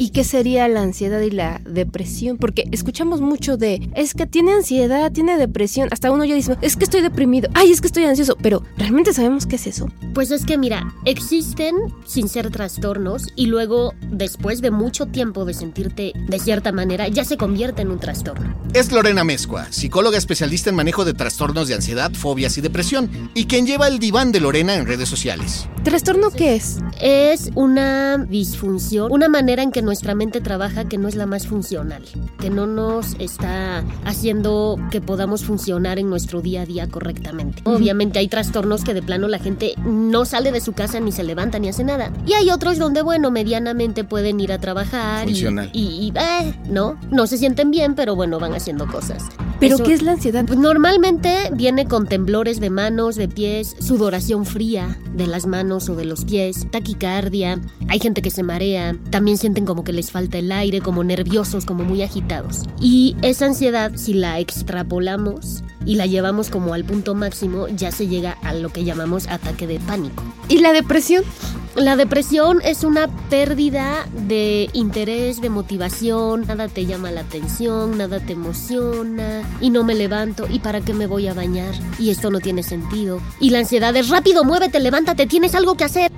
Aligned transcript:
¿Y 0.00 0.10
qué 0.10 0.22
sería 0.22 0.68
la 0.68 0.82
ansiedad 0.82 1.20
y 1.20 1.30
la 1.30 1.60
depresión? 1.68 2.38
Porque 2.38 2.68
escuchamos 2.70 3.20
mucho 3.20 3.56
de, 3.56 3.90
es 3.96 4.14
que 4.14 4.26
tiene 4.26 4.52
ansiedad, 4.52 5.10
tiene 5.10 5.36
depresión. 5.36 5.88
Hasta 5.90 6.12
uno 6.12 6.24
ya 6.24 6.36
dice, 6.36 6.56
es 6.62 6.76
que 6.76 6.84
estoy 6.84 7.00
deprimido, 7.00 7.50
ay, 7.54 7.72
es 7.72 7.80
que 7.80 7.88
estoy 7.88 8.04
ansioso. 8.04 8.36
Pero, 8.40 8.62
¿realmente 8.76 9.12
sabemos 9.12 9.44
qué 9.44 9.56
es 9.56 9.66
eso? 9.66 9.88
Pues 10.14 10.30
es 10.30 10.44
que 10.44 10.56
mira, 10.56 10.94
existen 11.04 11.74
sin 12.06 12.28
ser 12.28 12.50
trastornos 12.52 13.26
y 13.34 13.46
luego, 13.46 13.92
después 14.12 14.60
de 14.60 14.70
mucho 14.70 15.06
tiempo 15.06 15.44
de 15.44 15.52
sentirte 15.52 16.12
de 16.14 16.38
cierta 16.38 16.70
manera, 16.70 17.08
ya 17.08 17.24
se 17.24 17.36
convierte 17.36 17.82
en 17.82 17.90
un 17.90 17.98
trastorno. 17.98 18.56
Es 18.74 18.92
Lorena 18.92 19.24
Mezcua, 19.24 19.66
psicóloga 19.72 20.16
especialista 20.16 20.70
en 20.70 20.76
manejo 20.76 21.04
de 21.04 21.14
trastornos 21.14 21.66
de 21.66 21.74
ansiedad, 21.74 22.12
fobias 22.12 22.56
y 22.56 22.60
depresión, 22.60 23.10
y 23.34 23.46
quien 23.46 23.66
lleva 23.66 23.88
el 23.88 23.98
diván 23.98 24.30
de 24.30 24.38
Lorena 24.38 24.76
en 24.76 24.86
redes 24.86 25.08
sociales. 25.08 25.66
¿Trastorno 25.82 26.30
qué 26.30 26.54
es? 26.54 26.78
Es 27.00 27.50
una 27.54 28.26
disfunción, 28.52 29.12
una 29.12 29.28
manera 29.28 29.62
en 29.62 29.70
que 29.70 29.82
nuestra 29.82 30.14
mente 30.14 30.40
trabaja 30.40 30.84
que 30.88 30.98
no 30.98 31.08
es 31.08 31.14
la 31.16 31.26
más 31.26 31.46
funcional, 31.46 32.02
que 32.40 32.50
no 32.50 32.66
nos 32.66 33.14
está 33.18 33.84
haciendo 34.04 34.78
que 34.90 35.00
podamos 35.00 35.44
funcionar 35.44 35.98
en 35.98 36.08
nuestro 36.10 36.40
día 36.40 36.62
a 36.62 36.66
día 36.66 36.88
correctamente. 36.88 37.62
Obviamente 37.64 38.18
hay 38.18 38.28
trastornos 38.28 38.84
que 38.84 38.94
de 38.94 39.02
plano 39.02 39.28
la 39.28 39.38
gente 39.38 39.74
no 39.84 40.24
sale 40.24 40.50
de 40.52 40.60
su 40.60 40.72
casa 40.72 40.98
ni 41.00 41.12
se 41.12 41.24
levanta 41.24 41.58
ni 41.58 41.68
hace 41.68 41.84
nada. 41.84 42.12
Y 42.26 42.32
hay 42.34 42.50
otros 42.50 42.78
donde, 42.78 43.02
bueno, 43.02 43.30
medianamente 43.30 44.04
pueden 44.04 44.40
ir 44.40 44.52
a 44.52 44.58
trabajar 44.58 45.26
y, 45.28 45.32
Funcional. 45.32 45.70
y, 45.72 45.80
y, 45.80 46.12
eh, 46.18 46.54
no, 46.70 46.98
no 47.10 47.26
se 47.26 47.36
sienten 47.38 47.70
bien, 47.70 47.94
pero 47.94 48.16
bueno, 48.16 48.38
van 48.38 48.54
haciendo 48.54 48.86
cosas. 48.86 49.24
¿Pero 49.60 49.74
Eso- 49.74 49.84
qué 49.84 49.92
es 49.92 50.02
la 50.02 50.12
ansiedad? 50.12 50.44
pues 50.46 50.58
normalmente 50.58 51.50
viene 51.52 51.86
con 51.86 52.06
temblores 52.06 52.60
de 52.60 52.70
manos, 52.70 53.16
de 53.16 53.28
pies, 53.28 53.76
sudoración 53.80 54.46
fría 54.46 54.96
de 55.14 55.26
las 55.26 55.46
manos 55.46 55.88
o 55.88 55.96
de 55.96 56.04
los 56.04 56.24
pies, 56.24 56.66
taquicardia, 56.70 57.60
hay 57.88 57.98
gente 57.98 58.22
que 58.22 58.30
se 58.30 58.37
marea, 58.42 58.96
también 59.10 59.36
sienten 59.36 59.64
como 59.64 59.84
que 59.84 59.92
les 59.92 60.10
falta 60.10 60.38
el 60.38 60.52
aire, 60.52 60.80
como 60.80 61.04
nerviosos, 61.04 61.64
como 61.64 61.84
muy 61.84 62.02
agitados. 62.02 62.62
Y 62.80 63.16
esa 63.22 63.46
ansiedad, 63.46 63.92
si 63.96 64.14
la 64.14 64.38
extrapolamos 64.38 65.62
y 65.84 65.94
la 65.94 66.06
llevamos 66.06 66.50
como 66.50 66.74
al 66.74 66.84
punto 66.84 67.14
máximo, 67.14 67.68
ya 67.68 67.90
se 67.92 68.08
llega 68.08 68.32
a 68.42 68.54
lo 68.54 68.70
que 68.70 68.84
llamamos 68.84 69.26
ataque 69.28 69.66
de 69.66 69.80
pánico. 69.80 70.22
¿Y 70.48 70.58
la 70.58 70.72
depresión? 70.72 71.24
La 71.76 71.94
depresión 71.94 72.60
es 72.64 72.82
una 72.82 73.06
pérdida 73.30 74.08
de 74.26 74.68
interés, 74.72 75.40
de 75.40 75.48
motivación, 75.48 76.44
nada 76.46 76.66
te 76.66 76.86
llama 76.86 77.12
la 77.12 77.20
atención, 77.20 77.96
nada 77.96 78.18
te 78.18 78.32
emociona 78.32 79.42
y 79.60 79.70
no 79.70 79.84
me 79.84 79.94
levanto 79.94 80.46
y 80.50 80.58
para 80.58 80.80
qué 80.80 80.92
me 80.92 81.06
voy 81.06 81.28
a 81.28 81.34
bañar 81.34 81.72
y 81.98 82.10
esto 82.10 82.30
no 82.30 82.40
tiene 82.40 82.64
sentido. 82.64 83.20
Y 83.38 83.50
la 83.50 83.60
ansiedad 83.60 83.94
es 83.94 84.08
rápido, 84.08 84.42
muévete, 84.44 84.80
levántate, 84.80 85.26
tienes 85.26 85.54
algo 85.54 85.76
que 85.76 85.84
hacer. 85.84 86.10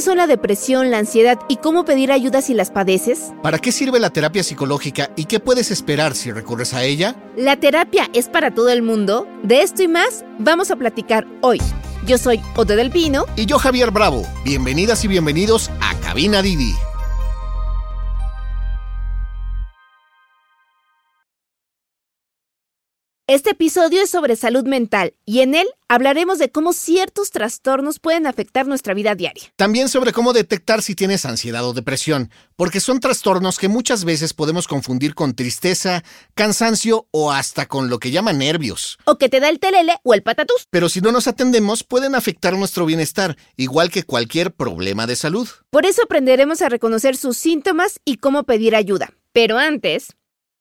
Qué 0.00 0.06
son 0.06 0.16
la 0.16 0.26
depresión, 0.26 0.90
la 0.90 0.96
ansiedad 0.96 1.38
y 1.46 1.56
cómo 1.56 1.84
pedir 1.84 2.10
ayuda 2.10 2.40
si 2.40 2.54
las 2.54 2.70
padeces? 2.70 3.34
¿Para 3.42 3.58
qué 3.58 3.70
sirve 3.70 4.00
la 4.00 4.08
terapia 4.08 4.42
psicológica 4.42 5.10
y 5.14 5.26
qué 5.26 5.40
puedes 5.40 5.70
esperar 5.70 6.14
si 6.14 6.32
recurres 6.32 6.72
a 6.72 6.84
ella? 6.84 7.14
¿La 7.36 7.56
terapia 7.56 8.08
es 8.14 8.26
para 8.26 8.54
todo 8.54 8.70
el 8.70 8.80
mundo? 8.80 9.28
De 9.42 9.60
esto 9.60 9.82
y 9.82 9.88
más 9.88 10.24
vamos 10.38 10.70
a 10.70 10.76
platicar 10.76 11.26
hoy. 11.42 11.60
Yo 12.06 12.16
soy 12.16 12.40
Ode 12.56 12.76
del 12.76 12.90
Pino. 12.90 13.26
Y 13.36 13.44
yo, 13.44 13.58
Javier 13.58 13.90
Bravo. 13.90 14.26
Bienvenidas 14.42 15.04
y 15.04 15.08
bienvenidos 15.08 15.70
a 15.82 15.94
Cabina 16.00 16.40
Didi. 16.40 16.72
Este 23.32 23.50
episodio 23.50 24.02
es 24.02 24.10
sobre 24.10 24.34
salud 24.34 24.64
mental 24.66 25.14
y 25.24 25.38
en 25.38 25.54
él 25.54 25.68
hablaremos 25.86 26.40
de 26.40 26.50
cómo 26.50 26.72
ciertos 26.72 27.30
trastornos 27.30 28.00
pueden 28.00 28.26
afectar 28.26 28.66
nuestra 28.66 28.92
vida 28.92 29.14
diaria. 29.14 29.44
También 29.54 29.88
sobre 29.88 30.12
cómo 30.12 30.32
detectar 30.32 30.82
si 30.82 30.96
tienes 30.96 31.24
ansiedad 31.24 31.64
o 31.64 31.72
depresión, 31.72 32.32
porque 32.56 32.80
son 32.80 32.98
trastornos 32.98 33.60
que 33.60 33.68
muchas 33.68 34.04
veces 34.04 34.34
podemos 34.34 34.66
confundir 34.66 35.14
con 35.14 35.36
tristeza, 35.36 36.02
cansancio 36.34 37.06
o 37.12 37.30
hasta 37.30 37.66
con 37.66 37.88
lo 37.88 38.00
que 38.00 38.10
llaman 38.10 38.38
nervios. 38.38 38.98
O 39.04 39.16
que 39.16 39.28
te 39.28 39.38
da 39.38 39.48
el 39.48 39.60
telele 39.60 39.98
o 40.02 40.12
el 40.14 40.24
patatús. 40.24 40.66
Pero 40.68 40.88
si 40.88 41.00
no 41.00 41.12
nos 41.12 41.28
atendemos, 41.28 41.84
pueden 41.84 42.16
afectar 42.16 42.54
nuestro 42.54 42.84
bienestar, 42.84 43.36
igual 43.56 43.92
que 43.92 44.02
cualquier 44.02 44.52
problema 44.52 45.06
de 45.06 45.14
salud. 45.14 45.48
Por 45.70 45.86
eso 45.86 46.02
aprenderemos 46.02 46.62
a 46.62 46.68
reconocer 46.68 47.16
sus 47.16 47.36
síntomas 47.36 48.00
y 48.04 48.16
cómo 48.16 48.42
pedir 48.42 48.74
ayuda. 48.74 49.12
Pero 49.32 49.58
antes, 49.58 50.16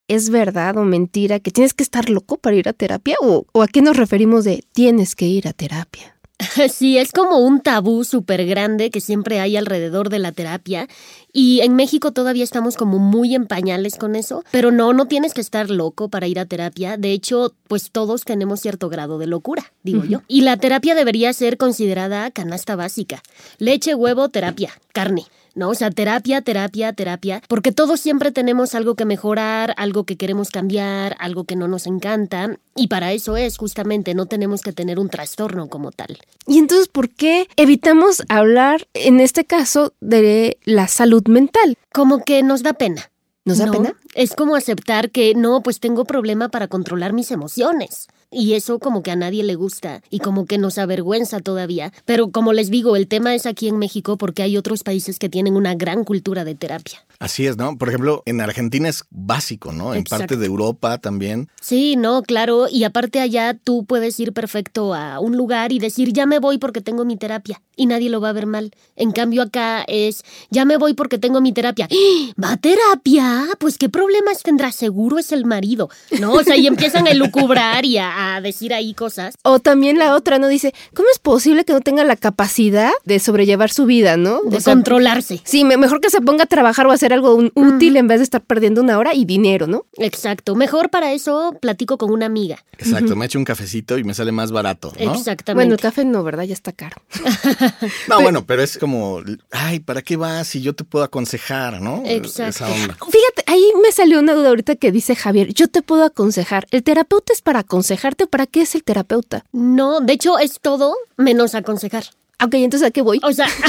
¿es 0.09 0.29
verdad 0.29 0.75
o 0.77 0.83
mentira 0.83 1.39
que 1.39 1.51
tienes 1.51 1.73
que 1.73 1.83
estar 1.83 2.09
loco 2.09 2.35
para 2.35 2.57
ir 2.57 2.67
a 2.67 2.73
terapia? 2.73 3.15
¿O, 3.21 3.45
o 3.53 3.61
a 3.61 3.67
qué 3.67 3.81
nos 3.81 3.95
referimos 3.95 4.43
de 4.43 4.63
tienes 4.73 5.15
que 5.15 5.27
ir 5.27 5.47
a 5.47 5.53
terapia? 5.53 6.19
Sí, 6.73 6.97
es 6.97 7.11
como 7.11 7.39
un 7.39 7.61
tabú 7.61 8.03
súper 8.03 8.45
grande 8.45 8.89
que 8.89 9.01
siempre 9.01 9.39
hay 9.39 9.57
alrededor 9.57 10.09
de 10.09 10.19
la 10.19 10.31
terapia 10.31 10.87
y 11.31 11.61
en 11.61 11.75
México 11.75 12.11
todavía 12.11 12.43
estamos 12.43 12.75
como 12.75 12.97
muy 12.97 13.35
en 13.35 13.45
pañales 13.45 13.97
con 13.97 14.15
eso, 14.15 14.43
pero 14.51 14.71
no, 14.71 14.93
no 14.93 15.07
tienes 15.07 15.33
que 15.33 15.41
estar 15.41 15.69
loco 15.69 16.09
para 16.09 16.27
ir 16.27 16.39
a 16.39 16.45
terapia. 16.45 16.97
De 16.97 17.11
hecho, 17.11 17.53
pues 17.67 17.91
todos 17.91 18.23
tenemos 18.23 18.61
cierto 18.61 18.89
grado 18.89 19.19
de 19.19 19.27
locura, 19.27 19.71
digo 19.83 20.03
yo. 20.05 20.21
Y 20.27 20.41
la 20.41 20.57
terapia 20.57 20.95
debería 20.95 21.33
ser 21.33 21.57
considerada 21.57 22.31
canasta 22.31 22.75
básica. 22.75 23.21
Leche, 23.57 23.93
huevo, 23.93 24.29
terapia, 24.29 24.71
carne. 24.91 25.25
¿No? 25.55 25.69
O 25.69 25.75
sea, 25.75 25.91
terapia, 25.91 26.41
terapia, 26.41 26.93
terapia, 26.93 27.41
porque 27.47 27.71
todos 27.71 27.99
siempre 27.99 28.31
tenemos 28.31 28.75
algo 28.75 28.95
que 28.95 29.05
mejorar, 29.05 29.73
algo 29.77 30.03
que 30.03 30.17
queremos 30.17 30.49
cambiar, 30.49 31.15
algo 31.19 31.43
que 31.43 31.55
no 31.55 31.67
nos 31.67 31.87
encanta, 31.87 32.57
y 32.75 32.87
para 32.87 33.11
eso 33.13 33.37
es 33.37 33.57
justamente, 33.57 34.13
no 34.13 34.25
tenemos 34.25 34.61
que 34.61 34.73
tener 34.73 34.99
un 34.99 35.09
trastorno 35.09 35.67
como 35.67 35.91
tal. 35.91 36.17
Y 36.47 36.57
entonces, 36.57 36.87
¿por 36.87 37.09
qué 37.09 37.47
evitamos 37.57 38.23
hablar, 38.29 38.87
en 38.93 39.19
este 39.19 39.45
caso, 39.45 39.93
de 39.99 40.57
la 40.63 40.87
salud 40.87 41.27
mental? 41.27 41.77
Como 41.93 42.23
que 42.23 42.43
nos 42.43 42.63
da 42.63 42.73
pena. 42.73 43.11
¿Nos 43.45 43.57
da 43.57 43.65
¿no? 43.67 43.71
pena? 43.71 43.93
Es 44.13 44.35
como 44.35 44.55
aceptar 44.55 45.11
que 45.11 45.33
no, 45.35 45.61
pues 45.61 45.79
tengo 45.79 46.05
problema 46.05 46.49
para 46.49 46.67
controlar 46.67 47.13
mis 47.13 47.31
emociones. 47.31 48.07
Y 48.31 48.53
eso 48.53 48.77
como 48.77 49.01
que 49.01 49.09
a 49.09 49.15
nadie 49.15 49.43
le 49.43 49.55
gusta 49.55 50.03
y 50.11 50.19
como 50.19 50.45
que 50.45 50.59
nos 50.59 50.77
avergüenza 50.77 51.39
todavía. 51.39 51.91
Pero 52.05 52.29
como 52.29 52.53
les 52.53 52.69
digo, 52.69 52.95
el 52.95 53.07
tema 53.07 53.33
es 53.33 53.47
aquí 53.47 53.67
en 53.67 53.79
México 53.79 54.17
porque 54.17 54.43
hay 54.43 54.55
otros 54.55 54.83
países 54.83 55.17
que 55.17 55.29
tienen 55.29 55.55
una 55.55 55.73
gran 55.73 56.03
cultura 56.03 56.45
de 56.45 56.53
terapia. 56.53 57.03
Así 57.17 57.47
es, 57.47 57.57
¿no? 57.57 57.77
Por 57.77 57.89
ejemplo, 57.89 58.23
en 58.25 58.39
Argentina 58.39 58.87
es 58.87 59.03
básico, 59.09 59.73
¿no? 59.73 59.93
En 59.93 60.01
Exacto. 60.01 60.21
parte 60.21 60.37
de 60.37 60.45
Europa 60.45 60.99
también. 60.99 61.49
Sí, 61.59 61.95
no, 61.95 62.21
claro. 62.21 62.67
Y 62.71 62.83
aparte 62.83 63.19
allá 63.19 63.55
tú 63.55 63.83
puedes 63.83 64.19
ir 64.19 64.31
perfecto 64.31 64.93
a 64.93 65.19
un 65.19 65.35
lugar 65.35 65.71
y 65.71 65.79
decir, 65.79 66.13
ya 66.13 66.25
me 66.25 66.39
voy 66.39 66.59
porque 66.59 66.81
tengo 66.81 67.05
mi 67.05 67.17
terapia. 67.17 67.61
Y 67.75 67.87
nadie 67.87 68.09
lo 68.09 68.21
va 68.21 68.29
a 68.29 68.33
ver 68.33 68.45
mal. 68.45 68.71
En 68.95 69.11
cambio 69.11 69.41
acá 69.41 69.83
es, 69.87 70.23
ya 70.49 70.65
me 70.65 70.77
voy 70.77 70.93
porque 70.93 71.17
tengo 71.17 71.41
mi 71.41 71.51
terapia. 71.51 71.87
¡Ah! 71.91 72.33
¿Va 72.41 72.51
a 72.53 72.57
terapia? 72.57 73.47
Pues 73.59 73.77
qué 73.77 73.89
problemas 73.89 74.43
tendrá. 74.43 74.71
Seguro 74.71 75.17
es 75.17 75.31
el 75.31 75.45
marido. 75.45 75.89
¿No? 76.19 76.33
O 76.33 76.43
sea, 76.43 76.55
y 76.57 76.67
empiezan 76.67 77.07
a 77.07 77.11
elucubrar 77.11 77.85
y 77.85 77.97
a, 77.97 78.18
a 78.35 78.41
decir 78.41 78.73
ahí 78.73 78.93
cosas. 78.93 79.35
O 79.43 79.59
también 79.59 79.97
la 79.97 80.15
otra, 80.15 80.39
¿no? 80.39 80.47
Dice, 80.47 80.73
¿cómo 80.93 81.07
es 81.11 81.19
posible 81.19 81.65
que 81.65 81.73
no 81.73 81.81
tenga 81.81 82.03
la 82.03 82.15
capacidad 82.15 82.91
de 83.05 83.19
sobrellevar 83.19 83.71
su 83.71 83.85
vida, 83.85 84.17
¿no? 84.17 84.41
De 84.43 84.57
O 84.57 84.61
sea, 84.61 84.73
controlarse. 84.73 85.41
Sí, 85.43 85.63
me- 85.63 85.77
mejor 85.77 86.01
que 86.01 86.09
se 86.09 86.21
ponga 86.21 86.43
a 86.43 86.47
trabajar 86.47 86.87
o 86.87 86.91
a 86.91 86.95
hacer 86.95 87.13
algo 87.13 87.33
un- 87.35 87.51
útil 87.55 87.97
en 87.97 88.07
vez 88.07 88.19
de 88.19 88.23
estar 88.23 88.41
perdiendo 88.41 88.81
una 88.81 88.97
hora 88.97 89.13
y 89.13 89.25
dinero, 89.25 89.67
¿no? 89.67 89.85
Exacto. 89.97 90.55
Mejor 90.55 90.89
para 90.89 91.11
eso 91.13 91.55
platico 91.61 91.97
con 91.97 92.11
una 92.11 92.25
amiga. 92.25 92.63
Exacto, 92.77 93.15
me 93.15 93.25
echo 93.25 93.37
un 93.39 93.45
cafecito 93.45 93.97
y 93.97 94.03
me 94.03 94.13
sale 94.13 94.31
más 94.31 94.51
barato, 94.51 94.93
¿no? 94.99 95.13
Exactamente. 95.13 95.53
Bueno, 95.53 95.73
el 95.75 95.79
café 95.81 96.05
no, 96.05 96.23
¿verdad? 96.23 96.43
Ya 96.43 96.53
está 96.53 96.71
caro. 96.71 96.97
No, 98.07 98.21
bueno, 98.21 98.45
pero 98.45 98.61
es 98.63 98.77
como, 98.77 99.21
ay, 99.51 99.79
¿para 99.79 100.01
qué 100.01 100.15
vas 100.17 100.47
si 100.47 100.61
yo 100.61 100.73
te 100.73 100.83
puedo 100.83 101.05
aconsejar, 101.05 101.81
no? 101.81 102.01
Exacto. 102.05 102.49
Esa 102.49 102.67
onda. 102.71 102.95
Fíjate, 102.95 103.43
ahí 103.49 103.73
me 103.81 103.91
salió 103.91 104.19
una 104.19 104.33
duda 104.33 104.49
ahorita 104.49 104.75
que 104.75 104.91
dice 104.91 105.15
Javier, 105.15 105.53
yo 105.53 105.67
te 105.67 105.81
puedo 105.81 106.03
aconsejar. 106.03 106.67
¿El 106.71 106.83
terapeuta 106.83 107.33
es 107.33 107.41
para 107.41 107.59
aconsejarte 107.59 108.25
o 108.25 108.27
para 108.27 108.45
qué 108.45 108.61
es 108.61 108.75
el 108.75 108.83
terapeuta? 108.83 109.43
No, 109.51 109.99
de 110.01 110.13
hecho 110.13 110.37
es 110.37 110.59
todo 110.61 110.95
menos 111.17 111.55
aconsejar. 111.55 112.03
Ok, 112.43 112.53
entonces 112.53 112.87
¿a 112.87 112.91
qué 112.91 113.01
voy? 113.01 113.19
O 113.23 113.33
sea, 113.33 113.47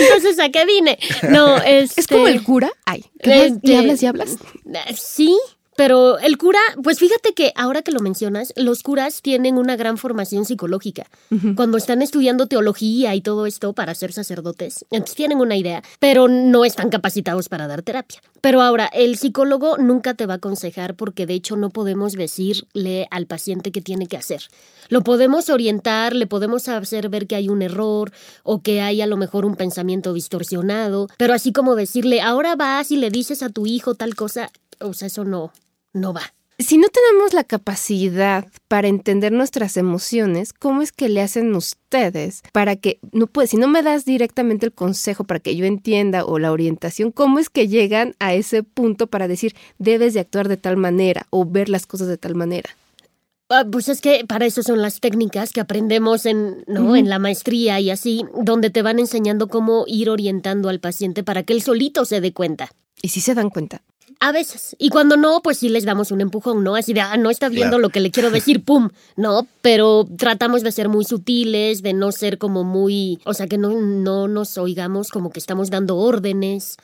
entonces 0.00 0.38
¿a 0.38 0.48
qué 0.50 0.64
vine? 0.64 0.98
No, 1.28 1.56
este... 1.58 2.00
¿Es 2.00 2.06
como 2.06 2.28
el 2.28 2.42
cura? 2.42 2.70
Ay, 2.86 3.04
¿qué? 3.22 3.46
Este- 3.46 3.72
¿Y 3.72 3.74
hablas 3.74 4.02
y 4.02 4.06
hablas? 4.06 4.36
Eh, 4.72 4.94
Sí, 4.96 5.36
pero 5.80 6.18
el 6.18 6.36
cura, 6.36 6.58
pues 6.82 6.98
fíjate 6.98 7.32
que 7.32 7.54
ahora 7.56 7.80
que 7.80 7.90
lo 7.90 8.00
mencionas, 8.00 8.52
los 8.54 8.82
curas 8.82 9.22
tienen 9.22 9.56
una 9.56 9.76
gran 9.76 9.96
formación 9.96 10.44
psicológica. 10.44 11.06
Cuando 11.56 11.78
están 11.78 12.02
estudiando 12.02 12.48
teología 12.48 13.14
y 13.14 13.22
todo 13.22 13.46
esto 13.46 13.72
para 13.72 13.94
ser 13.94 14.12
sacerdotes, 14.12 14.84
entonces 14.90 15.16
tienen 15.16 15.38
una 15.38 15.56
idea, 15.56 15.82
pero 15.98 16.28
no 16.28 16.66
están 16.66 16.90
capacitados 16.90 17.48
para 17.48 17.66
dar 17.66 17.80
terapia. 17.80 18.20
Pero 18.42 18.60
ahora, 18.60 18.90
el 18.92 19.16
psicólogo 19.16 19.78
nunca 19.78 20.12
te 20.12 20.26
va 20.26 20.34
a 20.34 20.36
aconsejar 20.36 20.96
porque 20.96 21.24
de 21.24 21.32
hecho 21.32 21.56
no 21.56 21.70
podemos 21.70 22.12
decirle 22.12 23.08
al 23.10 23.24
paciente 23.24 23.72
qué 23.72 23.80
tiene 23.80 24.06
que 24.06 24.18
hacer. 24.18 24.42
Lo 24.90 25.02
podemos 25.02 25.48
orientar, 25.48 26.14
le 26.14 26.26
podemos 26.26 26.68
hacer 26.68 27.08
ver 27.08 27.26
que 27.26 27.36
hay 27.36 27.48
un 27.48 27.62
error 27.62 28.12
o 28.42 28.60
que 28.60 28.82
hay 28.82 29.00
a 29.00 29.06
lo 29.06 29.16
mejor 29.16 29.46
un 29.46 29.56
pensamiento 29.56 30.12
distorsionado, 30.12 31.08
pero 31.16 31.32
así 31.32 31.54
como 31.54 31.74
decirle, 31.74 32.20
ahora 32.20 32.54
vas 32.54 32.90
y 32.90 32.98
le 32.98 33.08
dices 33.08 33.42
a 33.42 33.48
tu 33.48 33.66
hijo 33.66 33.94
tal 33.94 34.14
cosa, 34.14 34.50
o 34.78 34.92
sea, 34.92 35.06
eso 35.06 35.24
no, 35.24 35.52
no 35.92 36.12
va. 36.12 36.22
Si 36.60 36.76
no 36.76 36.88
tenemos 36.88 37.32
la 37.32 37.44
capacidad 37.44 38.46
para 38.68 38.88
entender 38.88 39.32
nuestras 39.32 39.78
emociones, 39.78 40.52
¿cómo 40.52 40.82
es 40.82 40.92
que 40.92 41.08
le 41.08 41.22
hacen 41.22 41.54
ustedes 41.54 42.42
para 42.52 42.76
que 42.76 42.98
no 43.12 43.28
puedes, 43.28 43.50
si 43.50 43.56
no 43.56 43.66
me 43.66 43.82
das 43.82 44.04
directamente 44.04 44.66
el 44.66 44.72
consejo 44.72 45.24
para 45.24 45.40
que 45.40 45.56
yo 45.56 45.64
entienda 45.64 46.22
o 46.26 46.38
la 46.38 46.52
orientación, 46.52 47.12
cómo 47.12 47.38
es 47.38 47.48
que 47.48 47.66
llegan 47.66 48.14
a 48.18 48.34
ese 48.34 48.62
punto 48.62 49.06
para 49.06 49.26
decir 49.26 49.54
debes 49.78 50.12
de 50.12 50.20
actuar 50.20 50.48
de 50.48 50.58
tal 50.58 50.76
manera 50.76 51.26
o 51.30 51.46
ver 51.46 51.70
las 51.70 51.86
cosas 51.86 52.08
de 52.08 52.18
tal 52.18 52.34
manera? 52.34 52.68
Ah, 53.48 53.64
Pues 53.70 53.88
es 53.88 54.02
que 54.02 54.26
para 54.28 54.44
eso 54.44 54.62
son 54.62 54.82
las 54.82 55.00
técnicas 55.00 55.52
que 55.52 55.60
aprendemos 55.60 56.26
en, 56.26 56.62
¿no? 56.66 56.94
en 56.94 57.08
la 57.08 57.18
maestría 57.18 57.80
y 57.80 57.90
así, 57.90 58.26
donde 58.38 58.68
te 58.68 58.82
van 58.82 58.98
enseñando 58.98 59.48
cómo 59.48 59.84
ir 59.86 60.10
orientando 60.10 60.68
al 60.68 60.78
paciente 60.78 61.24
para 61.24 61.42
que 61.42 61.54
él 61.54 61.62
solito 61.62 62.04
se 62.04 62.20
dé 62.20 62.34
cuenta. 62.34 62.70
Y 63.00 63.08
si 63.08 63.22
se 63.22 63.34
dan 63.34 63.48
cuenta. 63.48 63.80
A 64.22 64.32
veces. 64.32 64.76
Y 64.78 64.90
cuando 64.90 65.16
no, 65.16 65.40
pues 65.42 65.56
sí 65.58 65.70
les 65.70 65.84
damos 65.86 66.10
un 66.10 66.20
empujón, 66.20 66.62
¿no? 66.62 66.76
Así 66.76 66.92
de, 66.92 67.00
ah, 67.00 67.16
no 67.16 67.30
está 67.30 67.48
viendo 67.48 67.76
Claro. 67.76 67.78
lo 67.82 67.88
que 67.88 68.00
le 68.00 68.10
quiero 68.10 68.30
decir, 68.30 68.62
¡pum! 68.62 68.90
No, 69.16 69.46
pero 69.62 70.06
tratamos 70.18 70.62
de 70.62 70.72
ser 70.72 70.90
muy 70.90 71.06
sutiles, 71.06 71.80
de 71.82 71.94
no 71.94 72.12
ser 72.12 72.36
como 72.36 72.62
muy, 72.62 73.18
o 73.24 73.32
sea, 73.32 73.46
que 73.46 73.56
no, 73.56 73.70
no 73.80 74.28
nos 74.28 74.58
oigamos 74.58 75.08
como 75.08 75.30
que 75.30 75.38
estamos 75.40 75.70
dando 75.70 75.96
órdenes, 75.96 76.76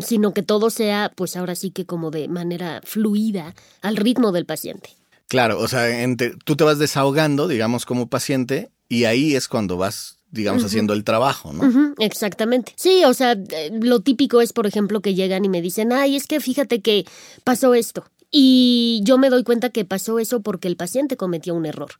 sino 0.00 0.32
que 0.32 0.42
todo 0.44 0.70
sea, 0.70 1.10
pues 1.16 1.36
ahora 1.36 1.56
sí 1.56 1.70
que 1.72 1.84
como 1.84 2.10
de 2.12 2.28
manera 2.28 2.80
fluida, 2.84 3.54
al 3.82 3.96
ritmo 3.96 4.30
del 4.30 4.46
paciente. 4.46 4.90
Claro, 5.26 5.58
o 5.60 5.66
sea, 5.68 6.02
entre- 6.02 6.34
tú 6.44 6.54
te 6.54 6.62
vas 6.64 6.78
desahogando, 6.78 7.48
digamos, 7.48 7.86
como 7.86 8.08
paciente, 8.08 8.70
y 8.88 9.04
ahí 9.04 9.34
es 9.34 9.48
cuando 9.48 9.76
vas, 9.76 10.17
digamos, 10.30 10.64
haciendo 10.64 10.92
el 10.92 11.04
trabajo, 11.04 11.52
¿no? 11.52 11.94
Exactamente. 11.98 12.72
Sí, 12.76 13.04
o 13.04 13.14
sea, 13.14 13.32
eh, 13.32 13.70
lo 13.72 14.00
típico 14.00 14.40
es, 14.40 14.52
por 14.52 14.66
ejemplo, 14.66 15.00
que 15.00 15.14
llegan 15.14 15.44
y 15.44 15.48
me 15.48 15.62
dicen, 15.62 15.92
ay, 15.92 16.16
es 16.16 16.26
que 16.26 16.40
fíjate 16.40 16.80
que 16.80 17.06
pasó 17.44 17.74
esto. 17.74 18.04
Y 18.30 19.00
yo 19.04 19.16
me 19.16 19.30
doy 19.30 19.42
cuenta 19.42 19.70
que 19.70 19.86
pasó 19.86 20.18
eso 20.18 20.40
porque 20.42 20.68
el 20.68 20.76
paciente 20.76 21.16
cometió 21.16 21.54
un 21.54 21.64
error. 21.64 21.92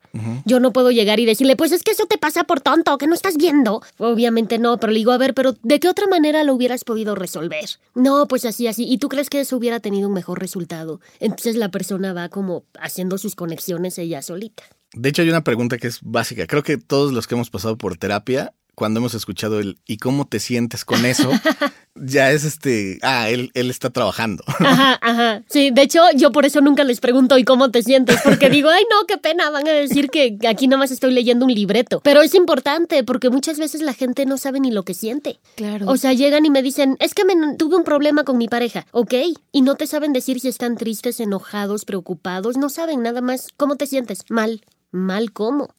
Yo 0.45 0.59
no 0.59 0.71
puedo 0.71 0.91
llegar 0.91 1.19
y 1.19 1.25
decirle, 1.25 1.55
pues 1.55 1.71
es 1.71 1.81
que 1.81 1.91
eso 1.91 2.05
te 2.05 2.19
pasa 2.19 2.43
por 2.43 2.61
tonto, 2.61 2.99
que 2.99 3.07
no 3.07 3.15
estás 3.15 3.37
viendo. 3.37 3.81
Obviamente 3.97 4.59
no, 4.59 4.79
pero 4.79 4.93
le 4.93 4.99
digo, 4.99 5.11
a 5.11 5.17
ver, 5.17 5.33
pero 5.33 5.55
¿de 5.63 5.79
qué 5.79 5.89
otra 5.89 6.05
manera 6.05 6.43
lo 6.43 6.53
hubieras 6.53 6.83
podido 6.83 7.15
resolver? 7.15 7.65
No, 7.95 8.27
pues 8.27 8.45
así, 8.45 8.67
así. 8.67 8.85
¿Y 8.87 8.99
tú 8.99 9.09
crees 9.09 9.29
que 9.31 9.39
eso 9.39 9.57
hubiera 9.57 9.79
tenido 9.79 10.07
un 10.07 10.13
mejor 10.13 10.39
resultado? 10.39 11.01
Entonces 11.19 11.55
la 11.55 11.69
persona 11.69 12.13
va 12.13 12.29
como 12.29 12.63
haciendo 12.79 13.17
sus 13.17 13.35
conexiones 13.35 13.97
ella 13.97 14.21
solita. 14.21 14.63
De 14.93 15.09
hecho, 15.09 15.21
hay 15.21 15.29
una 15.29 15.43
pregunta 15.43 15.77
que 15.77 15.87
es 15.87 15.99
básica. 16.01 16.47
Creo 16.47 16.63
que 16.63 16.77
todos 16.77 17.13
los 17.13 17.27
que 17.27 17.35
hemos 17.35 17.49
pasado 17.49 17.77
por 17.77 17.97
terapia, 17.97 18.53
cuando 18.79 19.01
hemos 19.01 19.13
escuchado 19.13 19.59
el 19.59 19.77
¿y 19.85 19.97
cómo 19.97 20.25
te 20.25 20.39
sientes 20.39 20.85
con 20.85 21.05
eso? 21.05 21.29
ya 21.95 22.31
es 22.31 22.45
este, 22.45 22.97
ah, 23.01 23.29
él, 23.29 23.51
él 23.53 23.69
está 23.69 23.89
trabajando. 23.89 24.41
Ajá, 24.59 24.97
ajá. 25.01 25.43
Sí, 25.49 25.71
de 25.71 25.81
hecho, 25.81 26.01
yo 26.15 26.31
por 26.31 26.45
eso 26.45 26.61
nunca 26.61 26.85
les 26.85 27.01
pregunto 27.01 27.37
¿y 27.37 27.43
cómo 27.43 27.71
te 27.71 27.83
sientes? 27.83 28.19
Porque 28.23 28.49
digo, 28.49 28.69
ay, 28.69 28.83
no, 28.89 29.05
qué 29.05 29.17
pena, 29.17 29.49
van 29.49 29.67
a 29.67 29.71
decir 29.71 30.09
que 30.09 30.37
aquí 30.47 30.67
nomás 30.69 30.91
estoy 30.91 31.11
leyendo 31.13 31.45
un 31.45 31.53
libreto. 31.53 31.99
Pero 32.05 32.21
es 32.21 32.33
importante 32.35 33.03
porque 33.03 33.29
muchas 33.29 33.59
veces 33.59 33.81
la 33.81 33.93
gente 33.93 34.25
no 34.25 34.37
sabe 34.37 34.61
ni 34.61 34.71
lo 34.71 34.83
que 34.83 34.93
siente. 34.93 35.39
Claro. 35.55 35.87
O 35.89 35.97
sea, 35.97 36.13
llegan 36.13 36.45
y 36.45 36.49
me 36.49 36.63
dicen, 36.63 36.95
es 36.99 37.13
que 37.13 37.25
me, 37.25 37.33
tuve 37.57 37.75
un 37.75 37.83
problema 37.83 38.23
con 38.23 38.37
mi 38.37 38.47
pareja, 38.47 38.85
¿ok? 38.91 39.13
Y 39.51 39.61
no 39.61 39.75
te 39.75 39.87
saben 39.87 40.13
decir 40.13 40.39
si 40.39 40.47
están 40.47 40.77
tristes, 40.77 41.19
enojados, 41.19 41.83
preocupados, 41.83 42.55
no 42.55 42.69
saben 42.69 43.03
nada 43.03 43.19
más. 43.19 43.47
¿Cómo 43.57 43.75
te 43.75 43.87
sientes? 43.87 44.23
Mal. 44.29 44.61
¿Mal 44.91 45.31
cómo? 45.31 45.69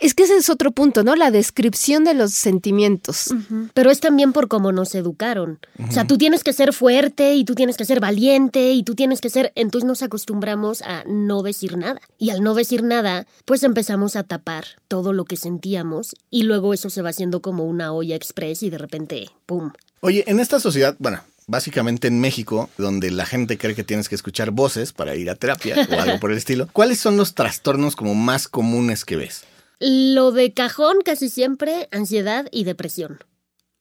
es 0.00 0.14
que 0.14 0.24
ese 0.24 0.36
es 0.36 0.48
otro 0.48 0.70
punto, 0.70 1.04
¿no? 1.04 1.16
La 1.16 1.30
descripción 1.30 2.04
de 2.04 2.14
los 2.14 2.32
sentimientos. 2.32 3.34
Pero 3.74 3.90
es 3.90 4.00
también 4.00 4.32
por 4.32 4.48
cómo 4.48 4.72
nos 4.72 4.94
educaron. 4.94 5.58
O 5.88 5.92
sea, 5.92 6.06
tú 6.06 6.18
tienes 6.18 6.44
que 6.44 6.52
ser 6.52 6.72
fuerte 6.72 7.34
y 7.34 7.44
tú 7.44 7.54
tienes 7.54 7.76
que 7.76 7.84
ser 7.84 8.00
valiente 8.00 8.72
y 8.72 8.82
tú 8.82 8.94
tienes 8.94 9.20
que 9.20 9.30
ser... 9.30 9.52
Entonces 9.54 9.86
nos 9.86 10.02
acostumbramos 10.02 10.82
a 10.82 11.04
no 11.06 11.42
decir 11.42 11.76
nada. 11.76 12.00
Y 12.18 12.30
al 12.30 12.42
no 12.42 12.54
decir 12.54 12.82
nada, 12.82 13.26
pues 13.44 13.62
empezamos 13.62 14.16
a 14.16 14.22
tapar 14.22 14.64
todo 14.88 15.12
lo 15.12 15.24
que 15.24 15.36
sentíamos 15.36 16.14
y 16.30 16.44
luego 16.44 16.72
eso 16.72 16.90
se 16.90 17.02
va 17.02 17.10
haciendo 17.10 17.42
como 17.42 17.64
una 17.64 17.92
olla 17.92 18.16
express 18.16 18.62
y 18.62 18.70
de 18.70 18.78
repente, 18.78 19.30
¡pum! 19.44 19.72
Oye, 20.00 20.24
en 20.26 20.40
esta 20.40 20.60
sociedad, 20.60 20.96
bueno, 20.98 21.20
básicamente 21.46 22.08
en 22.08 22.20
México, 22.20 22.68
donde 22.76 23.10
la 23.10 23.26
gente 23.26 23.58
cree 23.58 23.74
que 23.74 23.84
tienes 23.84 24.08
que 24.08 24.14
escuchar 24.14 24.50
voces 24.50 24.92
para 24.92 25.14
ir 25.16 25.30
a 25.30 25.34
terapia 25.36 25.76
o 25.90 26.00
algo 26.00 26.18
por 26.20 26.32
el 26.32 26.38
estilo, 26.38 26.68
¿cuáles 26.72 26.98
son 27.00 27.16
los 27.16 27.34
trastornos 27.34 27.96
como 27.96 28.14
más 28.14 28.48
comunes 28.48 29.04
que 29.04 29.16
ves? 29.16 29.44
Lo 29.78 30.32
de 30.32 30.52
cajón 30.52 30.98
casi 31.04 31.28
siempre, 31.28 31.88
ansiedad 31.92 32.46
y 32.50 32.64
depresión. 32.64 33.18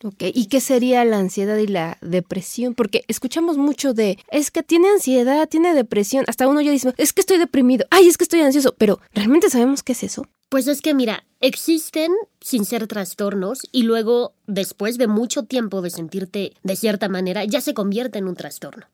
Ok, 0.03 0.23
¿y 0.33 0.47
qué 0.47 0.59
sería 0.59 1.05
la 1.05 1.17
ansiedad 1.17 1.57
y 1.57 1.67
la 1.67 1.97
depresión? 2.01 2.75
Porque 2.75 3.05
escuchamos 3.07 3.57
mucho 3.57 3.93
de, 3.93 4.19
es 4.29 4.51
que 4.51 4.61
tiene 4.61 4.89
ansiedad, 4.89 5.47
tiene 5.47 5.73
depresión, 5.73 6.25
hasta 6.27 6.47
uno 6.47 6.61
ya 6.61 6.71
dice, 6.71 6.93
es 6.97 7.13
que 7.13 7.21
estoy 7.21 7.37
deprimido, 7.37 7.87
ay, 7.89 8.07
es 8.07 8.17
que 8.17 8.25
estoy 8.25 8.41
ansioso, 8.41 8.75
pero 8.77 8.99
¿realmente 9.13 9.49
sabemos 9.49 9.83
qué 9.83 9.93
es 9.93 10.03
eso? 10.03 10.27
Pues 10.55 10.69
es 10.69 10.81
que 10.81 10.93
mira, 10.93 11.25
existen 11.41 12.13
sin 12.39 12.63
ser 12.63 12.87
trastornos 12.87 13.67
y 13.73 13.83
luego, 13.83 14.35
después 14.47 14.97
de 14.97 15.07
mucho 15.07 15.43
tiempo 15.43 15.81
de 15.81 15.89
sentirte 15.89 16.53
de 16.63 16.75
cierta 16.77 17.09
manera, 17.09 17.43
ya 17.43 17.59
se 17.59 17.73
convierte 17.73 18.19
en 18.19 18.29
un 18.29 18.37
trastorno. 18.37 18.85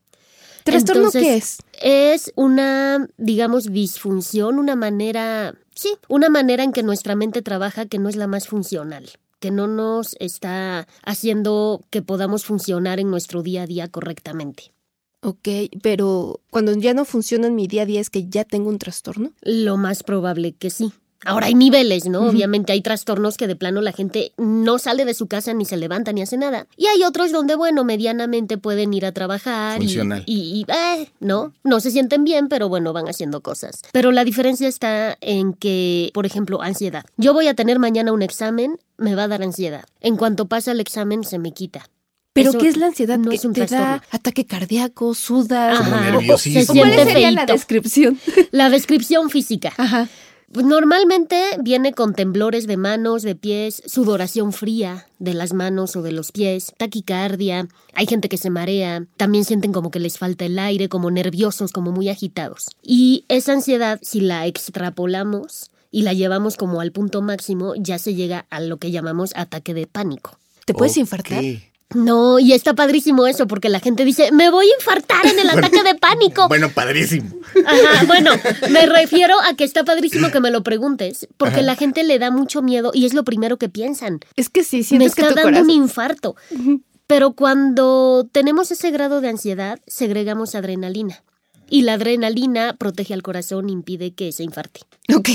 ¿Trastorno 0.64 1.04
Entonces, 1.04 1.22
qué 1.22 1.36
es? 1.36 1.58
Es 2.24 2.32
una, 2.34 3.06
digamos, 3.16 3.72
disfunción, 3.72 4.58
una 4.58 4.74
manera, 4.74 5.54
sí, 5.76 5.94
una 6.08 6.28
manera 6.30 6.64
en 6.64 6.72
que 6.72 6.82
nuestra 6.82 7.14
mente 7.14 7.42
trabaja 7.42 7.86
que 7.86 8.00
no 8.00 8.08
es 8.08 8.16
la 8.16 8.26
más 8.26 8.48
funcional, 8.48 9.08
que 9.38 9.52
no 9.52 9.68
nos 9.68 10.16
está 10.18 10.88
haciendo 11.04 11.84
que 11.90 12.02
podamos 12.02 12.44
funcionar 12.44 12.98
en 12.98 13.08
nuestro 13.08 13.44
día 13.44 13.62
a 13.62 13.66
día 13.66 13.86
correctamente. 13.86 14.72
Ok, 15.20 15.48
pero 15.80 16.40
cuando 16.50 16.76
ya 16.76 16.92
no 16.92 17.04
funciona 17.04 17.46
en 17.46 17.54
mi 17.54 17.68
día 17.68 17.82
a 17.82 17.86
día 17.86 18.00
es 18.00 18.10
que 18.10 18.28
ya 18.28 18.44
tengo 18.44 18.68
un 18.68 18.78
trastorno. 18.78 19.30
Lo 19.42 19.76
más 19.76 20.02
probable 20.02 20.54
que 20.54 20.68
sí. 20.68 20.92
Ahora 21.24 21.46
hay 21.46 21.54
niveles, 21.54 22.06
¿no? 22.06 22.20
Obviamente 22.22 22.72
hay 22.72 22.80
trastornos 22.80 23.36
que 23.36 23.46
de 23.46 23.56
plano 23.56 23.80
la 23.80 23.92
gente 23.92 24.32
no 24.38 24.78
sale 24.78 25.04
de 25.04 25.14
su 25.14 25.26
casa 25.28 25.54
ni 25.54 25.64
se 25.64 25.76
levanta 25.76 26.12
ni 26.12 26.22
hace 26.22 26.36
nada. 26.36 26.66
Y 26.76 26.86
hay 26.86 27.04
otros 27.04 27.30
donde, 27.32 27.54
bueno, 27.54 27.84
medianamente 27.84 28.58
pueden 28.58 28.92
ir 28.94 29.06
a 29.06 29.12
trabajar 29.12 29.78
y- 29.80 29.84
Funcional. 29.86 30.22
y, 30.26 30.66
y, 30.68 30.72
eh, 30.72 31.10
no, 31.20 31.52
no 31.64 31.80
se 31.80 31.90
sienten 31.90 32.24
bien, 32.24 32.48
pero 32.48 32.68
bueno, 32.68 32.92
van 32.92 33.08
haciendo 33.08 33.40
cosas. 33.40 33.82
Pero 33.92 34.10
la 34.12 34.24
diferencia 34.24 34.66
está 34.68 35.16
en 35.20 35.52
que, 35.54 36.10
por 36.14 36.26
ejemplo, 36.26 36.60
ansiedad. 36.62 37.04
Yo 37.16 37.32
voy 37.34 37.46
a 37.48 37.54
tener 37.54 37.78
mañana 37.78 38.12
un 38.12 38.22
examen, 38.22 38.78
me 38.98 39.14
va 39.14 39.24
a 39.24 39.28
dar 39.28 39.42
ansiedad. 39.42 39.84
En 40.00 40.16
cuanto 40.16 40.46
pasa 40.46 40.72
el 40.72 40.80
examen, 40.80 41.24
se 41.24 41.38
me 41.38 41.52
quita. 41.52 41.88
¿Pero 42.34 42.48
Eso 42.50 42.58
qué 42.60 42.68
es 42.68 42.78
la 42.78 42.86
ansiedad? 42.86 43.18
no 43.18 43.28
¿Que 43.28 43.36
es 43.36 43.44
un 43.44 43.52
te 43.52 43.60
da 43.60 43.66
trastorno. 43.66 44.02
ataque 44.10 44.46
cardíaco, 44.46 45.14
sudas? 45.14 45.78
Como 45.78 45.96
nerviosismo. 46.00 46.74
¿Cuál 46.80 46.94
sería 46.94 47.30
la 47.30 47.44
descripción? 47.46 48.18
La 48.52 48.70
descripción 48.70 49.28
física. 49.28 49.72
Ajá. 49.76 50.08
Pues 50.52 50.66
normalmente 50.66 51.42
viene 51.62 51.94
con 51.94 52.12
temblores 52.14 52.66
de 52.66 52.76
manos, 52.76 53.22
de 53.22 53.34
pies, 53.34 53.82
sudoración 53.86 54.52
fría 54.52 55.06
de 55.18 55.32
las 55.32 55.54
manos 55.54 55.96
o 55.96 56.02
de 56.02 56.12
los 56.12 56.30
pies, 56.30 56.74
taquicardia, 56.76 57.68
hay 57.94 58.06
gente 58.06 58.28
que 58.28 58.36
se 58.36 58.50
marea, 58.50 59.06
también 59.16 59.46
sienten 59.46 59.72
como 59.72 59.90
que 59.90 59.98
les 59.98 60.18
falta 60.18 60.44
el 60.44 60.58
aire, 60.58 60.90
como 60.90 61.10
nerviosos, 61.10 61.72
como 61.72 61.90
muy 61.90 62.10
agitados. 62.10 62.66
Y 62.82 63.24
esa 63.28 63.54
ansiedad, 63.54 63.98
si 64.02 64.20
la 64.20 64.46
extrapolamos 64.46 65.70
y 65.90 66.02
la 66.02 66.12
llevamos 66.12 66.58
como 66.58 66.82
al 66.82 66.92
punto 66.92 67.22
máximo, 67.22 67.74
ya 67.74 67.98
se 67.98 68.14
llega 68.14 68.44
a 68.50 68.60
lo 68.60 68.76
que 68.76 68.90
llamamos 68.90 69.32
ataque 69.34 69.72
de 69.72 69.86
pánico. 69.86 70.38
¿Te 70.66 70.74
puedes 70.74 70.92
Ok. 70.92 70.98
infartar? 70.98 71.44
No, 71.94 72.38
y 72.38 72.52
está 72.52 72.74
padrísimo 72.74 73.26
eso, 73.26 73.46
porque 73.46 73.68
la 73.68 73.80
gente 73.80 74.04
dice, 74.04 74.30
me 74.32 74.50
voy 74.50 74.66
a 74.66 74.74
infartar 74.78 75.26
en 75.26 75.38
el 75.38 75.50
ataque 75.50 75.82
de 75.82 75.94
pánico. 75.94 76.48
Bueno, 76.48 76.70
padrísimo. 76.70 77.30
Ajá, 77.66 78.04
bueno, 78.06 78.32
me 78.70 78.86
refiero 78.86 79.34
a 79.40 79.54
que 79.54 79.64
está 79.64 79.84
padrísimo 79.84 80.30
que 80.30 80.40
me 80.40 80.50
lo 80.50 80.62
preguntes, 80.62 81.28
porque 81.36 81.62
la 81.62 81.76
gente 81.76 82.02
le 82.04 82.18
da 82.18 82.30
mucho 82.30 82.62
miedo 82.62 82.90
y 82.94 83.06
es 83.06 83.14
lo 83.14 83.24
primero 83.24 83.56
que 83.56 83.68
piensan. 83.68 84.20
Es 84.36 84.48
que 84.48 84.64
sí, 84.64 84.78
Me 84.78 84.84
sientes 84.84 85.14
que 85.14 85.22
está 85.22 85.34
tu 85.34 85.40
dando 85.40 85.60
un 85.60 85.70
infarto. 85.70 86.36
Pero 87.06 87.32
cuando 87.32 88.26
tenemos 88.32 88.70
ese 88.70 88.90
grado 88.90 89.20
de 89.20 89.28
ansiedad, 89.28 89.80
segregamos 89.86 90.54
adrenalina. 90.54 91.22
Y 91.72 91.82
la 91.82 91.94
adrenalina 91.94 92.76
protege 92.76 93.14
al 93.14 93.22
corazón, 93.22 93.70
impide 93.70 94.12
que 94.12 94.30
se 94.32 94.42
infarte. 94.42 94.80
Ok, 95.16 95.30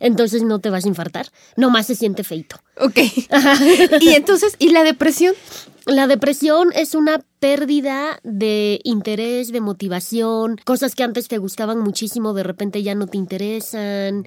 Entonces 0.00 0.42
no 0.42 0.58
te 0.58 0.70
vas 0.70 0.86
a 0.86 0.88
infartar, 0.88 1.26
nomás 1.58 1.86
se 1.86 1.94
siente 1.94 2.24
feito. 2.24 2.56
ok. 2.80 2.98
y 4.00 4.08
entonces, 4.14 4.56
¿y 4.58 4.70
la 4.70 4.84
depresión? 4.84 5.34
La 5.84 6.06
depresión 6.06 6.70
es 6.74 6.94
una 6.94 7.22
pérdida 7.40 8.20
de 8.22 8.80
interés, 8.84 9.52
de 9.52 9.60
motivación, 9.60 10.56
cosas 10.64 10.94
que 10.94 11.02
antes 11.02 11.28
te 11.28 11.36
gustaban 11.36 11.80
muchísimo, 11.80 12.32
de 12.32 12.44
repente 12.44 12.82
ya 12.82 12.94
no 12.94 13.06
te 13.06 13.18
interesan. 13.18 14.26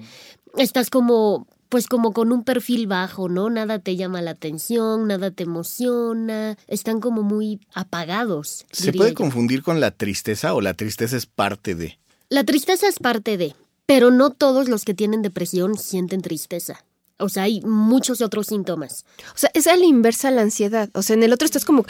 Estás 0.56 0.88
como, 0.88 1.48
pues 1.68 1.86
como 1.86 2.12
con 2.12 2.32
un 2.32 2.44
perfil 2.44 2.86
bajo, 2.86 3.28
¿no? 3.28 3.50
Nada 3.50 3.78
te 3.78 3.96
llama 3.96 4.22
la 4.22 4.32
atención, 4.32 5.06
nada 5.08 5.30
te 5.30 5.44
emociona, 5.44 6.56
están 6.66 7.00
como 7.00 7.22
muy 7.22 7.60
apagados. 7.74 8.66
¿Se 8.70 8.92
puede 8.92 9.10
yo. 9.10 9.16
confundir 9.16 9.62
con 9.62 9.80
la 9.80 9.90
tristeza 9.90 10.54
o 10.54 10.60
la 10.60 10.74
tristeza 10.74 11.16
es 11.16 11.26
parte 11.26 11.74
de? 11.74 11.98
La 12.28 12.44
tristeza 12.44 12.88
es 12.88 12.98
parte 12.98 13.36
de, 13.36 13.54
pero 13.86 14.10
no 14.10 14.30
todos 14.30 14.68
los 14.68 14.84
que 14.84 14.94
tienen 14.94 15.22
depresión 15.22 15.76
sienten 15.78 16.22
tristeza. 16.22 16.84
O 17.18 17.30
sea, 17.30 17.44
hay 17.44 17.62
muchos 17.62 18.20
otros 18.20 18.48
síntomas. 18.48 19.06
O 19.34 19.38
sea, 19.38 19.50
es 19.54 19.66
a 19.66 19.74
la 19.74 19.86
inversa 19.86 20.30
la 20.30 20.42
ansiedad. 20.42 20.90
O 20.92 21.00
sea, 21.00 21.14
en 21.16 21.22
el 21.22 21.32
otro 21.32 21.46
estás 21.46 21.64
como, 21.64 21.86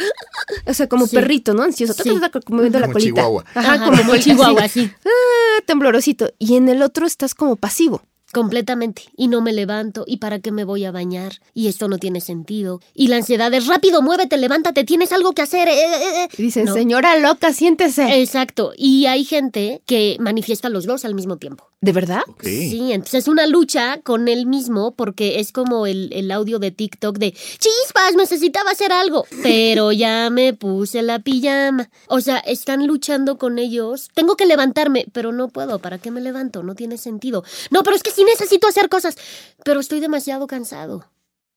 o 0.66 0.72
sea, 0.72 0.88
como 0.88 1.08
Sí. 1.08 1.16
perrito, 1.16 1.52
¿no? 1.52 1.64
Ansioso. 1.64 1.94
Sí. 1.94 2.10
Como 2.10 2.56
moviendo 2.58 2.78
la 2.78 2.86
Como 2.86 2.92
colita. 2.92 3.08
chihuahua. 3.22 3.44
Ajá, 3.54 3.72
Ajá, 3.74 3.86
como, 4.02 4.16
chihuahua, 4.18 4.62
así. 4.62 4.88
Ah, 5.04 5.62
temblorosito. 5.66 6.30
Y 6.38 6.54
en 6.54 6.68
el 6.68 6.80
otro 6.80 7.06
estás 7.06 7.34
como 7.34 7.56
pasivo. 7.56 8.02
Completamente. 8.36 9.02
Y 9.16 9.28
no 9.28 9.40
me 9.40 9.54
levanto. 9.54 10.04
¿Y 10.06 10.18
para 10.18 10.40
qué 10.40 10.52
me 10.52 10.64
voy 10.64 10.84
a 10.84 10.90
bañar? 10.92 11.40
Y 11.54 11.68
esto 11.68 11.88
no 11.88 11.96
tiene 11.96 12.20
sentido. 12.20 12.82
Y 12.94 13.08
la 13.08 13.16
ansiedad 13.16 13.52
es 13.54 13.66
rápido, 13.66 14.02
muévete, 14.02 14.36
levántate, 14.36 14.84
tienes 14.84 15.10
algo 15.12 15.32
que 15.32 15.40
hacer. 15.40 15.68
eh, 15.68 15.72
eh, 15.72 16.24
eh". 16.24 16.28
Y 16.36 16.42
dicen, 16.42 16.66
No. 16.66 16.74
señora 16.74 17.16
loca, 17.18 17.54
siéntese. 17.54 18.20
Exacto. 18.20 18.72
Y 18.76 19.06
hay 19.06 19.24
gente 19.24 19.80
que 19.86 20.18
manifiesta 20.20 20.68
los 20.68 20.84
dos 20.84 21.06
al 21.06 21.14
mismo 21.14 21.38
tiempo. 21.38 21.64
¿De 21.80 21.92
verdad? 21.92 22.22
Sí, 22.42 22.92
entonces 22.92 23.24
es 23.24 23.28
una 23.28 23.46
lucha 23.46 24.00
con 24.02 24.28
él 24.28 24.46
mismo 24.46 24.94
porque 24.94 25.40
es 25.40 25.52
como 25.52 25.86
el, 25.86 26.10
el 26.12 26.30
audio 26.30 26.58
de 26.58 26.70
TikTok 26.72 27.16
de 27.18 27.32
chispas, 27.32 28.14
necesitaba 28.16 28.70
hacer 28.70 28.92
algo, 28.92 29.24
pero 29.42 29.92
ya 29.92 30.28
me 30.30 30.52
puse 30.52 31.02
la 31.02 31.20
pijama. 31.20 31.88
O 32.08 32.20
sea, 32.20 32.38
están 32.38 32.86
luchando 32.86 33.38
con 33.38 33.58
ellos. 33.58 34.08
Tengo 34.14 34.36
que 34.36 34.46
levantarme, 34.46 35.06
pero 35.12 35.32
no 35.32 35.48
puedo. 35.48 35.78
¿Para 35.78 35.98
qué 35.98 36.10
me 36.10 36.20
levanto? 36.20 36.62
No 36.62 36.74
tiene 36.74 36.98
sentido. 36.98 37.44
No, 37.70 37.82
pero 37.82 37.96
es 37.96 38.02
que 38.02 38.10
sí 38.10 38.24
necesito 38.26 38.66
hacer 38.66 38.88
cosas, 38.88 39.16
pero 39.64 39.80
estoy 39.80 40.00
demasiado 40.00 40.46
cansado. 40.46 41.10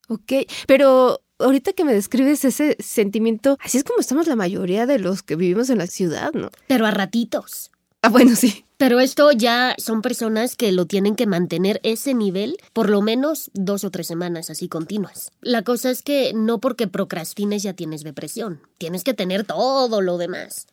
Ok, 0.07 0.33
pero 0.67 1.21
ahorita 1.39 1.73
que 1.73 1.85
me 1.85 1.93
describes 1.93 2.43
ese 2.45 2.77
sentimiento, 2.79 3.57
así 3.61 3.77
es 3.77 3.83
como 3.83 3.99
estamos 3.99 4.27
la 4.27 4.35
mayoría 4.35 4.85
de 4.85 4.99
los 4.99 5.23
que 5.23 5.35
vivimos 5.35 5.69
en 5.69 5.77
la 5.77 5.87
ciudad, 5.87 6.31
¿no? 6.33 6.49
Pero 6.67 6.85
a 6.85 6.91
ratitos. 6.91 7.71
Ah, 8.01 8.09
bueno, 8.09 8.35
sí. 8.35 8.65
Pero 8.77 9.01
esto 9.01 9.31
ya 9.33 9.75
son 9.77 10.01
personas 10.01 10.55
que 10.55 10.71
lo 10.71 10.85
tienen 10.85 11.17
que 11.17 11.27
mantener 11.27 11.81
ese 11.83 12.13
nivel 12.13 12.57
por 12.71 12.89
lo 12.89 13.01
menos 13.01 13.51
dos 13.53 13.83
o 13.83 13.91
tres 13.91 14.07
semanas 14.07 14.49
así 14.49 14.69
continuas. 14.69 15.31
La 15.41 15.63
cosa 15.63 15.89
es 15.89 16.01
que 16.01 16.31
no 16.33 16.59
porque 16.59 16.87
procrastines 16.87 17.61
ya 17.61 17.73
tienes 17.73 18.03
depresión. 18.03 18.61
Tienes 18.77 19.03
que 19.03 19.13
tener 19.13 19.43
todo 19.43 19.99
lo 19.99 20.17
demás. 20.17 20.67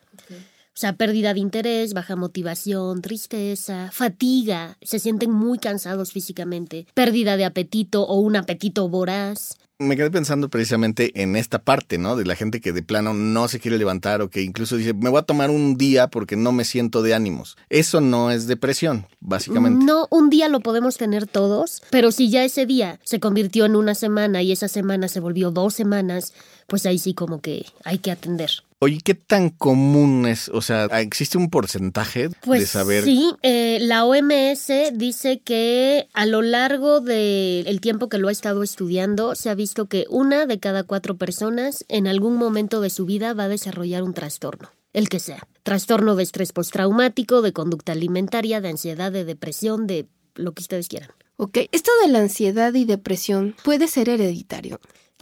O 0.77 0.79
sea, 0.79 0.93
pérdida 0.93 1.33
de 1.33 1.41
interés, 1.41 1.95
baja 1.95 2.17
motivación, 2.17 3.01
tristeza, 3.01 3.89
fatiga, 3.91 4.77
se 4.83 4.99
sienten 4.99 5.31
muy 5.31 5.59
cansados 5.59 6.13
físicamente, 6.13 6.87
pérdida 6.93 7.39
de 7.39 7.47
apetito 7.47 8.03
o 8.03 8.21
un 8.21 8.37
apetito 8.37 8.87
voraz. 8.87 9.57
Me 9.79 9.97
quedé 9.97 10.11
pensando 10.11 10.51
precisamente 10.51 11.23
en 11.23 11.35
esta 11.35 11.63
parte, 11.63 11.97
¿no? 11.97 12.15
De 12.15 12.27
la 12.27 12.37
gente 12.37 12.61
que 12.61 12.75
de 12.75 12.83
plano 12.83 13.15
no 13.15 13.49
se 13.49 13.59
quiere 13.59 13.79
levantar 13.79 14.21
o 14.21 14.29
que 14.29 14.43
incluso 14.43 14.77
dice, 14.77 14.93
me 14.93 15.09
voy 15.09 15.21
a 15.21 15.23
tomar 15.23 15.49
un 15.49 15.79
día 15.79 16.09
porque 16.09 16.37
no 16.37 16.53
me 16.53 16.67
siento 16.67 17.01
de 17.01 17.15
ánimos. 17.15 17.57
Eso 17.71 18.03
no 18.03 18.31
es 18.31 18.47
depresión, 18.47 19.07
básicamente. 19.21 19.83
No, 19.83 20.09
un 20.11 20.29
día 20.29 20.49
lo 20.49 20.61
podemos 20.61 20.99
tener 20.99 21.27
todos, 21.27 21.83
pero 21.89 22.13
si 22.13 22.29
ya 22.29 22.45
ese 22.45 22.67
día 22.67 23.01
se 23.03 23.19
convirtió 23.19 23.65
en 23.65 23.77
una 23.77 23.95
semana 23.95 24.43
y 24.43 24.53
esa 24.53 24.69
semana 24.69 25.09
se 25.09 25.21
volvió 25.21 25.51
dos 25.51 25.73
semanas, 25.73 26.35
pues 26.67 26.85
ahí 26.85 26.99
sí 26.99 27.15
como 27.15 27.41
que 27.41 27.65
hay 27.83 27.97
que 27.97 28.11
atender. 28.11 28.51
Oye, 28.79 29.01
¿qué 29.03 29.15
tan 29.15 29.49
común 29.49 30.27
es? 30.27 30.51
O 30.51 30.61
sea, 30.61 30.85
¿existe 31.01 31.39
un 31.39 31.49
porcentaje 31.49 32.29
Pues 32.43 32.61
de 32.61 32.67
saber? 32.67 33.05
sí, 33.05 33.33
eh, 33.43 33.79
la 33.81 34.05
OMS 34.05 34.71
dice 34.93 35.41
que 35.41 36.09
a 36.13 36.27
lo 36.27 36.43
largo 36.43 37.01
del 37.01 37.81
tiempo 37.81 38.11
que 38.11 38.19
lo 38.19 38.29
ha 38.29 38.33
estado 38.33 38.63
estudiando, 38.63 39.35
se 39.35 39.49
ha 39.49 39.55
visto 39.55 39.87
que 39.87 40.05
una 40.11 40.45
de 40.45 40.59
cada 40.61 40.83
cuatro 40.83 41.17
personas 41.17 41.87
en 41.89 42.07
algún 42.07 42.37
momento 42.37 42.83
de 42.83 42.91
su 42.91 43.07
vida 43.07 43.33
va 43.33 43.45
a 43.45 43.49
desarrollar 43.49 44.03
un 44.03 44.13
trastorno, 44.13 44.71
el 44.93 45.09
que 45.09 45.21
sea. 45.21 45.49
Trastorno 45.63 46.15
de 46.15 46.25
estrés 46.25 46.53
postraumático, 46.53 47.41
de 47.41 47.55
conducta 47.55 47.93
alimentaria, 47.93 48.61
de 48.61 48.69
ansiedad, 48.69 49.11
de 49.11 49.25
depresión, 49.25 49.87
de 49.87 50.07
lo 50.35 50.53
que 50.53 50.61
ustedes 50.63 50.89
quieran. 50.89 51.09
Ok, 51.39 51.59
esto 51.73 51.91
de 52.03 52.09
la 52.13 52.19
ansiedad 52.19 52.75
y 52.75 52.85
depresión 52.85 53.57
puede 53.65 53.89
ser 53.89 54.11
hereditario. 54.11 54.81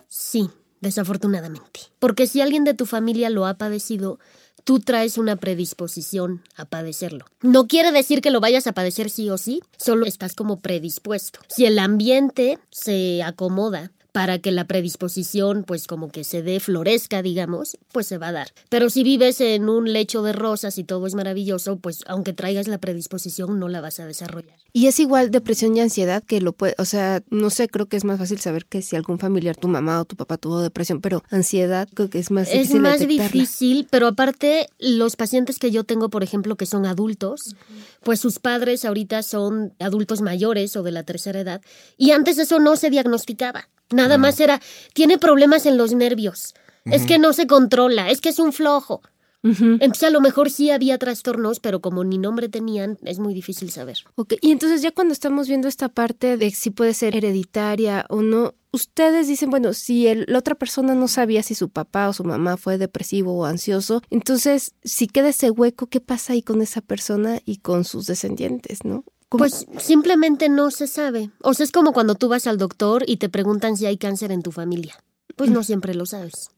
Sí, 0.08 0.50
desafortunadamente. 0.84 1.80
Porque 1.98 2.26
si 2.26 2.40
alguien 2.40 2.64
de 2.64 2.74
tu 2.74 2.86
familia 2.86 3.30
lo 3.30 3.46
ha 3.46 3.54
padecido, 3.54 4.20
tú 4.64 4.80
traes 4.80 5.18
una 5.18 5.36
predisposición 5.36 6.42
a 6.56 6.64
padecerlo. 6.64 7.26
No 7.42 7.66
quiere 7.66 7.92
decir 7.92 8.20
que 8.20 8.30
lo 8.30 8.40
vayas 8.40 8.66
a 8.66 8.72
padecer 8.72 9.10
sí 9.10 9.28
o 9.30 9.38
sí, 9.38 9.60
solo 9.76 10.06
estás 10.06 10.34
como 10.34 10.60
predispuesto. 10.60 11.40
Si 11.48 11.66
el 11.66 11.78
ambiente 11.78 12.58
se 12.70 13.22
acomoda 13.22 13.92
para 14.14 14.38
que 14.38 14.52
la 14.52 14.64
predisposición 14.64 15.64
pues 15.64 15.88
como 15.88 16.08
que 16.08 16.22
se 16.22 16.40
dé 16.40 16.60
florezca, 16.60 17.20
digamos, 17.20 17.76
pues 17.90 18.06
se 18.06 18.16
va 18.16 18.28
a 18.28 18.32
dar. 18.32 18.52
Pero 18.68 18.88
si 18.88 19.02
vives 19.02 19.40
en 19.40 19.68
un 19.68 19.92
lecho 19.92 20.22
de 20.22 20.32
rosas 20.32 20.78
y 20.78 20.84
todo 20.84 21.08
es 21.08 21.16
maravilloso, 21.16 21.78
pues 21.78 22.04
aunque 22.06 22.32
traigas 22.32 22.68
la 22.68 22.78
predisposición 22.78 23.58
no 23.58 23.68
la 23.68 23.80
vas 23.80 23.98
a 23.98 24.06
desarrollar. 24.06 24.56
Y 24.72 24.86
es 24.86 25.00
igual 25.00 25.32
depresión 25.32 25.76
y 25.76 25.80
ansiedad 25.80 26.22
que 26.22 26.40
lo 26.40 26.52
puede, 26.52 26.76
o 26.78 26.84
sea, 26.84 27.24
no 27.30 27.50
sé, 27.50 27.66
creo 27.66 27.86
que 27.86 27.96
es 27.96 28.04
más 28.04 28.20
fácil 28.20 28.38
saber 28.38 28.66
que 28.66 28.82
si 28.82 28.94
algún 28.94 29.18
familiar, 29.18 29.56
tu 29.56 29.66
mamá 29.66 30.00
o 30.00 30.04
tu 30.04 30.14
papá 30.14 30.36
tuvo 30.36 30.60
depresión, 30.60 31.00
pero 31.00 31.24
ansiedad 31.30 31.88
creo 31.92 32.08
que 32.08 32.20
es 32.20 32.30
más 32.30 32.46
Es 32.46 32.54
difícil 32.68 32.80
más 32.82 33.00
detectarla. 33.00 33.32
difícil, 33.32 33.88
pero 33.90 34.06
aparte 34.06 34.68
los 34.78 35.16
pacientes 35.16 35.58
que 35.58 35.72
yo 35.72 35.82
tengo, 35.82 36.08
por 36.08 36.22
ejemplo, 36.22 36.54
que 36.54 36.66
son 36.66 36.86
adultos, 36.86 37.56
pues 38.04 38.20
sus 38.20 38.38
padres 38.38 38.84
ahorita 38.84 39.24
son 39.24 39.72
adultos 39.80 40.20
mayores 40.20 40.76
o 40.76 40.84
de 40.84 40.92
la 40.92 41.02
tercera 41.02 41.40
edad, 41.40 41.60
y 41.96 42.12
antes 42.12 42.38
eso 42.38 42.60
no 42.60 42.76
se 42.76 42.90
diagnosticaba. 42.90 43.68
Nada 43.90 44.18
más 44.18 44.40
era, 44.40 44.60
tiene 44.92 45.18
problemas 45.18 45.66
en 45.66 45.76
los 45.76 45.92
nervios, 45.92 46.54
es 46.86 47.06
que 47.06 47.18
no 47.18 47.32
se 47.32 47.46
controla, 47.46 48.10
es 48.10 48.20
que 48.20 48.28
es 48.30 48.38
un 48.38 48.52
flojo. 48.52 49.02
Ujú. 49.42 49.76
Entonces 49.80 50.04
a 50.04 50.10
lo 50.10 50.22
mejor 50.22 50.50
sí 50.50 50.70
había 50.70 50.96
trastornos, 50.96 51.60
pero 51.60 51.80
como 51.80 52.02
ni 52.02 52.16
nombre 52.16 52.48
tenían, 52.48 52.96
es 53.04 53.18
muy 53.18 53.34
difícil 53.34 53.70
saber. 53.70 53.98
Ok, 54.14 54.34
y 54.40 54.52
entonces 54.52 54.80
ya 54.80 54.90
cuando 54.90 55.12
estamos 55.12 55.48
viendo 55.48 55.68
esta 55.68 55.90
parte 55.90 56.38
de 56.38 56.50
si 56.50 56.70
puede 56.70 56.94
ser 56.94 57.14
hereditaria 57.14 58.06
o 58.08 58.22
no, 58.22 58.54
ustedes 58.72 59.28
dicen, 59.28 59.50
bueno, 59.50 59.74
si 59.74 60.06
el- 60.06 60.24
la 60.28 60.38
otra 60.38 60.54
persona 60.54 60.94
no 60.94 61.08
sabía 61.08 61.42
si 61.42 61.54
su 61.54 61.68
papá 61.68 62.08
o 62.08 62.14
su 62.14 62.24
mamá 62.24 62.56
fue 62.56 62.78
depresivo 62.78 63.34
o 63.36 63.44
ansioso, 63.44 64.00
entonces 64.08 64.72
si 64.82 65.08
queda 65.08 65.28
ese 65.28 65.50
hueco, 65.50 65.88
¿qué 65.88 66.00
pasa 66.00 66.32
ahí 66.32 66.40
con 66.42 66.62
esa 66.62 66.80
persona 66.80 67.38
y 67.44 67.58
con 67.58 67.84
sus 67.84 68.06
descendientes, 68.06 68.82
no? 68.84 69.04
¿Cómo- 69.38 69.38
Pues 69.48 69.66
simplemente 69.78 70.48
no 70.48 70.70
se 70.70 70.86
sabe. 70.86 71.30
O 71.42 71.54
sea, 71.54 71.64
es 71.64 71.72
como 71.72 71.92
cuando 71.92 72.14
tú 72.14 72.28
vas 72.28 72.46
al 72.46 72.56
doctor 72.58 73.04
y 73.06 73.16
te 73.16 73.28
preguntan 73.28 73.76
si 73.76 73.86
hay 73.86 73.96
cáncer 73.98 74.30
en 74.32 74.42
tu 74.42 74.52
familia. 74.52 74.94
Pues 75.36 75.50
no 75.50 75.62
siempre 75.64 75.94
lo 75.94 76.06
sabes. 76.06 76.50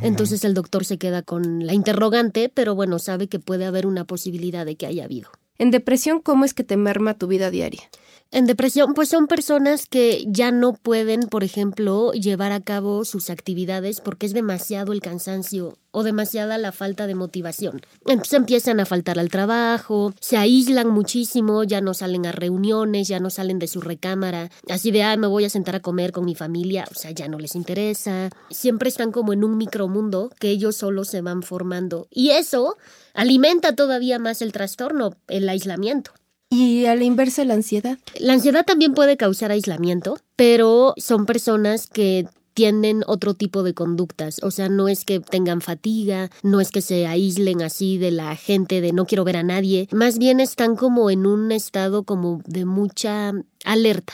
Entonces 0.00 0.44
el 0.44 0.54
doctor 0.54 0.84
se 0.84 0.98
queda 0.98 1.22
con 1.22 1.66
la 1.66 1.74
interrogante, 1.74 2.48
pero 2.52 2.74
bueno, 2.74 2.98
sabe 2.98 3.28
que 3.28 3.38
puede 3.38 3.66
haber 3.66 3.86
una 3.86 4.04
posibilidad 4.04 4.64
de 4.64 4.76
que 4.76 4.86
haya 4.86 5.04
habido. 5.04 5.30
En 5.58 5.70
depresión, 5.70 6.20
¿cómo 6.20 6.44
es 6.44 6.54
que 6.54 6.64
te 6.64 6.76
merma 6.76 7.14
tu 7.14 7.26
vida 7.26 7.50
diaria? 7.50 7.82
En 8.34 8.46
depresión, 8.46 8.94
pues 8.94 9.10
son 9.10 9.26
personas 9.26 9.86
que 9.86 10.24
ya 10.26 10.52
no 10.52 10.72
pueden, 10.72 11.28
por 11.28 11.44
ejemplo, 11.44 12.12
llevar 12.14 12.50
a 12.52 12.62
cabo 12.62 13.04
sus 13.04 13.28
actividades 13.28 14.00
porque 14.00 14.24
es 14.24 14.32
demasiado 14.32 14.94
el 14.94 15.02
cansancio 15.02 15.76
o 15.90 16.02
demasiada 16.02 16.56
la 16.56 16.72
falta 16.72 17.06
de 17.06 17.14
motivación. 17.14 17.82
Entonces 18.06 18.32
empiezan 18.32 18.80
a 18.80 18.86
faltar 18.86 19.18
al 19.18 19.28
trabajo, 19.28 20.14
se 20.18 20.38
aíslan 20.38 20.88
muchísimo, 20.88 21.62
ya 21.64 21.82
no 21.82 21.92
salen 21.92 22.24
a 22.24 22.32
reuniones, 22.32 23.06
ya 23.06 23.20
no 23.20 23.28
salen 23.28 23.58
de 23.58 23.68
su 23.68 23.82
recámara, 23.82 24.50
así 24.66 24.90
de, 24.92 25.02
ah, 25.02 25.14
me 25.18 25.26
voy 25.26 25.44
a 25.44 25.50
sentar 25.50 25.76
a 25.76 25.80
comer 25.80 26.12
con 26.12 26.24
mi 26.24 26.34
familia, 26.34 26.86
o 26.90 26.94
sea, 26.94 27.10
ya 27.10 27.28
no 27.28 27.38
les 27.38 27.54
interesa. 27.54 28.30
Siempre 28.48 28.88
están 28.88 29.12
como 29.12 29.34
en 29.34 29.44
un 29.44 29.58
micromundo 29.58 30.30
que 30.40 30.48
ellos 30.48 30.76
solos 30.76 31.08
se 31.08 31.20
van 31.20 31.42
formando. 31.42 32.06
Y 32.10 32.30
eso 32.30 32.78
alimenta 33.12 33.76
todavía 33.76 34.18
más 34.18 34.40
el 34.40 34.52
trastorno, 34.52 35.16
el 35.28 35.46
aislamiento. 35.50 36.12
Y 36.52 36.84
a 36.84 36.94
la 36.94 37.04
inversa, 37.04 37.46
la 37.46 37.54
ansiedad. 37.54 37.98
La 38.18 38.34
ansiedad 38.34 38.66
también 38.66 38.92
puede 38.92 39.16
causar 39.16 39.50
aislamiento, 39.50 40.18
pero 40.36 40.92
son 40.98 41.24
personas 41.24 41.86
que 41.86 42.26
tienen 42.52 43.04
otro 43.06 43.32
tipo 43.32 43.62
de 43.62 43.72
conductas, 43.72 44.38
o 44.42 44.50
sea, 44.50 44.68
no 44.68 44.86
es 44.86 45.06
que 45.06 45.20
tengan 45.20 45.62
fatiga, 45.62 46.30
no 46.42 46.60
es 46.60 46.70
que 46.70 46.82
se 46.82 47.06
aíslen 47.06 47.62
así 47.62 47.96
de 47.96 48.10
la 48.10 48.36
gente 48.36 48.82
de 48.82 48.92
no 48.92 49.06
quiero 49.06 49.24
ver 49.24 49.38
a 49.38 49.42
nadie, 49.42 49.88
más 49.92 50.18
bien 50.18 50.40
están 50.40 50.76
como 50.76 51.08
en 51.08 51.24
un 51.24 51.52
estado 51.52 52.02
como 52.02 52.42
de 52.44 52.66
mucha 52.66 53.32
alerta. 53.64 54.12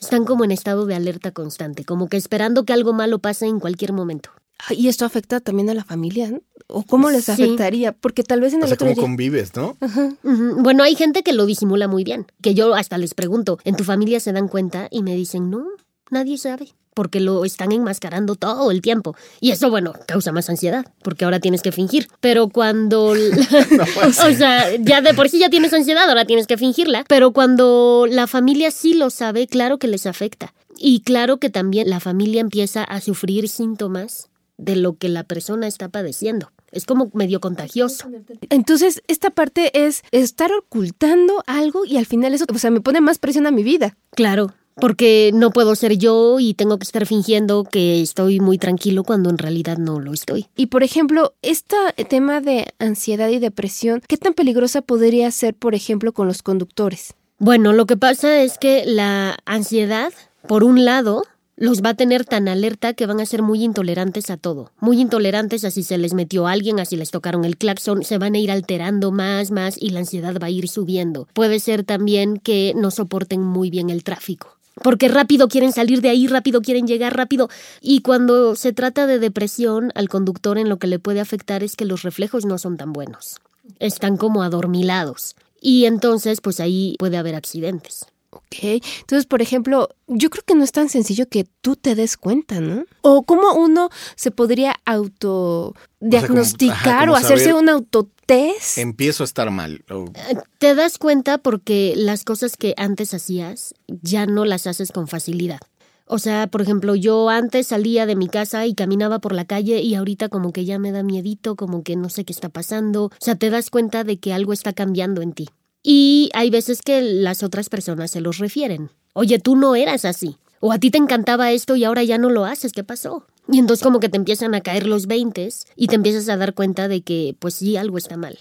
Están 0.00 0.24
como 0.24 0.44
en 0.44 0.52
estado 0.52 0.86
de 0.86 0.94
alerta 0.94 1.32
constante, 1.32 1.84
como 1.84 2.08
que 2.08 2.16
esperando 2.16 2.64
que 2.64 2.72
algo 2.72 2.92
malo 2.92 3.18
pase 3.18 3.46
en 3.46 3.58
cualquier 3.58 3.92
momento. 3.92 4.30
Ah, 4.60 4.74
Y 4.74 4.86
esto 4.86 5.04
afecta 5.04 5.40
también 5.40 5.68
a 5.70 5.74
la 5.74 5.84
familia, 5.84 6.30
¿no? 6.30 6.40
¿O 6.72 6.82
cómo 6.84 7.10
les 7.10 7.24
Sí. 7.24 7.32
afectaría? 7.32 7.92
Porque 7.92 8.22
tal 8.24 8.40
vez 8.40 8.52
en 8.54 8.60
O 8.60 8.64
el 8.64 8.68
sea, 8.68 8.74
otro 8.74 8.88
¿cómo 8.88 9.02
convives, 9.02 9.54
no? 9.56 9.76
Ajá. 9.80 10.10
Bueno, 10.22 10.82
hay 10.82 10.94
gente 10.94 11.22
que 11.22 11.32
lo 11.32 11.46
disimula 11.46 11.88
muy 11.88 12.04
bien, 12.04 12.26
que 12.42 12.54
yo 12.54 12.74
hasta 12.74 12.98
les 12.98 13.14
pregunto, 13.14 13.58
¿en 13.64 13.76
tu 13.76 13.84
familia 13.84 14.20
se 14.20 14.32
dan 14.32 14.48
cuenta? 14.48 14.88
Y 14.90 15.02
me 15.02 15.14
dicen, 15.14 15.50
no, 15.50 15.64
nadie 16.10 16.38
sabe, 16.38 16.72
porque 16.94 17.20
lo 17.20 17.44
están 17.44 17.72
enmascarando 17.72 18.34
todo 18.34 18.70
el 18.70 18.80
tiempo. 18.82 19.14
Y 19.40 19.50
eso, 19.52 19.70
bueno, 19.70 19.92
causa 20.06 20.32
más 20.32 20.48
ansiedad, 20.50 20.84
porque 21.02 21.24
ahora 21.24 21.40
tienes 21.40 21.62
que 21.62 21.72
fingir. 21.72 22.08
Pero 22.20 22.48
cuando... 22.48 23.10
o 24.06 24.32
sea, 24.32 24.74
ya 24.76 25.00
de 25.00 25.14
por 25.14 25.28
sí 25.28 25.38
ya 25.38 25.50
tienes 25.50 25.72
ansiedad, 25.72 26.08
ahora 26.08 26.24
tienes 26.24 26.46
que 26.46 26.56
fingirla. 26.56 27.04
Pero 27.08 27.32
cuando 27.32 28.06
la 28.08 28.26
familia 28.26 28.70
sí 28.70 28.94
lo 28.94 29.10
sabe, 29.10 29.46
claro 29.46 29.78
que 29.78 29.88
les 29.88 30.06
afecta. 30.06 30.52
Y 30.78 31.00
claro 31.00 31.36
que 31.36 31.50
también 31.50 31.90
la 31.90 32.00
familia 32.00 32.40
empieza 32.40 32.82
a 32.84 33.00
sufrir 33.02 33.48
síntomas 33.50 34.29
de 34.60 34.76
lo 34.76 34.96
que 34.96 35.08
la 35.08 35.24
persona 35.24 35.66
está 35.66 35.88
padeciendo. 35.88 36.52
Es 36.70 36.86
como 36.86 37.10
medio 37.14 37.40
contagioso. 37.40 38.08
Entonces, 38.48 39.02
esta 39.08 39.30
parte 39.30 39.86
es 39.86 40.02
estar 40.12 40.52
ocultando 40.52 41.42
algo 41.46 41.84
y 41.84 41.96
al 41.96 42.06
final 42.06 42.32
eso, 42.32 42.44
o 42.52 42.58
sea, 42.58 42.70
me 42.70 42.80
pone 42.80 43.00
más 43.00 43.18
presión 43.18 43.46
a 43.46 43.50
mi 43.50 43.64
vida. 43.64 43.96
Claro, 44.10 44.52
porque 44.76 45.30
no 45.34 45.50
puedo 45.50 45.74
ser 45.74 45.96
yo 45.96 46.40
y 46.40 46.54
tengo 46.54 46.78
que 46.78 46.84
estar 46.84 47.06
fingiendo 47.06 47.64
que 47.64 48.00
estoy 48.00 48.40
muy 48.40 48.58
tranquilo 48.58 49.04
cuando 49.04 49.30
en 49.30 49.38
realidad 49.38 49.78
no 49.78 50.00
lo 50.00 50.12
estoy. 50.12 50.46
Y 50.56 50.66
por 50.66 50.82
ejemplo, 50.82 51.34
este 51.42 51.76
tema 52.08 52.40
de 52.40 52.72
ansiedad 52.78 53.28
y 53.28 53.38
depresión, 53.38 54.02
¿qué 54.06 54.16
tan 54.16 54.34
peligrosa 54.34 54.82
podría 54.82 55.30
ser, 55.30 55.54
por 55.54 55.74
ejemplo, 55.74 56.12
con 56.12 56.26
los 56.26 56.42
conductores? 56.42 57.14
Bueno, 57.38 57.72
lo 57.72 57.86
que 57.86 57.96
pasa 57.96 58.42
es 58.42 58.58
que 58.58 58.84
la 58.86 59.38
ansiedad, 59.44 60.12
por 60.46 60.62
un 60.64 60.84
lado, 60.84 61.24
los 61.60 61.82
va 61.82 61.90
a 61.90 61.94
tener 61.94 62.24
tan 62.24 62.48
alerta 62.48 62.94
que 62.94 63.04
van 63.04 63.20
a 63.20 63.26
ser 63.26 63.42
muy 63.42 63.62
intolerantes 63.62 64.30
a 64.30 64.38
todo. 64.38 64.72
Muy 64.80 64.98
intolerantes 64.98 65.62
a 65.64 65.70
si 65.70 65.82
se 65.82 65.98
les 65.98 66.14
metió 66.14 66.46
alguien, 66.46 66.80
a 66.80 66.86
si 66.86 66.96
les 66.96 67.10
tocaron 67.10 67.44
el 67.44 67.58
claxon, 67.58 68.02
se 68.02 68.16
van 68.16 68.34
a 68.34 68.38
ir 68.38 68.50
alterando 68.50 69.12
más, 69.12 69.50
más 69.50 69.76
y 69.78 69.90
la 69.90 70.00
ansiedad 70.00 70.34
va 70.42 70.46
a 70.46 70.50
ir 70.50 70.68
subiendo. 70.68 71.28
Puede 71.34 71.60
ser 71.60 71.84
también 71.84 72.38
que 72.38 72.72
no 72.74 72.90
soporten 72.90 73.42
muy 73.42 73.68
bien 73.68 73.90
el 73.90 74.02
tráfico 74.04 74.56
porque 74.82 75.08
rápido 75.08 75.48
quieren 75.48 75.72
salir 75.72 76.00
de 76.00 76.08
ahí, 76.08 76.26
rápido 76.26 76.62
quieren 76.62 76.86
llegar 76.86 77.14
rápido. 77.14 77.50
Y 77.82 78.00
cuando 78.00 78.56
se 78.56 78.72
trata 78.72 79.06
de 79.06 79.18
depresión, 79.18 79.92
al 79.94 80.08
conductor 80.08 80.56
en 80.56 80.70
lo 80.70 80.78
que 80.78 80.86
le 80.86 80.98
puede 80.98 81.20
afectar 81.20 81.62
es 81.62 81.76
que 81.76 81.84
los 81.84 82.02
reflejos 82.02 82.46
no 82.46 82.56
son 82.56 82.78
tan 82.78 82.94
buenos. 82.94 83.40
Están 83.78 84.16
como 84.16 84.42
adormilados. 84.42 85.36
Y 85.60 85.84
entonces, 85.84 86.40
pues 86.40 86.60
ahí 86.60 86.96
puede 86.98 87.18
haber 87.18 87.34
accidentes. 87.34 88.06
Ok, 88.32 88.62
entonces, 88.62 89.26
por 89.26 89.42
ejemplo, 89.42 89.88
yo 90.06 90.30
creo 90.30 90.44
que 90.46 90.54
no 90.54 90.62
es 90.62 90.70
tan 90.70 90.88
sencillo 90.88 91.28
que 91.28 91.48
tú 91.60 91.74
te 91.74 91.96
des 91.96 92.16
cuenta, 92.16 92.60
¿no? 92.60 92.84
O 93.02 93.24
cómo 93.24 93.54
uno 93.54 93.90
se 94.14 94.30
podría 94.30 94.76
autodiagnosticar 94.84 97.10
o, 97.10 97.16
hacerse 97.16 97.54
un 97.54 97.68
autotest. 97.68 98.78
Empiezo 98.78 99.24
a 99.24 99.26
estar 99.26 99.50
mal. 99.50 99.84
Eh, 99.88 100.36
te 100.58 100.76
das 100.76 100.98
cuenta 100.98 101.38
porque 101.38 101.94
las 101.96 102.22
cosas 102.22 102.56
que 102.56 102.74
antes 102.76 103.14
hacías 103.14 103.74
ya 103.88 104.26
no 104.26 104.44
las 104.44 104.68
haces 104.68 104.92
con 104.92 105.08
facilidad. 105.08 105.58
O 106.06 106.18
sea, 106.18 106.46
por 106.48 106.60
ejemplo, 106.60 106.94
yo 106.94 107.30
antes 107.30 107.68
salía 107.68 108.04
de 108.04 108.16
mi 108.16 108.28
casa 108.28 108.66
y 108.66 108.74
caminaba 108.74 109.20
por 109.20 109.32
la 109.32 109.44
calle 109.44 109.80
y 109.80 109.94
ahorita 109.94 110.28
como 110.28 110.52
que 110.52 110.64
ya 110.64 110.76
me 110.78 110.92
da 110.92 111.04
miedito, 111.04 111.56
como 111.56 111.84
que 111.84 111.94
no 111.94 112.08
sé 112.10 112.24
qué 112.24 112.32
está 112.32 112.48
pasando. 112.48 113.04
O 113.06 113.12
sea, 113.18 113.36
te 113.36 113.50
das 113.50 113.70
cuenta 113.70 114.02
de 114.02 114.18
que 114.18 114.32
algo 114.32 114.52
está 114.52 114.72
cambiando 114.72 115.22
en 115.22 115.32
ti. 115.32 115.48
Y 115.82 116.30
hay 116.34 116.50
veces 116.50 116.82
que 116.82 117.00
las 117.02 117.42
otras 117.42 117.68
personas 117.68 118.10
se 118.10 118.20
los 118.20 118.38
refieren. 118.38 118.90
Oye, 119.12 119.38
tú 119.38 119.56
no 119.56 119.74
eras 119.76 120.04
así. 120.04 120.36
O 120.60 120.72
a 120.72 120.78
ti 120.78 120.90
te 120.90 120.98
encantaba 120.98 121.52
esto 121.52 121.74
y 121.76 121.84
ahora 121.84 122.02
ya 122.02 122.18
no 122.18 122.28
lo 122.28 122.44
haces. 122.44 122.72
¿Qué 122.72 122.84
pasó? 122.84 123.24
Y 123.48 123.58
entonces 123.58 123.82
como 123.82 123.98
que 123.98 124.08
te 124.08 124.16
empiezan 124.16 124.54
a 124.54 124.60
caer 124.60 124.86
los 124.86 125.06
veintes 125.06 125.66
y 125.74 125.86
te 125.88 125.96
empiezas 125.96 126.28
a 126.28 126.36
dar 126.36 126.54
cuenta 126.54 126.86
de 126.86 127.00
que 127.00 127.34
pues 127.38 127.54
sí, 127.54 127.76
algo 127.76 127.98
está 127.98 128.16
mal. 128.16 128.38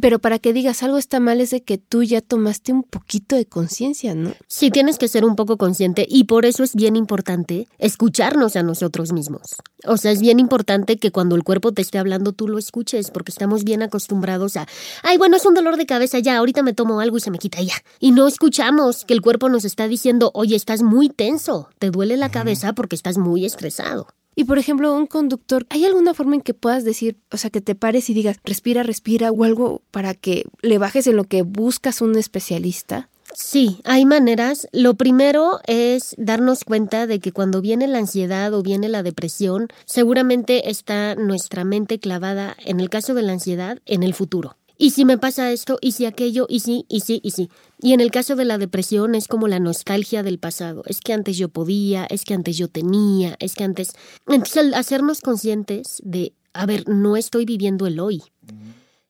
Pero 0.00 0.18
para 0.18 0.38
que 0.38 0.52
digas 0.52 0.82
algo 0.82 0.98
está 0.98 1.20
mal 1.20 1.40
es 1.40 1.50
de 1.50 1.62
que 1.62 1.78
tú 1.78 2.02
ya 2.02 2.20
tomaste 2.20 2.72
un 2.72 2.82
poquito 2.82 3.36
de 3.36 3.46
conciencia, 3.46 4.14
¿no? 4.14 4.32
Sí, 4.48 4.70
tienes 4.70 4.98
que 4.98 5.06
ser 5.06 5.24
un 5.24 5.36
poco 5.36 5.56
consciente 5.56 6.06
y 6.08 6.24
por 6.24 6.44
eso 6.44 6.64
es 6.64 6.74
bien 6.74 6.96
importante 6.96 7.68
escucharnos 7.78 8.56
a 8.56 8.62
nosotros 8.62 9.12
mismos. 9.12 9.56
O 9.84 9.96
sea, 9.96 10.10
es 10.10 10.20
bien 10.20 10.40
importante 10.40 10.96
que 10.96 11.12
cuando 11.12 11.36
el 11.36 11.44
cuerpo 11.44 11.72
te 11.72 11.82
esté 11.82 11.98
hablando 11.98 12.32
tú 12.32 12.48
lo 12.48 12.58
escuches 12.58 13.10
porque 13.10 13.30
estamos 13.30 13.64
bien 13.64 13.82
acostumbrados 13.82 14.56
a, 14.56 14.66
ay, 15.02 15.18
bueno, 15.18 15.36
es 15.36 15.46
un 15.46 15.54
dolor 15.54 15.76
de 15.76 15.86
cabeza 15.86 16.18
ya, 16.18 16.36
ahorita 16.38 16.62
me 16.62 16.72
tomo 16.72 17.00
algo 17.00 17.16
y 17.18 17.20
se 17.20 17.30
me 17.30 17.38
quita 17.38 17.62
ya. 17.62 17.74
Y 18.00 18.10
no 18.10 18.26
escuchamos 18.26 19.04
que 19.04 19.14
el 19.14 19.22
cuerpo 19.22 19.48
nos 19.48 19.64
está 19.64 19.86
diciendo, 19.86 20.30
oye, 20.34 20.56
estás 20.56 20.82
muy 20.82 21.10
tenso, 21.10 21.68
te 21.78 21.90
duele 21.90 22.16
la 22.16 22.30
cabeza 22.30 22.72
porque 22.72 22.96
estás 22.96 23.18
muy 23.18 23.44
estresado. 23.44 24.08
Y 24.34 24.44
por 24.44 24.58
ejemplo, 24.58 24.94
un 24.94 25.06
conductor, 25.06 25.66
¿hay 25.68 25.84
alguna 25.84 26.14
forma 26.14 26.34
en 26.34 26.40
que 26.40 26.54
puedas 26.54 26.84
decir, 26.84 27.16
o 27.30 27.36
sea, 27.36 27.50
que 27.50 27.60
te 27.60 27.74
pares 27.74 28.08
y 28.08 28.14
digas, 28.14 28.38
respira, 28.44 28.82
respira 28.82 29.30
o 29.30 29.44
algo 29.44 29.82
para 29.90 30.14
que 30.14 30.44
le 30.62 30.78
bajes 30.78 31.06
en 31.06 31.16
lo 31.16 31.24
que 31.24 31.42
buscas 31.42 32.00
un 32.00 32.16
especialista? 32.16 33.08
Sí, 33.34 33.80
hay 33.84 34.04
maneras. 34.04 34.68
Lo 34.72 34.94
primero 34.94 35.60
es 35.66 36.14
darnos 36.18 36.64
cuenta 36.64 37.06
de 37.06 37.18
que 37.18 37.32
cuando 37.32 37.62
viene 37.62 37.86
la 37.86 37.98
ansiedad 37.98 38.52
o 38.52 38.62
viene 38.62 38.88
la 38.88 39.02
depresión, 39.02 39.68
seguramente 39.86 40.70
está 40.70 41.14
nuestra 41.14 41.64
mente 41.64 41.98
clavada, 41.98 42.56
en 42.64 42.80
el 42.80 42.90
caso 42.90 43.14
de 43.14 43.22
la 43.22 43.32
ansiedad, 43.32 43.78
en 43.86 44.02
el 44.02 44.14
futuro 44.14 44.56
y 44.78 44.90
si 44.90 45.04
me 45.04 45.18
pasa 45.18 45.52
esto, 45.52 45.78
y 45.80 45.92
si 45.92 46.06
aquello, 46.06 46.46
y 46.48 46.60
sí, 46.60 46.86
y 46.88 47.00
sí, 47.00 47.20
y 47.22 47.32
sí. 47.32 47.50
Y 47.80 47.92
en 47.92 48.00
el 48.00 48.10
caso 48.10 48.36
de 48.36 48.44
la 48.44 48.58
depresión 48.58 49.14
es 49.14 49.28
como 49.28 49.48
la 49.48 49.60
nostalgia 49.60 50.22
del 50.22 50.38
pasado. 50.38 50.82
Es 50.86 51.00
que 51.00 51.12
antes 51.12 51.36
yo 51.36 51.48
podía, 51.48 52.04
es 52.04 52.24
que 52.24 52.34
antes 52.34 52.56
yo 52.56 52.68
tenía, 52.68 53.36
es 53.38 53.54
que 53.54 53.64
antes... 53.64 53.92
Entonces, 54.26 54.56
al 54.56 54.74
hacernos 54.74 55.20
conscientes 55.20 56.00
de, 56.04 56.34
a 56.52 56.66
ver, 56.66 56.88
no 56.88 57.16
estoy 57.16 57.44
viviendo 57.44 57.86
el 57.86 58.00
hoy. 58.00 58.22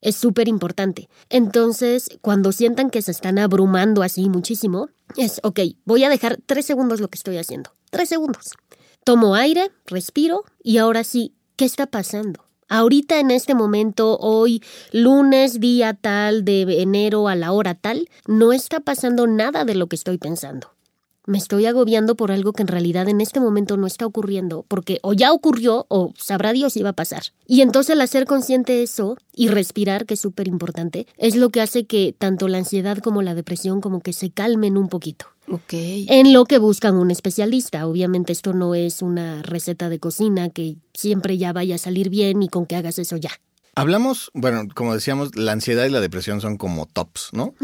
Es 0.00 0.16
súper 0.16 0.48
importante. 0.48 1.08
Entonces, 1.28 2.08
cuando 2.20 2.52
sientan 2.52 2.90
que 2.90 3.02
se 3.02 3.12
están 3.12 3.38
abrumando 3.38 4.02
así 4.02 4.28
muchísimo, 4.28 4.88
es, 5.16 5.40
ok, 5.44 5.60
voy 5.84 6.04
a 6.04 6.08
dejar 6.08 6.38
tres 6.44 6.66
segundos 6.66 7.00
lo 7.00 7.08
que 7.08 7.18
estoy 7.18 7.36
haciendo. 7.36 7.70
Tres 7.90 8.08
segundos. 8.08 8.52
Tomo 9.04 9.34
aire, 9.34 9.70
respiro 9.86 10.44
y 10.62 10.78
ahora 10.78 11.04
sí, 11.04 11.34
¿qué 11.56 11.64
está 11.64 11.86
pasando? 11.86 12.44
Ahorita 12.74 13.20
en 13.20 13.30
este 13.30 13.54
momento, 13.54 14.16
hoy, 14.16 14.62
lunes, 14.92 15.60
día 15.60 15.92
tal 15.92 16.42
de 16.42 16.80
enero 16.80 17.28
a 17.28 17.36
la 17.36 17.52
hora 17.52 17.74
tal, 17.74 18.08
no 18.26 18.54
está 18.54 18.80
pasando 18.80 19.26
nada 19.26 19.66
de 19.66 19.74
lo 19.74 19.88
que 19.88 19.96
estoy 19.96 20.16
pensando. 20.16 20.68
Me 21.26 21.36
estoy 21.36 21.66
agobiando 21.66 22.14
por 22.14 22.32
algo 22.32 22.54
que 22.54 22.62
en 22.62 22.68
realidad 22.68 23.10
en 23.10 23.20
este 23.20 23.40
momento 23.40 23.76
no 23.76 23.86
está 23.86 24.06
ocurriendo, 24.06 24.64
porque 24.68 25.00
o 25.02 25.12
ya 25.12 25.34
ocurrió 25.34 25.84
o 25.90 26.14
sabrá 26.16 26.54
Dios 26.54 26.72
si 26.72 26.82
va 26.82 26.88
a 26.88 26.94
pasar. 26.94 27.24
Y 27.46 27.60
entonces 27.60 27.94
el 27.94 28.00
hacer 28.00 28.24
consciente 28.24 28.82
eso 28.82 29.18
y 29.34 29.48
respirar, 29.48 30.06
que 30.06 30.14
es 30.14 30.20
súper 30.20 30.48
importante, 30.48 31.06
es 31.18 31.36
lo 31.36 31.50
que 31.50 31.60
hace 31.60 31.84
que 31.84 32.14
tanto 32.18 32.48
la 32.48 32.56
ansiedad 32.56 32.96
como 33.00 33.20
la 33.20 33.34
depresión 33.34 33.82
como 33.82 34.00
que 34.00 34.14
se 34.14 34.30
calmen 34.30 34.78
un 34.78 34.88
poquito. 34.88 35.26
En 36.08 36.32
lo 36.32 36.44
que 36.44 36.58
buscan 36.58 36.96
un 36.96 37.10
especialista. 37.10 37.86
Obviamente 37.86 38.32
esto 38.32 38.52
no 38.52 38.74
es 38.74 39.02
una 39.02 39.42
receta 39.42 39.88
de 39.88 39.98
cocina 39.98 40.50
que 40.50 40.76
siempre 40.94 41.36
ya 41.38 41.52
vaya 41.52 41.74
a 41.74 41.78
salir 41.78 42.08
bien 42.10 42.42
y 42.42 42.48
con 42.48 42.66
que 42.66 42.76
hagas 42.76 42.98
eso 42.98 43.16
ya. 43.16 43.30
Hablamos, 43.74 44.30
bueno, 44.34 44.64
como 44.74 44.92
decíamos, 44.92 45.34
la 45.34 45.52
ansiedad 45.52 45.86
y 45.86 45.90
la 45.90 46.00
depresión 46.00 46.42
son 46.42 46.58
como 46.58 46.84
tops, 46.84 47.30
¿no? 47.32 47.54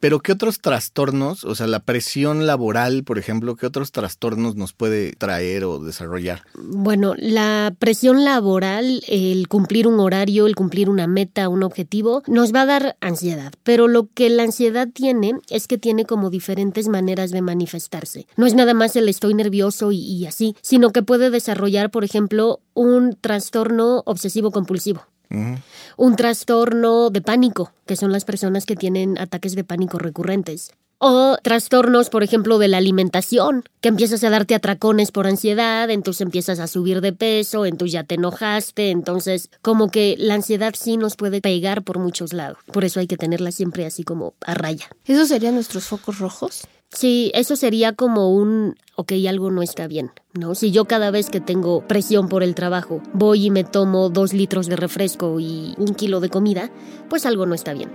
Pero 0.00 0.20
¿qué 0.20 0.32
otros 0.32 0.60
trastornos, 0.60 1.44
o 1.44 1.54
sea, 1.54 1.66
la 1.66 1.80
presión 1.80 2.46
laboral, 2.46 3.04
por 3.04 3.18
ejemplo, 3.18 3.56
qué 3.56 3.66
otros 3.66 3.92
trastornos 3.92 4.56
nos 4.56 4.72
puede 4.72 5.12
traer 5.12 5.64
o 5.64 5.78
desarrollar? 5.78 6.44
Bueno, 6.54 7.12
la 7.18 7.74
presión 7.78 8.24
laboral, 8.24 9.02
el 9.06 9.48
cumplir 9.48 9.86
un 9.86 10.00
horario, 10.00 10.46
el 10.46 10.54
cumplir 10.54 10.88
una 10.88 11.06
meta, 11.06 11.50
un 11.50 11.62
objetivo, 11.62 12.22
nos 12.26 12.54
va 12.54 12.62
a 12.62 12.66
dar 12.66 12.96
ansiedad. 13.02 13.52
Pero 13.62 13.86
lo 13.86 14.08
que 14.14 14.30
la 14.30 14.44
ansiedad 14.44 14.88
tiene 14.88 15.34
es 15.50 15.66
que 15.66 15.76
tiene 15.76 16.06
como 16.06 16.30
diferentes 16.30 16.88
maneras 16.88 17.32
de 17.32 17.42
manifestarse. 17.42 18.26
No 18.38 18.46
es 18.46 18.54
nada 18.54 18.72
más 18.72 18.96
el 18.96 19.10
estoy 19.10 19.34
nervioso 19.34 19.92
y, 19.92 19.98
y 19.98 20.24
así, 20.24 20.56
sino 20.62 20.90
que 20.90 21.02
puede 21.02 21.28
desarrollar, 21.28 21.90
por 21.90 22.04
ejemplo, 22.04 22.60
un 22.72 23.14
trastorno 23.20 24.02
obsesivo 24.06 24.52
compulsivo. 24.52 25.02
Un 25.30 26.16
trastorno 26.16 27.10
de 27.10 27.20
pánico, 27.20 27.72
que 27.86 27.96
son 27.96 28.12
las 28.12 28.24
personas 28.24 28.66
que 28.66 28.76
tienen 28.76 29.18
ataques 29.18 29.54
de 29.54 29.64
pánico 29.64 29.98
recurrentes. 29.98 30.72
O 31.02 31.38
trastornos, 31.42 32.10
por 32.10 32.22
ejemplo, 32.22 32.58
de 32.58 32.68
la 32.68 32.76
alimentación, 32.76 33.64
que 33.80 33.88
empiezas 33.88 34.22
a 34.22 34.28
darte 34.28 34.54
atracones 34.54 35.12
por 35.12 35.26
ansiedad, 35.26 35.88
entonces 35.88 36.20
empiezas 36.20 36.58
a 36.58 36.66
subir 36.66 37.00
de 37.00 37.14
peso, 37.14 37.64
entonces 37.64 37.92
ya 37.92 38.04
te 38.04 38.16
enojaste, 38.16 38.90
entonces 38.90 39.48
como 39.62 39.90
que 39.90 40.16
la 40.18 40.34
ansiedad 40.34 40.74
sí 40.76 40.98
nos 40.98 41.16
puede 41.16 41.40
pegar 41.40 41.84
por 41.84 41.98
muchos 41.98 42.34
lados. 42.34 42.58
Por 42.70 42.84
eso 42.84 43.00
hay 43.00 43.06
que 43.06 43.16
tenerla 43.16 43.50
siempre 43.50 43.86
así 43.86 44.04
como 44.04 44.34
a 44.44 44.52
raya. 44.52 44.90
¿Esos 45.06 45.28
serían 45.28 45.54
nuestros 45.54 45.84
focos 45.84 46.18
rojos? 46.18 46.66
Sí, 46.92 47.30
eso 47.34 47.54
sería 47.54 47.92
como 47.92 48.34
un, 48.34 48.74
ok, 48.96 49.12
algo 49.28 49.50
no 49.52 49.62
está 49.62 49.86
bien, 49.86 50.10
¿no? 50.34 50.56
Si 50.56 50.72
yo 50.72 50.86
cada 50.86 51.12
vez 51.12 51.30
que 51.30 51.40
tengo 51.40 51.86
presión 51.86 52.28
por 52.28 52.42
el 52.42 52.56
trabajo 52.56 53.00
voy 53.12 53.46
y 53.46 53.50
me 53.50 53.62
tomo 53.62 54.08
dos 54.08 54.32
litros 54.32 54.66
de 54.66 54.74
refresco 54.74 55.38
y 55.38 55.74
un 55.78 55.94
kilo 55.94 56.18
de 56.18 56.30
comida, 56.30 56.70
pues 57.08 57.26
algo 57.26 57.46
no 57.46 57.54
está 57.54 57.74
bien. 57.74 57.90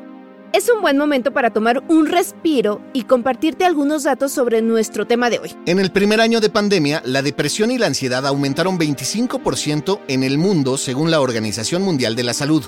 Es 0.53 0.69
un 0.73 0.81
buen 0.81 0.97
momento 0.97 1.33
para 1.33 1.51
tomar 1.51 1.83
un 1.89 2.05
respiro 2.05 2.81
y 2.93 3.03
compartirte 3.03 3.65
algunos 3.65 4.03
datos 4.03 4.31
sobre 4.31 4.61
nuestro 4.61 5.05
tema 5.05 5.29
de 5.29 5.39
hoy. 5.39 5.51
En 5.65 5.79
el 5.79 5.91
primer 5.91 6.21
año 6.21 6.39
de 6.39 6.49
pandemia, 6.49 7.01
la 7.03 7.21
depresión 7.21 7.71
y 7.71 7.77
la 7.77 7.87
ansiedad 7.87 8.25
aumentaron 8.25 8.79
25% 8.79 9.99
en 10.07 10.23
el 10.23 10.37
mundo 10.37 10.77
según 10.77 11.11
la 11.11 11.19
Organización 11.19 11.81
Mundial 11.81 12.15
de 12.15 12.23
la 12.23 12.33
Salud. 12.33 12.63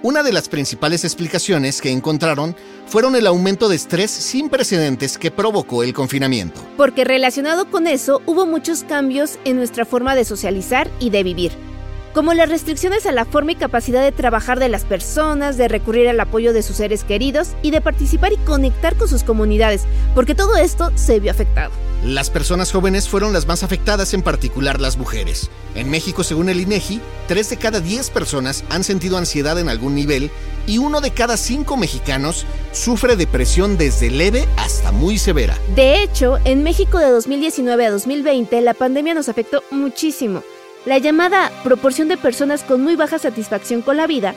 Una 0.00 0.22
de 0.22 0.32
las 0.32 0.48
principales 0.48 1.02
explicaciones 1.02 1.80
que 1.80 1.90
encontraron 1.90 2.54
fueron 2.86 3.16
el 3.16 3.26
aumento 3.26 3.68
de 3.68 3.74
estrés 3.74 4.12
sin 4.12 4.48
precedentes 4.48 5.18
que 5.18 5.32
provocó 5.32 5.82
el 5.82 5.92
confinamiento. 5.92 6.60
Porque 6.76 7.02
relacionado 7.02 7.68
con 7.68 7.88
eso 7.88 8.22
hubo 8.24 8.46
muchos 8.46 8.84
cambios 8.84 9.40
en 9.44 9.56
nuestra 9.56 9.84
forma 9.84 10.14
de 10.14 10.24
socializar 10.24 10.88
y 11.00 11.10
de 11.10 11.24
vivir. 11.24 11.52
Como 12.14 12.34
las 12.34 12.48
restricciones 12.48 13.06
a 13.06 13.12
la 13.12 13.24
forma 13.24 13.52
y 13.52 13.56
capacidad 13.56 14.02
de 14.02 14.12
trabajar 14.12 14.58
de 14.58 14.68
las 14.68 14.84
personas, 14.84 15.56
de 15.56 15.68
recurrir 15.68 16.08
al 16.08 16.20
apoyo 16.20 16.52
de 16.52 16.62
sus 16.62 16.76
seres 16.76 17.04
queridos 17.04 17.50
y 17.62 17.70
de 17.70 17.80
participar 17.80 18.32
y 18.32 18.36
conectar 18.38 18.96
con 18.96 19.08
sus 19.08 19.22
comunidades, 19.22 19.84
porque 20.14 20.34
todo 20.34 20.56
esto 20.56 20.90
se 20.94 21.20
vio 21.20 21.30
afectado. 21.30 21.70
Las 22.04 22.30
personas 22.30 22.70
jóvenes 22.70 23.08
fueron 23.08 23.32
las 23.32 23.46
más 23.46 23.64
afectadas, 23.64 24.14
en 24.14 24.22
particular 24.22 24.80
las 24.80 24.96
mujeres. 24.96 25.50
En 25.74 25.90
México, 25.90 26.22
según 26.22 26.48
el 26.48 26.60
INEGI, 26.60 27.00
3 27.26 27.50
de 27.50 27.56
cada 27.56 27.80
10 27.80 28.10
personas 28.10 28.64
han 28.70 28.84
sentido 28.84 29.18
ansiedad 29.18 29.58
en 29.58 29.68
algún 29.68 29.96
nivel 29.96 30.30
y 30.66 30.78
uno 30.78 31.00
de 31.00 31.10
cada 31.10 31.36
5 31.36 31.76
mexicanos 31.76 32.46
sufre 32.72 33.16
depresión 33.16 33.76
desde 33.78 34.10
leve 34.10 34.46
hasta 34.56 34.92
muy 34.92 35.18
severa. 35.18 35.58
De 35.74 36.02
hecho, 36.02 36.38
en 36.44 36.62
México 36.62 36.98
de 36.98 37.10
2019 37.10 37.86
a 37.86 37.90
2020 37.90 38.60
la 38.60 38.74
pandemia 38.74 39.14
nos 39.14 39.28
afectó 39.28 39.64
muchísimo. 39.70 40.42
La 40.84 40.98
llamada 40.98 41.50
proporción 41.64 42.08
de 42.08 42.16
personas 42.16 42.62
con 42.62 42.82
muy 42.82 42.96
baja 42.96 43.18
satisfacción 43.18 43.82
con 43.82 43.96
la 43.96 44.06
vida 44.06 44.34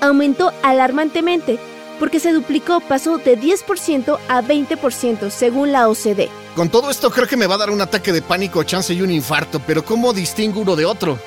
aumentó 0.00 0.52
alarmantemente 0.62 1.58
porque 2.00 2.18
se 2.18 2.32
duplicó, 2.32 2.80
pasó 2.80 3.18
de 3.18 3.38
10% 3.38 4.18
a 4.28 4.42
20% 4.42 5.30
según 5.30 5.70
la 5.70 5.88
OCDE. 5.88 6.28
Con 6.56 6.68
todo 6.68 6.90
esto 6.90 7.10
creo 7.10 7.28
que 7.28 7.36
me 7.36 7.46
va 7.46 7.54
a 7.54 7.58
dar 7.58 7.70
un 7.70 7.80
ataque 7.80 8.12
de 8.12 8.22
pánico, 8.22 8.64
chance 8.64 8.92
y 8.92 9.02
un 9.02 9.10
infarto, 9.10 9.60
pero 9.66 9.84
¿cómo 9.84 10.12
distingo 10.12 10.60
uno 10.60 10.74
de 10.74 10.84
otro? 10.84 11.18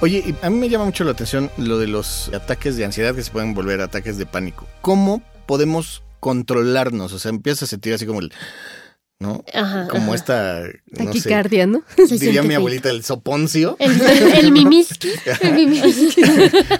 Oye, 0.00 0.34
a 0.40 0.48
mí 0.48 0.56
me 0.56 0.68
llama 0.68 0.84
mucho 0.84 1.04
la 1.04 1.10
atención 1.10 1.50
lo 1.58 1.78
de 1.78 1.86
los 1.86 2.30
ataques 2.32 2.76
de 2.76 2.84
ansiedad 2.84 3.14
que 3.14 3.22
se 3.22 3.30
pueden 3.30 3.52
volver 3.52 3.80
ataques 3.80 4.16
de 4.16 4.24
pánico. 4.24 4.66
¿Cómo 4.80 5.20
podemos 5.46 6.02
controlarnos? 6.20 7.12
O 7.12 7.18
sea, 7.18 7.30
empiezas 7.30 7.64
a 7.64 7.66
sentir 7.66 7.92
así 7.94 8.06
como 8.06 8.20
el... 8.20 8.32
¿no? 9.20 9.44
Ajá, 9.54 9.86
Como 9.88 10.06
ajá. 10.06 10.14
esta... 10.14 10.62
No 10.92 11.04
Taquicardia, 11.04 11.66
¿no? 11.66 11.82
Se 11.96 12.16
Diría 12.18 12.40
mi 12.42 12.48
feito. 12.48 12.58
abuelita, 12.60 12.90
el 12.90 13.04
soponcio. 13.04 13.76
El, 13.78 13.92
el, 14.00 14.32
el 14.32 14.52
mimiski. 14.52 15.10
El 15.42 15.54
mimiski. 15.54 16.22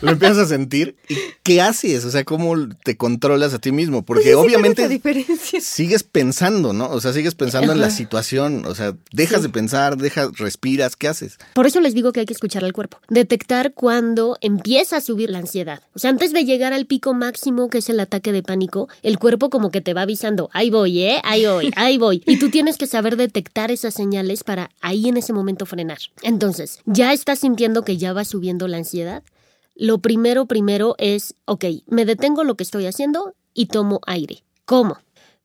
Lo 0.01 0.11
empiezas 0.11 0.39
a 0.39 0.47
sentir. 0.47 0.97
¿Y 1.09 1.17
qué 1.45 1.61
haces? 1.61 2.05
O 2.05 2.11
sea, 2.11 2.25
¿cómo 2.25 2.55
te 2.83 2.97
controlas 2.97 3.55
a 3.55 3.59
ti 3.61 3.71
mismo? 3.71 4.03
Porque 4.03 4.23
Oye, 4.23 4.31
sí, 4.31 4.35
¿cuál 4.35 4.47
es 4.47 4.53
la 4.53 4.59
obviamente 4.59 4.89
diferencia? 4.89 5.61
sigues 5.61 6.03
pensando, 6.03 6.73
¿no? 6.73 6.89
O 6.91 7.01
sea, 7.01 7.13
sigues 7.13 7.35
pensando 7.37 7.73
en 7.73 7.81
la 7.81 7.91
situación. 7.91 8.65
O 8.67 8.75
sea, 8.75 8.95
dejas 9.13 9.41
Sí. 9.43 9.47
de 9.47 9.49
pensar, 9.53 9.97
dejas, 9.99 10.37
respiras, 10.39 10.97
¿qué 10.97 11.07
haces? 11.09 11.39
Por 11.55 11.67
eso 11.67 11.81
les 11.81 11.95
digo 11.95 12.11
que 12.13 12.21
hay 12.21 12.27
que 12.27 12.33
escuchar 12.33 12.65
al 12.65 12.73
cuerpo. 12.73 12.99
Detectar 13.09 13.75
cuando 13.75 14.39
empieza 14.41 14.97
a 14.97 15.01
subir 15.01 15.31
la 15.31 15.39
ansiedad. 15.39 15.83
O 15.95 15.99
sea, 16.01 16.11
antes 16.11 16.33
de 16.33 16.45
llegar 16.45 16.73
al 16.73 16.87
pico 16.87 17.15
máximo, 17.15 17.69
que 17.71 17.79
es 17.79 17.89
el 17.91 18.01
ataque 18.01 18.33
de 18.33 18.43
pánico, 18.43 18.89
el 19.03 19.19
cuerpo 19.19 19.51
como 19.51 19.71
que 19.71 19.81
te 19.83 19.95
va 19.95 20.03
avisando, 20.03 20.51
ahí 20.53 20.71
voy, 20.71 21.01
¿eh? 21.03 21.21
Ahí 21.23 21.47
voy, 21.47 21.71
ahí 21.77 21.99
voy. 21.99 22.23
Y 22.31 22.39
tú 22.39 22.49
tienes 22.49 22.79
que 22.79 22.87
saber 22.87 23.17
detectar 23.17 23.73
esas 23.73 23.93
señales 23.93 24.45
para 24.45 24.71
ahí 24.81 25.09
en 25.09 25.17
ese 25.17 25.33
momento 25.33 25.67
frenar. 25.67 25.99
Entonces, 26.23 26.79
¿ya 26.87 27.13
estás 27.13 27.41
sintiendo 27.41 27.83
que 27.83 27.97
ya 27.97 28.13
va 28.13 28.25
subiendo 28.25 28.69
la 28.69 28.77
ansiedad? 28.77 29.25
Lo 29.75 29.99
primero, 29.99 30.47
primero 30.47 30.95
es, 30.99 31.35
ok, 31.47 31.65
me 31.89 32.05
detengo 32.05 32.45
lo 32.45 32.55
que 32.55 32.63
estoy 32.63 32.87
haciendo 32.87 33.35
y 33.53 33.67
tomo 33.67 34.01
aire. 34.07 34.45
¿Cómo? 34.65 34.99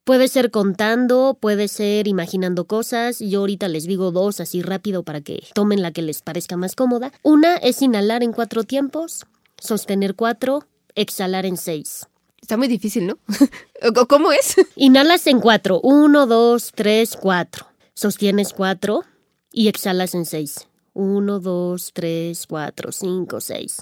Puede 0.04 0.28
ser 0.28 0.52
contando, 0.52 1.36
puede 1.42 1.70
ser 1.70 2.08
imaginando 2.08 2.66
cosas. 2.66 3.18
Yo 3.18 3.40
ahorita 3.40 3.68
les 3.68 3.88
digo 3.88 4.12
dos 4.12 4.40
así 4.40 4.62
rápido 4.62 5.02
para 5.02 5.22
que 5.22 5.42
tomen 5.56 5.82
la 5.82 5.92
que 5.92 6.04
les 6.04 6.22
parezca 6.22 6.56
más 6.56 6.76
cómoda. 6.76 7.12
Una 7.24 7.56
es 7.56 7.82
inhalar 7.82 8.22
en 8.22 8.32
cuatro 8.32 8.64
tiempos, 8.64 9.26
sostener 9.58 10.14
cuatro, 10.14 10.68
exhalar 10.94 11.48
en 11.48 11.58
seis. 11.58 12.06
Está 12.46 12.58
muy 12.58 12.68
difícil, 12.68 13.08
¿no? 13.08 13.18
¿O- 14.00 14.06
¿Cómo 14.06 14.32
es? 14.32 14.54
Inhalas 14.76 15.26
en 15.26 15.40
cuatro, 15.40 15.82
uno, 15.82 16.28
dos, 16.28 16.74
tres, 16.76 17.18
cuatro. 17.20 17.66
Sostienes 17.96 18.54
cuatro 18.54 19.04
y 19.52 19.68
exhalas 19.68 20.14
en 20.14 20.26
seis. 20.28 20.68
Uno, 20.94 21.40
dos, 21.40 21.90
tres, 21.92 22.46
cuatro, 22.46 22.92
cinco, 22.92 23.42
seis. 23.42 23.78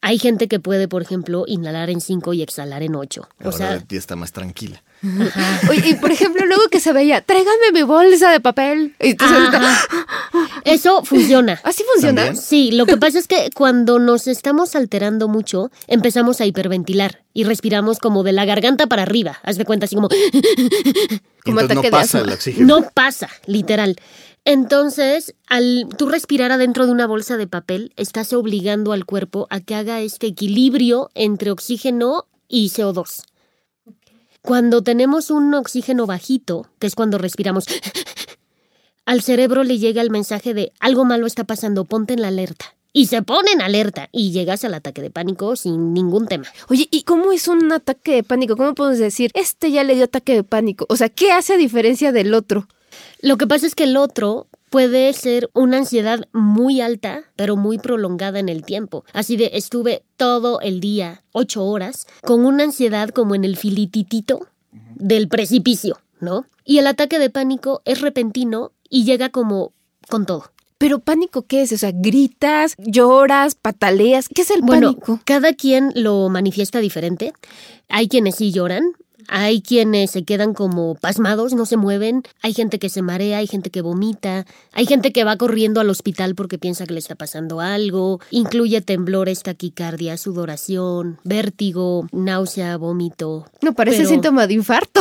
Hay 0.00 0.18
gente 0.18 0.46
que 0.46 0.60
puede, 0.60 0.86
por 0.86 1.02
ejemplo, 1.02 1.44
inhalar 1.48 1.90
en 1.90 2.00
cinco 2.00 2.32
y 2.32 2.42
exhalar 2.42 2.82
en 2.84 2.94
ocho. 2.94 3.28
O 3.40 3.46
Ahora 3.46 3.56
sea, 3.56 3.84
ya 3.88 3.98
está 3.98 4.14
más 4.14 4.32
tranquila. 4.32 4.82
Oye, 5.68 5.90
y 5.90 5.94
por 5.94 6.10
ejemplo, 6.12 6.44
luego 6.46 6.68
que 6.70 6.78
se 6.80 6.92
veía, 6.92 7.20
tráigame 7.20 7.72
mi 7.72 7.82
bolsa 7.82 8.30
de 8.30 8.40
papel. 8.40 8.94
Y. 9.00 9.16
Eso 10.64 11.04
funciona. 11.04 11.60
¿Así 11.64 11.82
funciona? 11.92 12.24
¿También? 12.26 12.42
Sí, 12.42 12.70
lo 12.72 12.86
que 12.86 12.96
pasa 12.96 13.18
es 13.18 13.26
que 13.26 13.50
cuando 13.54 13.98
nos 13.98 14.26
estamos 14.26 14.76
alterando 14.76 15.28
mucho, 15.28 15.70
empezamos 15.86 16.40
a 16.40 16.46
hiperventilar 16.46 17.22
y 17.32 17.44
respiramos 17.44 17.98
como 17.98 18.22
de 18.22 18.32
la 18.32 18.44
garganta 18.44 18.86
para 18.86 19.02
arriba. 19.02 19.38
Haz 19.42 19.56
de 19.56 19.64
cuenta, 19.64 19.86
así 19.86 19.94
como 19.94 20.08
Como 21.44 21.60
Entonces 21.60 21.74
no 21.74 21.80
ataque 21.80 21.86
de 21.86 21.90
pasa 21.90 22.18
asma. 22.18 22.20
el 22.28 22.34
oxígeno. 22.34 22.66
no 22.66 22.90
pasa, 22.92 23.28
literal. 23.46 23.96
Entonces, 24.50 25.34
al 25.46 25.90
tú 25.98 26.08
respirar 26.08 26.52
adentro 26.52 26.86
de 26.86 26.92
una 26.92 27.06
bolsa 27.06 27.36
de 27.36 27.46
papel, 27.46 27.92
estás 27.96 28.32
obligando 28.32 28.92
al 28.92 29.04
cuerpo 29.04 29.46
a 29.50 29.60
que 29.60 29.74
haga 29.74 30.00
este 30.00 30.26
equilibrio 30.26 31.10
entre 31.14 31.50
oxígeno 31.50 32.24
y 32.48 32.70
CO2. 32.70 33.24
Cuando 34.40 34.80
tenemos 34.80 35.30
un 35.30 35.52
oxígeno 35.52 36.06
bajito, 36.06 36.66
que 36.78 36.86
es 36.86 36.94
cuando 36.94 37.18
respiramos, 37.18 37.66
al 39.04 39.20
cerebro 39.20 39.64
le 39.64 39.76
llega 39.76 40.00
el 40.00 40.08
mensaje 40.08 40.54
de 40.54 40.72
algo 40.80 41.04
malo 41.04 41.26
está 41.26 41.44
pasando, 41.44 41.84
ponte 41.84 42.14
en 42.14 42.22
la 42.22 42.28
alerta. 42.28 42.74
Y 42.94 43.08
se 43.08 43.20
pone 43.20 43.52
en 43.52 43.60
alerta 43.60 44.08
y 44.12 44.32
llegas 44.32 44.64
al 44.64 44.72
ataque 44.72 45.02
de 45.02 45.10
pánico 45.10 45.56
sin 45.56 45.92
ningún 45.92 46.26
tema. 46.26 46.46
Oye, 46.70 46.88
¿y 46.90 47.02
cómo 47.02 47.32
es 47.32 47.48
un 47.48 47.70
ataque 47.70 48.12
de 48.12 48.22
pánico? 48.22 48.56
¿Cómo 48.56 48.72
podemos 48.72 48.98
decir, 48.98 49.30
este 49.34 49.70
ya 49.70 49.84
le 49.84 49.94
dio 49.94 50.04
ataque 50.04 50.32
de 50.32 50.42
pánico? 50.42 50.86
O 50.88 50.96
sea, 50.96 51.10
¿qué 51.10 51.32
hace 51.32 51.52
a 51.52 51.58
diferencia 51.58 52.12
del 52.12 52.32
otro? 52.32 52.66
Lo 53.20 53.36
que 53.36 53.46
pasa 53.46 53.66
es 53.66 53.74
que 53.74 53.84
el 53.84 53.96
otro 53.96 54.46
puede 54.70 55.12
ser 55.12 55.50
una 55.54 55.78
ansiedad 55.78 56.20
muy 56.32 56.80
alta, 56.80 57.24
pero 57.36 57.56
muy 57.56 57.78
prolongada 57.78 58.38
en 58.38 58.48
el 58.48 58.64
tiempo. 58.64 59.04
Así 59.12 59.36
de 59.36 59.50
estuve 59.54 60.02
todo 60.16 60.60
el 60.60 60.80
día, 60.80 61.22
ocho 61.32 61.64
horas, 61.64 62.06
con 62.22 62.44
una 62.44 62.64
ansiedad 62.64 63.08
como 63.10 63.34
en 63.34 63.44
el 63.44 63.56
filititito 63.56 64.46
del 64.94 65.28
precipicio, 65.28 65.98
¿no? 66.20 66.46
Y 66.64 66.78
el 66.78 66.86
ataque 66.86 67.18
de 67.18 67.30
pánico 67.30 67.80
es 67.84 68.00
repentino 68.02 68.72
y 68.90 69.04
llega 69.04 69.30
como 69.30 69.72
con 70.08 70.26
todo. 70.26 70.50
Pero 70.76 71.00
pánico, 71.00 71.42
¿qué 71.42 71.62
es? 71.62 71.72
O 71.72 71.78
sea, 71.78 71.90
gritas, 71.92 72.74
lloras, 72.78 73.56
pataleas. 73.56 74.28
¿Qué 74.28 74.42
es 74.42 74.50
el 74.50 74.60
Bueno, 74.62 74.92
pánico? 74.92 75.20
cada 75.24 75.52
quien 75.54 75.90
lo 75.96 76.28
manifiesta 76.28 76.78
diferente. 76.78 77.32
Hay 77.88 78.06
quienes 78.06 78.36
sí 78.36 78.52
lloran, 78.52 78.84
hay 79.28 79.60
quienes 79.62 80.10
se 80.10 80.24
quedan 80.24 80.54
como 80.54 80.94
pasmados, 80.94 81.54
no 81.54 81.66
se 81.66 81.76
mueven, 81.76 82.22
hay 82.42 82.54
gente 82.54 82.78
que 82.78 82.88
se 82.88 83.02
marea, 83.02 83.38
hay 83.38 83.46
gente 83.46 83.70
que 83.70 83.82
vomita, 83.82 84.46
hay 84.72 84.86
gente 84.86 85.12
que 85.12 85.24
va 85.24 85.36
corriendo 85.36 85.80
al 85.80 85.90
hospital 85.90 86.34
porque 86.34 86.58
piensa 86.58 86.86
que 86.86 86.94
le 86.94 86.98
está 86.98 87.14
pasando 87.14 87.60
algo, 87.60 88.20
incluye 88.30 88.80
temblores, 88.80 89.42
taquicardia, 89.42 90.16
sudoración, 90.16 91.18
vértigo, 91.24 92.06
náusea, 92.12 92.76
vómito. 92.76 93.46
No, 93.62 93.74
parece 93.74 93.98
pero- 93.98 94.08
síntoma 94.10 94.46
de 94.46 94.54
infarto. 94.54 95.00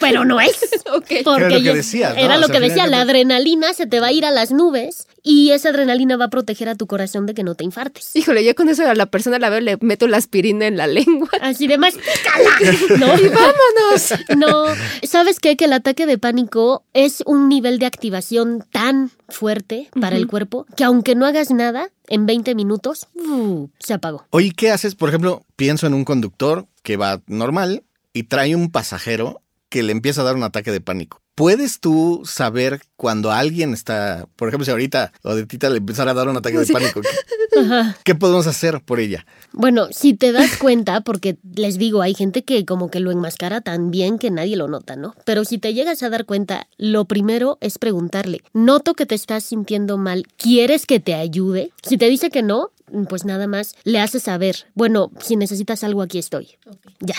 Pero 0.00 0.24
no 0.24 0.40
es. 0.40 0.58
ok. 0.92 1.06
Porque 1.24 1.46
Era 1.46 1.58
lo 1.58 1.60
que 1.60 1.74
¿no? 1.74 2.16
Era 2.16 2.36
O 2.36 2.40
lo 2.40 2.46
sea, 2.46 2.54
que 2.54 2.60
decía, 2.60 2.84
de 2.84 2.90
la 2.90 3.00
adrenalina 3.02 3.72
se 3.72 3.86
te 3.86 4.00
va 4.00 4.08
a 4.08 4.12
ir 4.12 4.24
a 4.24 4.30
las 4.30 4.50
nubes 4.50 5.06
y 5.22 5.50
esa 5.50 5.68
adrenalina 5.68 6.16
va 6.16 6.26
a 6.26 6.30
proteger 6.30 6.68
a 6.68 6.74
tu 6.74 6.86
corazón 6.86 7.26
de 7.26 7.34
que 7.34 7.44
no 7.44 7.54
te 7.54 7.64
infartes. 7.64 8.14
Híjole, 8.16 8.44
yo 8.44 8.54
con 8.54 8.68
eso 8.68 8.86
a 8.88 8.94
la 8.94 9.06
persona 9.06 9.38
la 9.38 9.50
veo, 9.50 9.60
le 9.60 9.78
meto 9.80 10.08
la 10.08 10.16
aspirina 10.16 10.66
en 10.66 10.76
la 10.76 10.86
lengua. 10.86 11.28
Así 11.40 11.66
de 11.66 11.78
más, 11.78 11.94
pícala, 11.94 12.98
¿no? 12.98 13.18
Y 13.18 13.28
vámonos. 13.28 14.14
No, 14.36 14.64
¿sabes 15.02 15.38
qué? 15.38 15.56
Que 15.56 15.66
el 15.66 15.72
ataque 15.72 16.06
de 16.06 16.18
pánico 16.18 16.84
es 16.92 17.22
un 17.26 17.48
nivel 17.48 17.78
de 17.78 17.86
activación 17.86 18.64
tan 18.72 19.10
fuerte 19.28 19.88
para 20.00 20.16
el 20.16 20.26
cuerpo 20.26 20.66
que 20.76 20.84
aunque 20.84 21.14
no 21.14 21.26
hagas 21.26 21.50
nada, 21.50 21.90
en 22.08 22.26
20 22.26 22.54
minutos 22.54 23.08
¡fu! 23.14 23.70
se 23.78 23.94
apagó. 23.94 24.26
Oye, 24.30 24.52
¿qué 24.54 24.70
haces? 24.70 24.94
Por 24.94 25.08
ejemplo, 25.08 25.46
pienso 25.56 25.86
en 25.86 25.94
un 25.94 26.04
conductor 26.04 26.66
que 26.82 26.96
va 26.96 27.22
normal 27.26 27.84
y 28.12 28.24
trae 28.24 28.54
un 28.54 28.70
pasajero 28.70 29.40
que 29.72 29.82
le 29.82 29.90
empieza 29.92 30.20
a 30.20 30.24
dar 30.24 30.36
un 30.36 30.42
ataque 30.42 30.70
de 30.70 30.82
pánico. 30.82 31.22
¿Puedes 31.34 31.80
tú 31.80 32.20
saber 32.26 32.82
cuando 32.96 33.32
alguien 33.32 33.72
está, 33.72 34.28
por 34.36 34.48
ejemplo, 34.48 34.66
si 34.66 34.70
ahorita 34.70 35.12
Odetita 35.22 35.70
le 35.70 35.78
empezara 35.78 36.10
a 36.10 36.14
dar 36.14 36.28
un 36.28 36.36
ataque 36.36 36.58
de 36.58 36.66
Sí. 36.66 36.74
pánico, 36.74 37.00
¿qué, 37.00 37.08
qué 38.04 38.14
podemos 38.14 38.46
hacer 38.46 38.82
por 38.84 39.00
ella? 39.00 39.24
Bueno, 39.52 39.88
si 39.92 40.12
te 40.12 40.30
das 40.32 40.58
cuenta, 40.58 41.00
porque 41.00 41.38
les 41.56 41.78
digo, 41.78 42.02
hay 42.02 42.14
gente 42.14 42.44
que 42.44 42.66
como 42.66 42.90
que 42.90 43.00
lo 43.00 43.10
enmascara 43.10 43.62
tan 43.62 43.90
bien 43.90 44.18
que 44.18 44.30
nadie 44.30 44.56
lo 44.56 44.68
nota, 44.68 44.94
¿no? 44.94 45.14
Pero 45.24 45.46
si 45.46 45.56
te 45.56 45.72
llegas 45.72 46.02
a 46.02 46.10
dar 46.10 46.26
cuenta, 46.26 46.68
lo 46.76 47.06
primero 47.06 47.56
es 47.62 47.78
preguntarle, 47.78 48.42
noto 48.52 48.92
que 48.92 49.06
te 49.06 49.14
estás 49.14 49.42
sintiendo 49.42 49.96
mal, 49.96 50.26
¿quieres 50.36 50.84
que 50.84 51.00
te 51.00 51.14
ayude? 51.14 51.70
Si 51.82 51.96
te 51.96 52.10
dice 52.10 52.28
que 52.28 52.42
no, 52.42 52.72
pues 53.08 53.24
nada 53.24 53.46
más 53.46 53.74
le 53.84 54.00
haces 54.00 54.24
saber, 54.24 54.66
bueno, 54.74 55.10
si 55.18 55.36
necesitas 55.36 55.82
algo, 55.82 56.02
aquí 56.02 56.18
estoy. 56.18 56.58
Ya. 57.00 57.16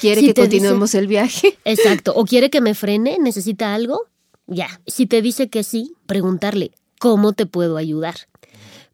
¿Quiere 0.00 0.20
Si 0.20 0.26
que 0.28 0.34
continuemos 0.34 0.94
el 0.94 1.06
viaje? 1.06 1.58
Exacto. 1.64 2.12
¿O 2.14 2.24
quiere 2.24 2.50
que 2.50 2.60
me 2.60 2.74
frene? 2.74 3.18
¿Necesita 3.20 3.74
algo? 3.74 4.06
Ya. 4.46 4.80
Si 4.86 5.06
te 5.06 5.22
dice 5.22 5.48
que 5.48 5.62
sí, 5.62 5.94
preguntarle, 6.06 6.72
¿cómo 6.98 7.32
te 7.32 7.46
puedo 7.46 7.76
ayudar? 7.76 8.14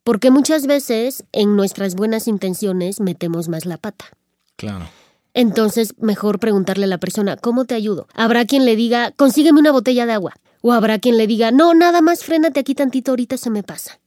Porque 0.02 0.30
muchas 0.30 0.66
veces 0.66 1.24
en 1.32 1.56
nuestras 1.56 1.94
buenas 1.94 2.28
intenciones 2.28 3.00
metemos 3.00 3.48
más 3.48 3.64
la 3.64 3.78
pata. 3.78 4.06
Claro. 4.56 4.86
Entonces, 5.32 5.94
mejor 5.98 6.38
preguntarle 6.38 6.84
a 6.84 6.88
la 6.88 6.98
persona, 6.98 7.36
¿cómo 7.36 7.64
te 7.64 7.74
ayudo? 7.74 8.06
Habrá 8.14 8.44
quien 8.44 8.64
le 8.64 8.76
diga, 8.76 9.10
consígueme 9.12 9.60
una 9.60 9.72
botella 9.72 10.06
de 10.06 10.12
agua. 10.12 10.34
O 10.60 10.72
habrá 10.72 10.98
quien 10.98 11.18
le 11.18 11.26
diga, 11.26 11.50
no, 11.50 11.74
nada 11.74 12.00
más 12.00 12.24
frénate 12.24 12.60
aquí 12.60 12.74
tantito, 12.74 13.12
ahorita 13.12 13.36
se 13.36 13.50
me 13.50 13.62
pasa. 13.62 13.98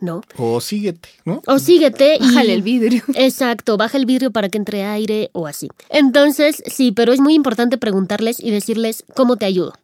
¿No? 0.00 0.22
O 0.36 0.60
síguete, 0.60 1.08
¿no? 1.24 1.42
O 1.46 1.58
síguete 1.58 2.16
y... 2.16 2.18
Bájale 2.20 2.54
el 2.54 2.62
vidrio. 2.62 3.02
Exacto, 3.14 3.76
baja 3.76 3.98
el 3.98 4.06
vidrio 4.06 4.30
para 4.30 4.48
que 4.48 4.58
entre 4.58 4.84
aire 4.84 5.30
o 5.32 5.46
así. 5.46 5.68
Entonces, 5.88 6.62
sí, 6.66 6.92
pero 6.92 7.12
es 7.12 7.20
muy 7.20 7.34
importante 7.34 7.78
preguntarles 7.78 8.40
y 8.40 8.50
decirles 8.50 9.04
cómo 9.14 9.36
te 9.36 9.46
ayudo. 9.46 9.74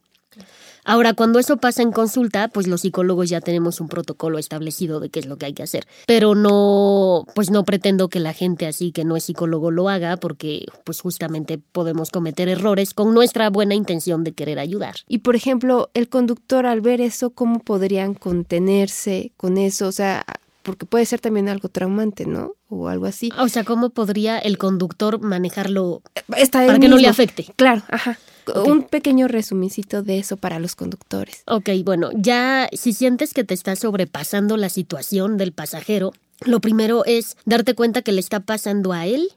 Ahora, 0.84 1.14
cuando 1.14 1.38
eso 1.38 1.56
pasa 1.56 1.82
en 1.82 1.92
consulta, 1.92 2.48
pues 2.48 2.66
los 2.66 2.82
psicólogos 2.82 3.28
ya 3.28 3.40
tenemos 3.40 3.80
un 3.80 3.88
protocolo 3.88 4.38
establecido 4.38 5.00
de 5.00 5.08
qué 5.08 5.20
es 5.20 5.26
lo 5.26 5.38
que 5.38 5.46
hay 5.46 5.54
que 5.54 5.62
hacer. 5.62 5.86
Pero 6.06 6.34
no, 6.34 7.24
pues 7.34 7.50
no 7.50 7.64
pretendo 7.64 8.08
que 8.08 8.20
la 8.20 8.34
gente 8.34 8.66
así 8.66 8.92
que 8.92 9.04
no 9.04 9.16
es 9.16 9.24
psicólogo 9.24 9.70
lo 9.70 9.88
haga 9.88 10.16
porque 10.18 10.66
pues 10.84 11.00
justamente 11.00 11.58
podemos 11.58 12.10
cometer 12.10 12.48
errores 12.48 12.94
con 12.94 13.14
nuestra 13.14 13.50
buena 13.50 13.74
intención 13.74 14.24
de 14.24 14.32
querer 14.32 14.58
ayudar. 14.58 14.96
Y 15.08 15.18
por 15.18 15.36
ejemplo, 15.36 15.90
el 15.94 16.08
conductor 16.08 16.66
al 16.66 16.80
ver 16.80 17.00
eso, 17.00 17.30
¿cómo 17.30 17.60
podrían 17.60 18.14
contenerse 18.14 19.32
con 19.36 19.56
eso? 19.56 19.88
O 19.88 19.92
sea, 19.92 20.24
porque 20.62 20.86
puede 20.86 21.06
ser 21.06 21.20
también 21.20 21.48
algo 21.48 21.68
traumante, 21.68 22.26
¿no? 22.26 22.54
O 22.68 22.88
algo 22.88 23.06
así. 23.06 23.30
O 23.38 23.48
sea, 23.48 23.64
¿cómo 23.64 23.90
podría 23.90 24.38
el 24.38 24.58
conductor 24.58 25.20
manejarlo 25.20 26.02
Está 26.36 26.66
para 26.66 26.78
que 26.78 26.88
no 26.88 26.96
le 26.96 27.08
afecte? 27.08 27.46
Claro, 27.56 27.82
ajá. 27.88 28.18
Un 28.64 28.85
pequeño 28.85 29.28
resumicito 29.28 30.02
de 30.02 30.18
eso 30.18 30.37
para 30.37 30.59
los 30.59 30.74
conductores. 30.76 31.42
Ok, 31.46 31.70
bueno, 31.85 32.11
ya 32.14 32.68
si 32.72 32.92
sientes 32.92 33.33
que 33.33 33.44
te 33.44 33.54
está 33.54 33.76
sobrepasando 33.76 34.57
la 34.57 34.68
situación 34.68 35.37
del 35.37 35.52
pasajero, 35.52 36.12
lo 36.44 36.61
primero 36.61 37.04
es 37.04 37.37
darte 37.44 37.74
cuenta 37.74 38.02
que 38.02 38.12
le 38.12 38.20
está 38.20 38.40
pasando 38.40 38.92
a 38.92 39.07
él 39.07 39.28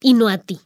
y 0.00 0.14
no 0.14 0.28
a 0.28 0.38
ti, 0.38 0.60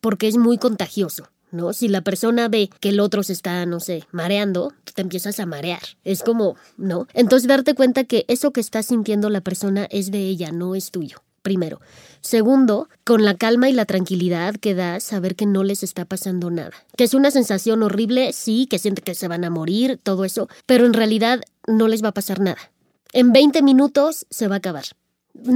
porque 0.00 0.28
es 0.28 0.36
muy 0.36 0.58
contagioso. 0.58 1.28
¿No? 1.50 1.72
Si 1.72 1.86
la 1.86 2.00
persona 2.00 2.48
ve 2.48 2.68
que 2.80 2.88
el 2.88 2.98
otro 2.98 3.22
se 3.22 3.32
está, 3.32 3.64
no 3.64 3.78
sé, 3.78 4.02
mareando, 4.10 4.72
tú 4.82 4.92
te 4.92 5.02
empiezas 5.02 5.38
a 5.38 5.46
marear. 5.46 5.82
Es 6.02 6.24
como, 6.24 6.56
¿no? 6.76 7.06
Entonces 7.14 7.46
darte 7.46 7.76
cuenta 7.76 8.02
que 8.02 8.24
eso 8.26 8.50
que 8.50 8.60
está 8.60 8.82
sintiendo 8.82 9.30
la 9.30 9.40
persona 9.40 9.86
es 9.92 10.10
de 10.10 10.18
ella, 10.18 10.50
no 10.50 10.74
es 10.74 10.90
tuyo. 10.90 11.22
Primero. 11.42 11.80
Segundo, 12.24 12.88
con 13.04 13.22
la 13.22 13.36
calma 13.36 13.68
y 13.68 13.74
la 13.74 13.84
tranquilidad 13.84 14.54
que 14.54 14.74
da 14.74 14.98
saber 15.00 15.36
que 15.36 15.44
no 15.44 15.62
les 15.62 15.82
está 15.82 16.06
pasando 16.06 16.50
nada. 16.50 16.72
Que 16.96 17.04
es 17.04 17.12
una 17.12 17.30
sensación 17.30 17.82
horrible, 17.82 18.32
sí, 18.32 18.66
que 18.66 18.78
siente 18.78 19.02
que 19.02 19.14
se 19.14 19.28
van 19.28 19.44
a 19.44 19.50
morir, 19.50 20.00
todo 20.02 20.24
eso, 20.24 20.48
pero 20.64 20.86
en 20.86 20.94
realidad 20.94 21.42
no 21.66 21.86
les 21.86 22.02
va 22.02 22.08
a 22.08 22.14
pasar 22.14 22.40
nada. 22.40 22.72
En 23.12 23.32
20 23.34 23.60
minutos 23.60 24.26
se 24.30 24.48
va 24.48 24.54
a 24.54 24.58
acabar. 24.58 24.84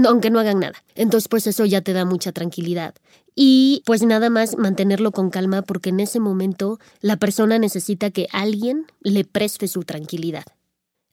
Aunque 0.06 0.28
no 0.28 0.40
hagan 0.40 0.60
nada. 0.60 0.74
Entonces, 0.94 1.28
pues 1.28 1.46
eso 1.46 1.64
ya 1.64 1.80
te 1.80 1.94
da 1.94 2.04
mucha 2.04 2.32
tranquilidad. 2.32 2.94
Y 3.34 3.82
pues 3.86 4.02
nada 4.02 4.28
más 4.28 4.58
mantenerlo 4.58 5.10
con 5.10 5.30
calma 5.30 5.62
porque 5.62 5.88
en 5.88 6.00
ese 6.00 6.20
momento 6.20 6.78
la 7.00 7.16
persona 7.16 7.58
necesita 7.58 8.10
que 8.10 8.28
alguien 8.30 8.84
le 9.00 9.24
preste 9.24 9.68
su 9.68 9.84
tranquilidad. 9.84 10.44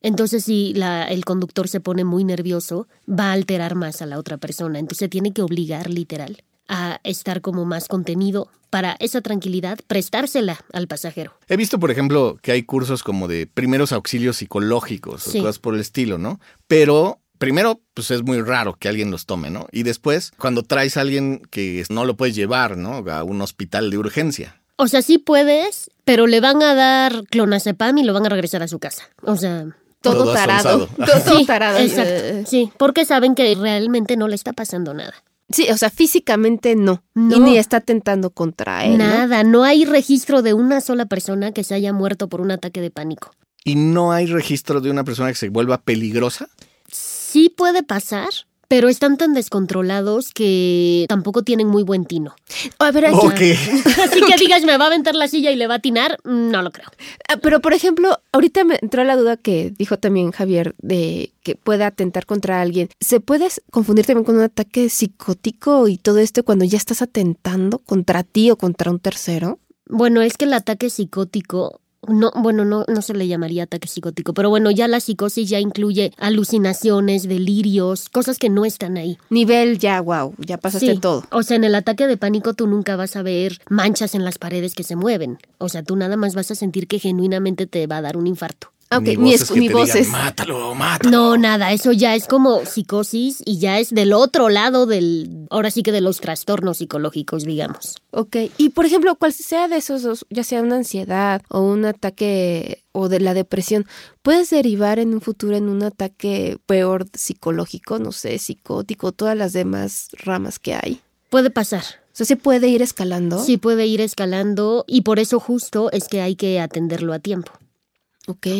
Entonces, 0.06 0.44
si 0.44 0.72
la- 0.74 1.04
el 1.04 1.24
conductor 1.24 1.66
se 1.68 1.80
pone 1.80 2.04
muy 2.04 2.22
nervioso, 2.22 2.86
va 3.08 3.30
a 3.30 3.32
alterar 3.32 3.74
más 3.74 4.02
a 4.02 4.06
la 4.06 4.18
otra 4.18 4.36
persona. 4.36 4.78
Entonces, 4.78 5.10
tiene 5.10 5.32
que 5.32 5.42
obligar, 5.42 5.90
literal, 5.90 6.44
a 6.68 7.00
estar 7.02 7.40
como 7.40 7.64
más 7.64 7.88
contenido 7.88 8.48
para 8.70 8.96
esa 9.00 9.20
tranquilidad, 9.20 9.78
prestársela 9.88 10.58
al 10.72 10.86
pasajero. 10.86 11.32
He 11.48 11.56
visto, 11.56 11.80
por 11.80 11.90
ejemplo, 11.90 12.38
que 12.40 12.52
hay 12.52 12.62
cursos 12.62 13.02
como 13.02 13.26
de 13.26 13.48
primeros 13.48 13.90
auxilios 13.90 14.36
psicológicos 14.36 15.22
Sí. 15.24 15.38
o 15.38 15.42
cosas 15.42 15.58
por 15.58 15.74
el 15.74 15.80
estilo, 15.80 16.18
¿no? 16.18 16.38
Pero 16.68 17.20
primero, 17.38 17.80
pues 17.94 18.10
es 18.12 18.22
muy 18.22 18.40
raro 18.42 18.76
que 18.78 18.88
alguien 18.88 19.10
los 19.10 19.26
tome, 19.26 19.50
¿no? 19.50 19.66
Y 19.72 19.82
después, 19.82 20.30
cuando 20.38 20.62
traes 20.62 20.96
a 20.96 21.00
alguien 21.00 21.42
que 21.50 21.84
no 21.90 22.04
lo 22.04 22.16
puedes 22.16 22.34
llevar, 22.36 22.76
¿no? 22.76 23.04
A 23.10 23.24
un 23.24 23.40
hospital 23.42 23.90
de 23.90 23.98
urgencia. 23.98 24.62
O 24.76 24.86
sea, 24.88 25.02
sí 25.02 25.18
puedes, 25.18 25.90
pero 26.04 26.26
le 26.26 26.40
van 26.40 26.62
a 26.62 26.74
dar 26.74 27.24
clonazepam 27.30 27.98
y 27.98 28.04
lo 28.04 28.12
van 28.12 28.26
a 28.26 28.28
regresar 28.28 28.62
a 28.62 28.68
su 28.68 28.78
casa. 28.78 29.04
O 29.22 29.36
sea, 29.36 29.66
Todo, 30.00 30.24
Todo 30.24 30.34
tarado. 30.34 30.86
Todo, 30.86 31.38
sí, 31.38 31.46
tarado. 31.46 31.78
exacto. 31.78 32.10
Eh, 32.12 32.44
Sí, 32.46 32.70
porque 32.78 33.04
saben 33.04 33.34
que 33.34 33.54
realmente 33.54 34.16
no 34.16 34.28
le 34.28 34.34
está 34.34 34.52
pasando 34.52 34.94
nada. 34.94 35.14
Sí, 35.48 35.68
o 35.70 35.76
sea, 35.76 35.90
físicamente 35.90 36.74
no. 36.74 37.04
No. 37.14 37.36
Y 37.36 37.40
ni 37.40 37.58
está 37.58 37.80
tentando 37.80 38.30
contra 38.30 38.84
él. 38.84 38.98
¿no? 38.98 39.04
Nada, 39.04 39.44
no 39.44 39.62
hay 39.64 39.84
registro 39.84 40.42
de 40.42 40.54
una 40.54 40.80
sola 40.80 41.06
persona 41.06 41.52
que 41.52 41.62
se 41.64 41.74
haya 41.74 41.92
muerto 41.92 42.28
por 42.28 42.40
un 42.40 42.50
ataque 42.50 42.80
de 42.80 42.90
pánico. 42.90 43.30
Y 43.64 43.76
no 43.76 44.12
hay 44.12 44.26
registro 44.26 44.80
de 44.80 44.90
una 44.90 45.04
persona 45.04 45.28
que 45.28 45.36
se 45.36 45.48
vuelva 45.48 45.78
peligrosa. 45.80 46.48
Sí 46.90 47.48
puede 47.48 47.82
pasar, 47.82 48.28
pero 48.68 48.88
están 48.88 49.16
tan 49.16 49.34
descontrolados 49.34 50.32
que 50.32 51.06
tampoco 51.08 51.42
tienen 51.42 51.68
muy 51.68 51.82
buen 51.82 52.04
tino. 52.04 52.34
A 52.78 52.90
ver, 52.90 53.06
aquí- 53.06 53.16
¿O 53.20 53.30
qué? 53.34 53.52
Así 54.04 54.20
que 54.22 54.36
digas, 54.38 54.64
me 54.64 54.76
va 54.76 54.84
a 54.84 54.86
aventar 54.88 55.14
la 55.14 55.28
silla 55.28 55.50
y 55.50 55.56
le 55.56 55.66
va 55.66 55.74
a 55.74 55.76
atinar, 55.78 56.18
no 56.24 56.62
lo 56.62 56.70
creo. 56.72 56.88
Ah, 57.28 57.36
Pero, 57.42 57.60
por 57.60 57.72
ejemplo, 57.72 58.18
ahorita 58.32 58.64
me 58.64 58.78
entró 58.82 59.04
la 59.04 59.16
duda 59.16 59.36
que 59.36 59.72
dijo 59.78 59.98
también 59.98 60.30
Javier 60.32 60.74
de 60.78 61.32
que 61.42 61.54
puede 61.54 61.84
atentar 61.84 62.26
contra 62.26 62.60
alguien. 62.60 62.88
¿Se 63.00 63.20
puede 63.20 63.46
confundir 63.70 64.04
también 64.06 64.24
con 64.24 64.36
un 64.36 64.42
ataque 64.42 64.88
psicótico 64.88 65.88
y 65.88 65.98
todo 65.98 66.18
esto 66.18 66.44
cuando 66.44 66.64
ya 66.64 66.76
estás 66.78 67.02
atentando 67.02 67.78
contra 67.78 68.22
ti 68.24 68.50
o 68.50 68.56
contra 68.56 68.90
un 68.90 68.98
tercero? 68.98 69.58
Bueno, 69.88 70.20
es 70.22 70.36
que 70.36 70.46
el 70.46 70.52
ataque 70.52 70.90
psicótico, 70.90 71.80
no, 72.08 72.30
bueno, 72.36 72.64
no, 72.64 72.84
no 72.88 73.02
se 73.02 73.14
le 73.14 73.28
llamaría 73.28 73.64
ataque 73.64 73.88
psicótico, 73.88 74.34
pero 74.34 74.50
bueno, 74.50 74.70
ya 74.70 74.88
la 74.88 75.00
psicosis 75.00 75.48
ya 75.48 75.60
incluye 75.60 76.12
alucinaciones, 76.18 77.28
delirios, 77.28 78.08
cosas 78.08 78.38
que 78.38 78.48
no 78.48 78.64
están 78.64 78.96
ahí. 78.96 79.18
Nivel 79.30 79.78
ya, 79.78 80.00
wow, 80.00 80.34
ya 80.38 80.58
pasaste 80.58 80.94
Sí. 80.94 80.98
todo. 81.00 81.24
O 81.30 81.42
sea, 81.42 81.56
en 81.56 81.64
el 81.64 81.74
ataque 81.74 82.06
de 82.06 82.16
pánico 82.16 82.54
tú 82.54 82.66
nunca 82.66 82.96
vas 82.96 83.16
a 83.16 83.22
ver 83.22 83.58
manchas 83.68 84.14
en 84.14 84.24
las 84.24 84.38
paredes 84.38 84.74
que 84.74 84.82
se 84.84 84.96
mueven. 84.96 85.38
O 85.58 85.68
sea, 85.68 85.82
tú 85.82 85.96
nada 85.96 86.16
más 86.16 86.34
vas 86.34 86.50
a 86.50 86.54
sentir 86.54 86.86
que 86.88 86.98
genuinamente 86.98 87.66
te 87.66 87.86
va 87.86 87.98
a 87.98 88.02
dar 88.02 88.16
un 88.16 88.26
infarto. 88.26 88.68
Ah, 88.88 88.98
ok, 88.98 89.04
Ni 89.04 89.16
ni, 89.16 89.32
voces 89.32 89.50
escu- 89.50 89.54
que 89.54 89.60
ni 89.60 89.66
te 89.66 89.72
digan, 89.74 89.86
voces. 89.88 90.08
mátalo, 90.10 90.74
mátalo. 90.76 91.10
No, 91.10 91.36
nada, 91.36 91.72
eso 91.72 91.90
ya 91.90 92.14
es 92.14 92.26
como 92.28 92.64
psicosis 92.64 93.42
y 93.44 93.58
ya 93.58 93.80
es 93.80 93.90
del 93.90 94.12
otro 94.12 94.48
lado 94.48 94.86
del, 94.86 95.46
ahora 95.50 95.72
sí 95.72 95.82
que 95.82 95.90
de 95.90 96.00
los 96.00 96.20
trastornos 96.20 96.78
psicológicos, 96.78 97.42
digamos. 97.44 97.96
Ok, 98.12 98.36
y 98.58 98.68
por 98.68 98.86
ejemplo, 98.86 99.16
cual 99.16 99.32
sea 99.32 99.66
de 99.66 99.78
esos 99.78 100.02
dos, 100.02 100.24
ya 100.30 100.44
sea 100.44 100.62
una 100.62 100.76
ansiedad 100.76 101.42
o 101.48 101.62
un 101.62 101.84
ataque 101.84 102.84
o 102.92 103.08
de 103.08 103.18
la 103.20 103.34
depresión, 103.34 103.86
¿puedes 104.22 104.50
derivar 104.50 104.98
en 105.00 105.14
un 105.14 105.20
futuro 105.20 105.56
en 105.56 105.68
un 105.68 105.82
ataque 105.82 106.58
peor 106.66 107.06
psicológico, 107.12 107.98
no 107.98 108.12
sé, 108.12 108.38
psicótico, 108.38 109.10
todas 109.12 109.36
las 109.36 109.52
demás 109.52 110.08
ramas 110.12 110.58
que 110.60 110.74
hay? 110.74 111.00
Puede 111.28 111.50
pasar. 111.50 111.82
O 111.82 112.16
sea, 112.16 112.24
¿se 112.24 112.36
puede 112.36 112.68
ir 112.68 112.82
escalando? 112.82 113.42
Sí 113.42 113.56
puede 113.58 113.86
ir 113.86 114.00
escalando 114.00 114.84
y 114.86 115.02
por 115.02 115.18
eso 115.18 115.40
justo 115.40 115.90
es 115.92 116.06
que 116.08 116.20
hay 116.22 116.36
que 116.36 116.60
atenderlo 116.60 117.12
a 117.12 117.18
tiempo. 117.18 117.52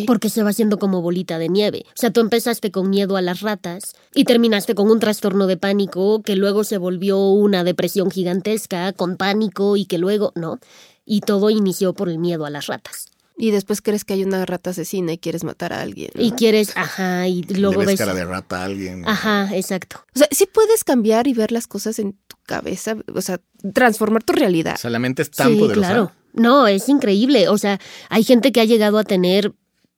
Porque 0.07 0.31
se 0.31 0.42
va 0.42 0.50
haciendo 0.50 0.79
como 0.79 1.02
bolita 1.02 1.38
de 1.38 1.48
nieve. 1.48 1.85
O 1.88 1.92
sea, 1.94 2.11
tú 2.11 2.20
empezaste 2.20 2.70
con 2.70 2.88
miedo 2.88 3.16
a 3.16 3.22
las 3.22 3.40
ratas 3.40 3.94
y 4.14 4.24
terminaste 4.24 4.74
con 4.74 4.90
un 4.90 5.00
trastorno 5.00 5.46
de 5.46 5.57
pánico 5.57 6.22
que 6.22 6.37
luego 6.37 6.64
se 6.64 6.79
volvió 6.79 7.18
una 7.31 7.64
depresión 7.64 8.11
gigantesca 8.11 8.92
con 8.92 9.16
pánico 9.16 9.76
y 9.76 9.87
que 9.87 9.98
luego, 9.98 10.33
¿no? 10.37 10.61
Y 11.05 11.20
todo 11.20 11.50
inició 11.50 11.94
por 11.94 12.09
el 12.09 12.18
miedo 12.18 12.46
a 12.46 12.50
las 12.50 12.66
ratas. 12.66 13.09
Y 13.38 13.50
después 13.50 13.83
crees 13.83 14.05
que 14.05 14.14
hay 14.14 14.24
una 14.24 14.46
rata 14.46 14.70
asesina 14.70 15.12
y 15.12 15.18
quieres 15.18 15.44
matar 15.44 15.72
a 15.74 15.83
alguien. 15.83 16.11
¿no? 16.14 16.22
Y 16.22 16.33
quieres, 16.33 16.72
ajá, 16.74 17.29
y 17.29 17.42
luego 17.42 17.72
Le 17.72 17.79
ves 17.81 17.87
ves... 17.88 17.98
cara 17.98 18.14
de 18.14 18.24
rata 18.24 18.62
a 18.62 18.64
alguien. 18.64 19.07
Ajá, 19.07 19.55
exacto. 19.55 20.02
O 20.14 20.18
sea, 20.18 20.29
sí 20.31 20.46
puedes 20.46 20.85
cambiar 20.85 21.26
y 21.26 21.35
ver 21.35 21.52
las 21.52 21.66
cosas 21.66 21.98
en 21.98 22.14
tu 22.26 22.37
cabeza, 22.46 22.96
o 23.14 23.20
sea, 23.20 23.40
transformar 23.74 24.22
tu 24.22 24.33
realidad. 24.33 24.74
O 24.76 24.79
sea, 24.79 24.90
la 24.90 24.98
mente 24.98 25.20
es 25.20 25.31
tan 25.31 25.52
sí, 25.52 25.59
poderosa. 25.59 25.88
claro. 25.88 26.12
No, 26.37 26.66
es 26.66 26.88
increíble. 26.88 27.49
O 27.49 27.59
sea, 27.59 27.81
hay 28.09 28.22
gente 28.22 28.53
que 28.53 28.61
ha 28.61 28.64
llegado 28.64 28.99
a 28.99 29.05
tener 29.05 29.53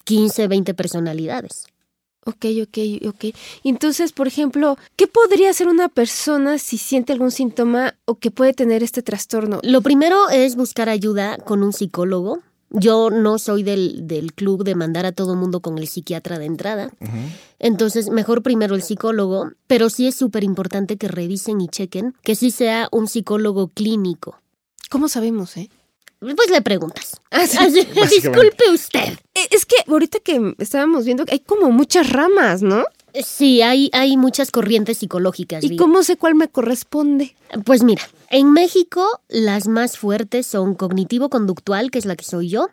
15, 0.05 0.49
20 0.49 0.75
personalidades. 0.75 1.67
Ok, 2.25 2.45
ok, 2.63 2.79
ok. 3.09 3.35
Entonces, 3.65 4.13
por 4.13 4.27
ejemplo, 4.27 4.77
¿qué 4.97 5.07
podría 5.07 5.51
hacer 5.51 5.67
una 5.67 5.89
persona 5.89 6.59
si 6.59 6.77
siente 6.77 7.13
algún 7.13 7.31
síntoma 7.31 7.95
o 8.05 8.17
que 8.17 8.31
puede 8.31 8.53
tener 8.53 8.83
este 8.83 9.03
trastorno? 9.03 9.61
Lo 9.63 9.81
primero 9.81 10.29
es 10.29 10.55
buscar 10.55 10.89
ayuda 10.91 11.39
con 11.39 11.63
un 11.63 11.73
psicólogo. 11.73 12.41
Yo 12.71 13.09
no 13.09 13.39
soy 13.39 13.63
del, 13.63 14.07
del 14.07 14.35
club 14.35 14.63
de 14.63 14.75
mandar 14.75 15.07
a 15.07 15.13
todo 15.13 15.37
mundo 15.37 15.61
con 15.61 15.79
el 15.79 15.89
psiquiatra 15.89 16.39
de 16.39 16.45
entrada. 16.45 16.91
Entonces, 17.59 18.11
mejor 18.11 18.43
primero 18.43 18.75
el 18.75 18.83
psicólogo, 18.83 19.53
pero 19.67 19.89
sí 19.89 20.07
es 20.07 20.15
súper 20.15 20.45
importante 20.45 20.99
que 20.99 21.09
revisen 21.09 21.63
y 21.63 21.69
chequen 21.69 22.15
que 22.23 22.35
sí 22.35 22.51
sea 22.51 22.89
un 22.93 23.09
psicólogo 23.09 23.69
clínico. 23.69 24.39
¿Cómo 24.91 25.09
sabemos, 25.09 25.57
eh? 25.57 25.71
Pues 26.21 26.51
le 26.51 26.63
preguntas. 26.63 27.17
Ah, 27.31 27.47
sí. 27.47 27.59
Así, 27.59 27.87
disculpe 27.95 28.71
usted. 28.73 29.13
Eh, 29.35 29.49
Es 29.51 29.67
que 29.67 29.77
ahorita 29.87 30.19
que 30.21 30.55
estábamos 30.59 31.05
viendo, 31.05 31.25
hay 31.31 31.41
como 31.41 31.71
muchas 31.71 32.09
ramas, 32.11 32.63
¿no? 32.63 32.85
Sí, 33.23 33.61
hay, 33.61 33.91
hay 33.93 34.17
muchas 34.17 34.51
corrientes 34.51 34.99
psicológicas. 34.99 35.63
¿Y 35.63 35.77
cómo 35.77 36.03
sé 36.03 36.17
cuál 36.17 36.35
me 36.35 36.49
corresponde? 36.49 37.37
Pues 37.67 37.83
mira, 37.83 38.03
en 38.31 38.53
México 38.53 39.21
las 39.29 39.69
más 39.69 39.99
fuertes 39.99 40.47
son 40.47 40.75
cognitivo-conductual, 40.75 41.91
que 41.91 41.99
es 41.99 42.07
la 42.07 42.17
que 42.17 42.25
soy 42.25 42.49
yo, 42.49 42.69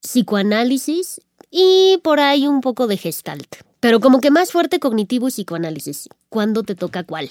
psicoanálisis 0.00 1.20
y 1.50 1.98
por 2.02 2.18
ahí 2.20 2.46
un 2.46 2.60
poco 2.62 2.86
de 2.86 2.96
gestalt. 2.96 3.56
Pero 3.80 4.00
como 4.00 4.20
que 4.20 4.30
más 4.30 4.52
fuerte 4.52 4.80
cognitivo 4.80 5.28
y 5.28 5.30
psicoanálisis. 5.32 6.08
¿Cuándo 6.30 6.62
te 6.62 6.74
toca 6.74 7.04
cuál? 7.04 7.30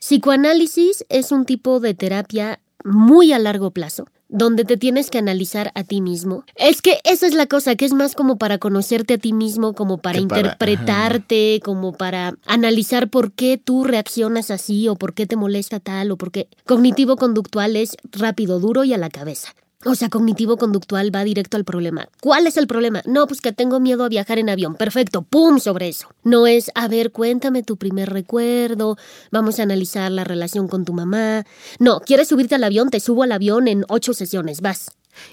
Psicoanálisis 0.00 1.04
es 1.08 1.32
un 1.32 1.44
tipo 1.44 1.80
de 1.80 1.94
terapia 1.94 2.60
muy 2.84 3.32
a 3.32 3.38
largo 3.38 3.70
plazo, 3.70 4.06
donde 4.28 4.64
te 4.64 4.76
tienes 4.76 5.10
que 5.10 5.18
analizar 5.18 5.72
a 5.74 5.84
ti 5.84 6.00
mismo. 6.00 6.44
Es 6.54 6.82
que 6.82 7.00
esa 7.04 7.26
es 7.26 7.34
la 7.34 7.46
cosa, 7.46 7.76
que 7.76 7.84
es 7.84 7.92
más 7.92 8.14
como 8.14 8.38
para 8.38 8.58
conocerte 8.58 9.14
a 9.14 9.18
ti 9.18 9.32
mismo, 9.32 9.74
como 9.74 9.98
para 9.98 10.18
interpretarte, 10.18 11.60
como 11.64 11.92
para 11.92 12.34
analizar 12.46 13.08
por 13.08 13.32
qué 13.32 13.60
tú 13.62 13.84
reaccionas 13.84 14.50
así 14.50 14.88
o 14.88 14.96
por 14.96 15.14
qué 15.14 15.26
te 15.26 15.36
molesta 15.36 15.80
tal 15.80 16.10
o 16.10 16.16
por 16.16 16.30
qué. 16.30 16.48
Cognitivo-conductual 16.66 17.76
es 17.76 17.96
rápido, 18.12 18.60
duro 18.60 18.84
y 18.84 18.94
a 18.94 18.98
la 18.98 19.10
cabeza. 19.10 19.54
O 19.84 19.94
sea, 19.94 20.08
cognitivo-conductual 20.08 21.14
va 21.14 21.22
directo 21.22 21.56
al 21.56 21.64
problema. 21.64 22.08
¿Cuál 22.20 22.48
es 22.48 22.56
el 22.56 22.66
problema? 22.66 23.00
No, 23.06 23.28
pues 23.28 23.40
que 23.40 23.52
tengo 23.52 23.78
miedo 23.78 24.04
a 24.04 24.08
viajar 24.08 24.40
en 24.40 24.50
avión. 24.50 24.74
Perfecto, 24.74 25.22
¡pum! 25.22 25.60
sobre 25.60 25.88
eso. 25.88 26.08
No 26.24 26.48
es, 26.48 26.72
a 26.74 26.88
ver, 26.88 27.12
cuéntame 27.12 27.62
tu 27.62 27.76
primer 27.76 28.10
recuerdo, 28.10 28.96
vamos 29.30 29.60
a 29.60 29.62
analizar 29.62 30.10
la 30.10 30.24
relación 30.24 30.66
con 30.66 30.84
tu 30.84 30.94
mamá. 30.94 31.44
No, 31.78 32.00
¿quieres 32.00 32.26
subirte 32.26 32.56
al 32.56 32.64
avión? 32.64 32.90
Te 32.90 32.98
subo 32.98 33.22
al 33.22 33.30
avión 33.30 33.68
en 33.68 33.84
ocho 33.88 34.14
sesiones, 34.14 34.60
vas. 34.62 34.90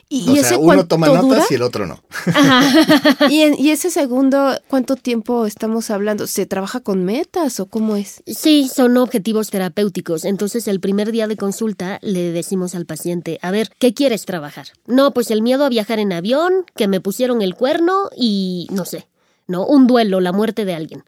¿Y, 0.10 0.30
o 0.30 0.34
y 0.34 0.36
sea, 0.38 0.48
ese 0.50 0.58
uno 0.58 0.86
toma 0.88 1.08
dura? 1.08 1.22
notas 1.22 1.52
y 1.52 1.56
el 1.56 1.62
otro 1.62 1.86
no. 1.88 2.04
¿Y, 3.30 3.42
en- 3.42 3.56
y 3.60 3.72
ese 3.72 3.90
segundo, 3.92 4.58
¿cuánto 4.68 4.96
tiempo 4.96 5.46
estamos 5.46 5.90
hablando? 5.90 6.28
¿Se 6.28 6.46
trabaja 6.46 6.80
con 6.80 7.04
metas 7.04 7.60
o 7.60 7.66
cómo 7.68 7.96
es? 7.96 8.22
Sí, 8.28 8.70
son 8.74 8.98
objetivos 8.98 9.50
terapéuticos. 9.50 10.26
Entonces, 10.26 10.68
el 10.68 10.80
primer 10.80 11.12
día 11.12 11.28
de 11.28 11.38
consulta 11.38 12.00
le 12.02 12.32
decimos 12.32 12.76
al 12.76 12.86
paciente, 12.86 13.40
a 13.42 13.52
ver, 13.52 13.72
¿qué 13.80 13.94
quieres 13.94 14.26
trabajar? 14.26 14.68
No, 14.86 15.12
pues 15.14 15.32
el 15.32 15.42
miedo 15.42 15.66
a 15.66 15.70
viajar 15.70 16.00
en 16.00 16.14
avión, 16.14 16.66
que 16.76 16.88
me 16.88 17.02
pusieron 17.02 17.42
el 17.42 17.56
cuerno 17.56 18.10
y 18.16 18.68
no 18.72 18.86
sé, 18.86 19.08
¿no? 19.48 19.66
Un 19.66 19.88
duelo, 19.88 20.20
la 20.22 20.32
muerte 20.32 20.66
de 20.66 20.76
alguien. 20.76 21.04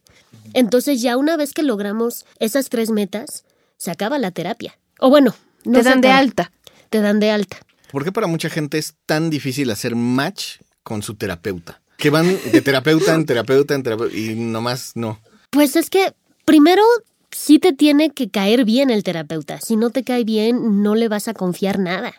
Entonces, 0.54 1.02
ya 1.02 1.18
una 1.18 1.38
vez 1.38 1.54
que 1.54 1.62
logramos 1.64 2.26
esas 2.40 2.70
tres 2.70 2.90
metas, 2.90 3.44
se 3.78 3.92
acaba 3.92 4.18
la 4.18 4.32
terapia. 4.32 4.78
O 5.00 5.10
bueno, 5.10 5.36
no 5.66 5.80
Te 5.80 5.84
dan 5.84 6.02
de 6.02 6.10
alta. 6.10 6.52
Te 6.90 7.02
dan 7.02 7.20
de 7.20 7.30
alta. 7.32 7.58
¿Por 7.92 8.04
qué 8.04 8.12
para 8.12 8.28
mucha 8.28 8.50
gente 8.50 8.78
es 8.78 8.96
tan 9.06 9.30
difícil 9.30 9.70
hacer 9.72 9.96
match 9.96 10.58
con 10.84 11.04
su 11.04 11.16
terapeuta? 11.16 11.82
Que 11.98 12.10
van 12.10 12.38
de 12.52 12.62
terapeuta 12.62 13.14
en 13.16 13.26
terapeuta 13.26 13.74
en 13.74 13.84
terapeuta 13.84 14.16
y 14.16 14.36
nomás 14.36 14.92
no. 14.96 15.20
Pues 15.50 15.76
es 15.76 15.90
que 15.90 16.14
primero 16.46 16.84
sí 17.32 17.60
te 17.60 17.74
tiene 17.74 18.12
que 18.12 18.30
caer 18.30 18.66
bien 18.66 18.90
el 18.90 19.04
terapeuta. 19.04 19.60
Si 19.62 19.76
no 19.76 19.90
te 19.90 20.04
cae 20.04 20.24
bien, 20.24 20.84
no 20.84 20.96
le 20.96 21.08
vas 21.08 21.28
a 21.28 21.34
confiar 21.34 21.80
nada. 21.80 22.14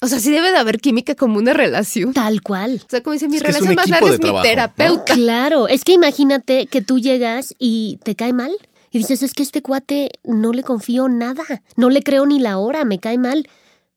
O 0.00 0.08
sea, 0.08 0.18
sí 0.18 0.30
debe 0.30 0.50
de 0.50 0.58
haber 0.58 0.80
química 0.80 1.14
como 1.14 1.38
una 1.38 1.54
relación. 1.54 2.12
Tal 2.12 2.42
cual. 2.42 2.82
O 2.84 2.90
sea, 2.90 3.02
como 3.02 3.14
dice, 3.14 3.28
mi 3.28 3.36
Es 3.36 3.42
que 3.42 3.48
es 3.50 3.54
relación 3.56 3.76
más 3.76 3.88
larga 3.88 4.06
es 4.08 4.12
mi 4.14 4.18
trabajo, 4.18 4.44
¿no? 4.44 4.50
terapeuta. 4.50 5.14
Claro, 5.14 5.68
es 5.68 5.84
que 5.84 5.92
imagínate 5.92 6.66
que 6.66 6.82
tú 6.82 6.98
llegas 6.98 7.54
y 7.58 7.98
te 8.02 8.14
cae 8.14 8.32
mal 8.32 8.52
y 8.90 8.98
dices, 8.98 9.22
es 9.22 9.32
que 9.32 9.42
este 9.42 9.62
cuate 9.62 10.10
no 10.24 10.52
le 10.52 10.62
confío 10.62 11.08
nada, 11.08 11.44
no 11.76 11.90
le 11.90 12.02
creo 12.02 12.26
ni 12.26 12.38
la 12.38 12.58
hora, 12.58 12.84
me 12.84 12.98
cae 12.98 13.18
mal. 13.18 13.48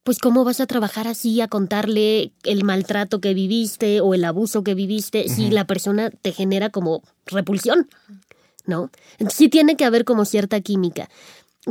Pues 0.10 0.18
cómo 0.18 0.44
vas 0.44 0.60
a 0.60 0.66
trabajar 0.66 1.08
así 1.08 1.40
a 1.40 1.48
contarle 1.48 2.32
el 2.44 2.64
maltrato 2.64 3.22
que 3.22 3.36
viviste 3.36 4.02
o 4.02 4.16
el 4.16 4.26
abuso 4.26 4.64
que 4.64 4.74
viviste 4.74 5.30
si 5.30 5.52
la 5.52 5.68
persona 5.68 6.10
te 6.10 6.32
genera 6.32 6.72
como 6.72 7.04
repulsión, 7.28 7.88
¿no? 8.66 8.90
Sí 9.30 9.50
tiene 9.50 9.76
que 9.76 9.86
haber 9.86 10.06
como 10.06 10.26
cierta 10.26 10.62
química. 10.62 11.10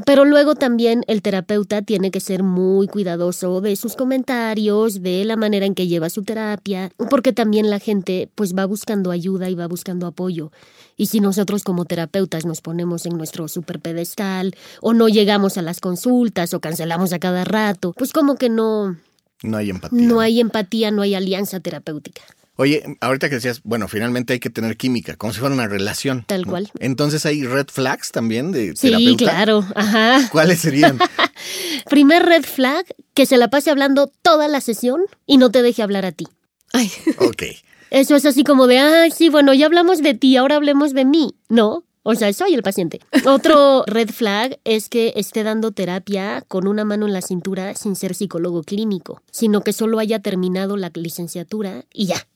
Pero 0.06 0.24
luego 0.24 0.54
también 0.54 1.02
el 1.08 1.20
terapeuta 1.20 1.82
tiene 1.82 2.12
que 2.12 2.20
ser 2.20 2.44
muy 2.44 2.86
cuidadoso 2.86 3.60
de 3.60 3.74
sus 3.74 3.96
comentarios, 3.96 5.02
de 5.02 5.24
la 5.24 5.34
manera 5.34 5.66
en 5.66 5.74
que 5.74 5.88
lleva 5.88 6.08
su 6.08 6.22
terapia, 6.22 6.92
porque 7.10 7.32
también 7.32 7.70
la 7.70 7.80
gente 7.80 8.30
pues 8.36 8.54
va 8.54 8.66
buscando 8.66 9.10
ayuda 9.10 9.50
y 9.50 9.56
va 9.56 9.66
buscando 9.66 10.06
apoyo. 10.06 10.52
Y 10.98 11.06
si 11.06 11.20
nosotros 11.20 11.62
como 11.64 11.86
terapeutas 11.86 12.44
nos 12.44 12.60
ponemos 12.60 13.06
en 13.06 13.16
nuestro 13.16 13.48
super 13.48 13.80
pedestal 13.80 14.54
o 14.82 14.92
no 14.92 15.08
llegamos 15.08 15.56
a 15.56 15.62
las 15.62 15.80
consultas 15.80 16.52
o 16.52 16.60
cancelamos 16.60 17.14
a 17.14 17.18
cada 17.18 17.44
rato, 17.44 17.94
pues 17.96 18.12
como 18.12 18.34
que 18.34 18.50
no 18.50 18.96
No 19.42 19.56
hay 19.56 19.70
empatía. 19.70 19.98
no 20.06 20.20
hay 20.20 20.40
empatía, 20.40 20.90
no 20.90 21.00
hay 21.02 21.14
alianza 21.14 21.60
terapéutica. 21.60 22.20
Oye, 22.60 22.82
ahorita 23.00 23.28
que 23.28 23.36
decías, 23.36 23.60
bueno, 23.62 23.86
finalmente 23.86 24.32
hay 24.32 24.40
que 24.40 24.50
tener 24.50 24.76
química, 24.76 25.14
como 25.14 25.32
si 25.32 25.38
fuera 25.38 25.54
una 25.54 25.68
relación. 25.68 26.24
Tal 26.26 26.42
¿no? 26.42 26.48
cual. 26.50 26.68
Entonces 26.80 27.24
hay 27.24 27.44
red 27.46 27.68
flags 27.68 28.10
también 28.10 28.50
de 28.50 28.74
Sí, 28.74 28.88
terapeuta. 28.88 29.24
claro, 29.24 29.64
ajá. 29.76 30.28
¿Cuáles 30.32 30.58
serían? 30.58 30.98
Primer 31.88 32.24
red 32.24 32.42
flag, 32.42 32.84
que 33.14 33.26
se 33.26 33.36
la 33.36 33.48
pase 33.48 33.70
hablando 33.70 34.10
toda 34.22 34.48
la 34.48 34.60
sesión 34.60 35.02
y 35.24 35.36
no 35.36 35.52
te 35.52 35.62
deje 35.62 35.82
hablar 35.82 36.04
a 36.04 36.10
ti. 36.10 36.26
Ay, 36.72 36.90
ok. 37.18 37.42
Eso 37.90 38.16
es 38.16 38.26
así 38.26 38.44
como 38.44 38.66
de, 38.66 38.78
ay, 38.78 39.10
sí, 39.10 39.28
bueno, 39.28 39.54
ya 39.54 39.66
hablamos 39.66 40.02
de 40.02 40.14
ti, 40.14 40.36
ahora 40.36 40.56
hablemos 40.56 40.94
de 40.94 41.04
mí. 41.04 41.34
No, 41.48 41.84
o 42.02 42.14
sea, 42.14 42.32
soy 42.32 42.54
el 42.54 42.62
paciente. 42.62 43.00
Otro 43.26 43.84
red 43.86 44.10
flag 44.10 44.58
es 44.64 44.88
que 44.88 45.12
esté 45.16 45.42
dando 45.42 45.72
terapia 45.72 46.42
con 46.48 46.66
una 46.66 46.84
mano 46.84 47.06
en 47.06 47.12
la 47.12 47.22
cintura 47.22 47.74
sin 47.74 47.96
ser 47.96 48.14
psicólogo 48.14 48.62
clínico, 48.62 49.22
sino 49.30 49.60
que 49.62 49.72
solo 49.72 49.98
haya 49.98 50.20
terminado 50.20 50.76
la 50.76 50.90
licenciatura 50.94 51.84
y 51.92 52.06
ya. 52.06 52.26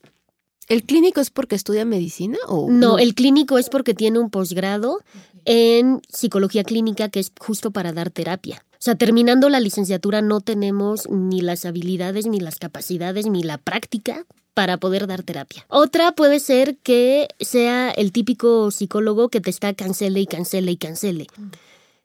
¿el 0.69 0.85
clínico 0.85 1.21
es 1.21 1.31
porque 1.31 1.55
estudia 1.55 1.85
medicina 1.85 2.39
o 2.49 2.71
No, 2.71 2.99
el 2.99 3.15
clínico 3.15 3.59
es 3.59 3.69
porque 3.69 3.95
tiene 3.95 4.19
un 4.19 4.31
posgrado 4.31 5.01
en 5.45 6.01
psicología 6.09 6.65
clínica 6.65 7.09
que 7.09 7.21
es 7.21 7.33
justo 7.39 7.73
para 7.73 7.93
dar 7.93 8.11
terapia. 8.11 8.65
O 8.83 8.85
sea, 8.85 8.97
terminando 8.97 9.49
la 9.49 9.61
licenciatura 9.61 10.23
no 10.23 10.41
tenemos 10.41 11.09
ni 11.09 11.41
las 11.41 11.65
habilidades, 11.67 12.27
ni 12.27 12.41
las 12.41 12.59
capacidades, 12.59 13.27
ni 13.29 13.45
la 13.45 13.57
práctica 13.59 14.27
para 14.55 14.77
poder 14.79 15.07
dar 15.07 15.23
terapia. 15.23 15.65
Otra 15.69 16.11
puede 16.17 16.41
ser 16.41 16.77
que 16.79 17.29
sea 17.39 17.93
el 17.93 18.11
típico 18.11 18.73
psicólogo 18.73 19.29
que 19.29 19.41
te 19.41 19.51
está 19.51 19.73
cancele 19.73 20.19
y 20.19 20.27
cancele 20.27 20.73
y 20.73 20.77
cancele. 20.77 21.29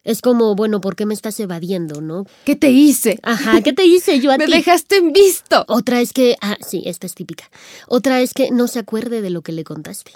Es 0.03 0.21
como, 0.21 0.53
bueno, 0.53 0.79
¿por 0.79 0.95
qué 0.95 1.07
me 1.07 1.15
estás 1.15 1.39
evadiendo, 1.39 1.99
no? 1.99 2.25
¿Qué 2.45 2.55
te 2.55 2.69
hice? 2.69 3.17
Ajá, 3.23 3.59
¿qué 3.63 3.73
te 3.73 3.83
hice 3.83 4.19
yo 4.19 4.31
a 4.31 4.37
Me 4.37 4.45
ti? 4.45 4.51
dejaste 4.51 4.97
en 4.97 5.13
visto. 5.13 5.65
Otra 5.67 5.99
es 5.99 6.13
que, 6.13 6.35
ah, 6.41 6.57
sí, 6.61 6.83
esta 6.85 7.07
es 7.07 7.15
típica. 7.15 7.49
Otra 7.87 8.21
es 8.21 8.35
que 8.35 8.51
no 8.51 8.67
se 8.67 8.77
acuerde 8.77 9.23
de 9.23 9.31
lo 9.31 9.41
que 9.41 9.51
le 9.51 9.63
contaste. 9.63 10.11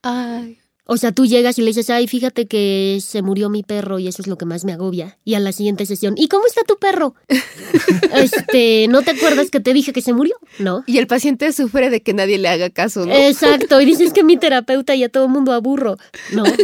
Ay. 0.00 0.60
O 0.88 0.96
sea, 0.96 1.10
tú 1.10 1.26
llegas 1.26 1.58
y 1.58 1.62
le 1.62 1.68
dices, 1.68 1.90
ay, 1.90 2.06
fíjate 2.06 2.46
que 2.46 3.00
se 3.02 3.20
murió 3.20 3.50
mi 3.50 3.64
perro 3.64 3.98
y 3.98 4.06
eso 4.06 4.22
es 4.22 4.28
lo 4.28 4.38
que 4.38 4.44
más 4.44 4.64
me 4.64 4.72
agobia. 4.72 5.18
Y 5.24 5.34
a 5.34 5.40
la 5.40 5.50
siguiente 5.50 5.84
sesión, 5.84 6.14
¿y 6.16 6.28
cómo 6.28 6.46
está 6.46 6.62
tu 6.62 6.78
perro? 6.78 7.16
este, 8.14 8.86
¿no 8.88 9.02
te 9.02 9.10
acuerdas 9.10 9.50
que 9.50 9.58
te 9.58 9.72
dije 9.72 9.92
que 9.92 10.00
se 10.00 10.12
murió? 10.12 10.36
No. 10.60 10.84
Y 10.86 10.98
el 10.98 11.08
paciente 11.08 11.52
sufre 11.52 11.90
de 11.90 12.02
que 12.02 12.14
nadie 12.14 12.38
le 12.38 12.48
haga 12.48 12.70
caso, 12.70 13.04
¿no? 13.04 13.12
Exacto, 13.12 13.80
y 13.80 13.84
dices 13.84 14.12
que 14.12 14.22
mi 14.22 14.36
terapeuta 14.36 14.94
y 14.94 15.02
a 15.02 15.08
todo 15.08 15.24
el 15.24 15.30
mundo 15.30 15.52
aburro. 15.52 15.96
No. 16.32 16.44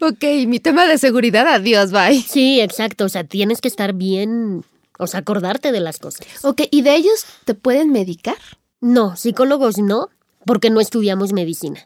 Ok, 0.00 0.24
mi 0.46 0.60
tema 0.60 0.86
de 0.86 0.98
seguridad, 0.98 1.46
adiós, 1.46 1.90
bye. 1.90 2.22
Sí, 2.22 2.60
exacto, 2.60 3.04
o 3.04 3.08
sea, 3.08 3.24
tienes 3.24 3.60
que 3.60 3.68
estar 3.68 3.92
bien, 3.92 4.64
o 4.98 5.06
sea, 5.06 5.20
acordarte 5.20 5.72
de 5.72 5.80
las 5.80 5.98
cosas. 5.98 6.26
Ok, 6.42 6.62
¿y 6.70 6.82
de 6.82 6.94
ellos 6.94 7.26
te 7.44 7.54
pueden 7.54 7.90
medicar? 7.90 8.36
No, 8.80 9.16
psicólogos 9.16 9.78
no, 9.78 10.08
porque 10.46 10.70
no 10.70 10.80
estudiamos 10.80 11.32
medicina. 11.32 11.84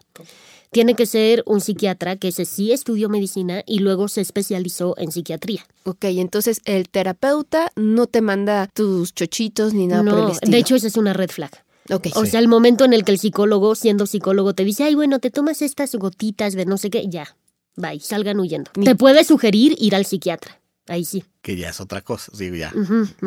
Tiene 0.75 0.93
que 0.95 1.05
ser 1.05 1.41
un 1.45 1.61
psiquiatra 1.61 2.17
que 2.17 2.27
ese 2.27 2.43
sí 2.45 2.71
estudió 2.73 3.07
medicina 3.09 3.63
y 3.65 3.79
luego 3.79 4.09
se 4.09 4.19
especializó 4.21 4.93
en 4.97 5.11
psiquiatría. 5.11 5.65
Ok, 5.85 6.03
entonces 6.05 6.59
el 6.65 6.89
terapeuta 6.89 7.71
no 7.77 8.07
te 8.07 8.19
manda 8.21 8.67
tus 8.73 9.13
chochitos 9.15 9.73
ni 9.73 9.87
nada 9.87 10.03
por 10.03 10.19
el 10.19 10.25
no, 10.25 10.31
estilo. 10.33 10.51
de 10.51 10.57
hecho 10.57 10.75
esa 10.75 10.87
es 10.87 10.97
una 10.97 11.13
red 11.13 11.29
flag. 11.29 11.51
Ok. 11.89 12.07
O 12.15 12.25
sea, 12.25 12.39
el 12.41 12.47
momento 12.47 12.83
en 12.83 12.91
el 12.93 13.05
que 13.05 13.11
el 13.13 13.19
psicólogo, 13.19 13.73
siendo 13.75 14.05
psicólogo, 14.05 14.53
te 14.53 14.65
dice, 14.65 14.83
ay, 14.83 14.95
bueno, 14.95 15.19
te 15.19 15.31
tomas 15.31 15.61
estas 15.61 15.95
gotitas 15.95 16.53
de 16.55 16.65
no 16.65 16.77
sé 16.77 16.89
qué, 16.89 17.07
ya, 17.07 17.37
bye, 17.77 17.99
salgan 18.01 18.39
huyendo. 18.39 18.69
Ni- 18.75 18.85
Te 18.85 18.95
puede 18.95 19.23
sugerir 19.23 19.75
ir 19.79 19.95
al 19.95 20.05
psiquiatra. 20.05 20.59
Ahí 20.87 21.05
sí. 21.05 21.23
Que 21.41 21.55
ya 21.55 21.69
es 21.69 21.79
otra 21.79 22.01
cosa. 22.01 22.31
Digo, 22.37 22.55
ya. 22.55 22.73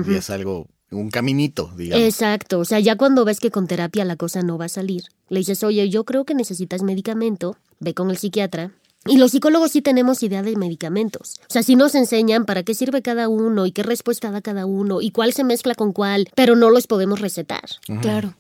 Ya 0.07 0.19
es 0.19 0.29
algo, 0.31 0.67
un 0.91 1.11
caminito, 1.11 1.71
digamos. 1.77 2.05
Exacto. 2.07 2.59
O 2.61 2.65
sea, 2.65 2.81
ya 2.81 2.97
cuando 2.97 3.25
ves 3.25 3.41
que 3.41 3.51
con 3.51 3.67
terapia 3.67 4.05
la 4.05 4.17
cosa 4.17 4.43
no 4.43 4.57
va 4.59 4.67
a 4.67 4.69
salir, 4.71 5.05
le 5.29 5.41
dices, 5.41 5.63
oye, 5.65 5.89
yo 5.91 6.05
creo 6.05 6.25
que 6.25 6.35
necesitas 6.35 6.83
medicamento, 6.83 7.57
ve 7.81 7.95
con 7.95 8.11
el 8.11 8.17
psiquiatra. 8.19 8.73
Y 9.07 9.17
los 9.17 9.31
psicólogos 9.31 9.71
sí 9.71 9.81
tenemos 9.81 10.23
idea 10.23 10.43
de 10.43 10.57
medicamentos. 10.57 11.37
O 11.49 11.53
sea, 11.53 11.63
sí 11.63 11.77
nos 11.77 11.95
enseñan 11.95 12.45
para 12.45 12.63
qué 12.63 12.75
sirve 12.75 13.01
cada 13.01 13.29
uno 13.29 13.65
y 13.65 13.73
qué 13.73 13.83
respuesta 13.83 14.31
da 14.31 14.41
cada 14.43 14.67
uno 14.67 15.01
y 15.01 15.13
cuál 15.13 15.33
se 15.33 15.45
mezcla 15.45 15.75
con 15.75 15.93
cuál, 15.93 16.29
pero 16.35 16.57
no 16.57 16.69
los 16.71 16.87
podemos 16.87 17.21
recetar. 17.21 17.63
Claro, 18.03 18.35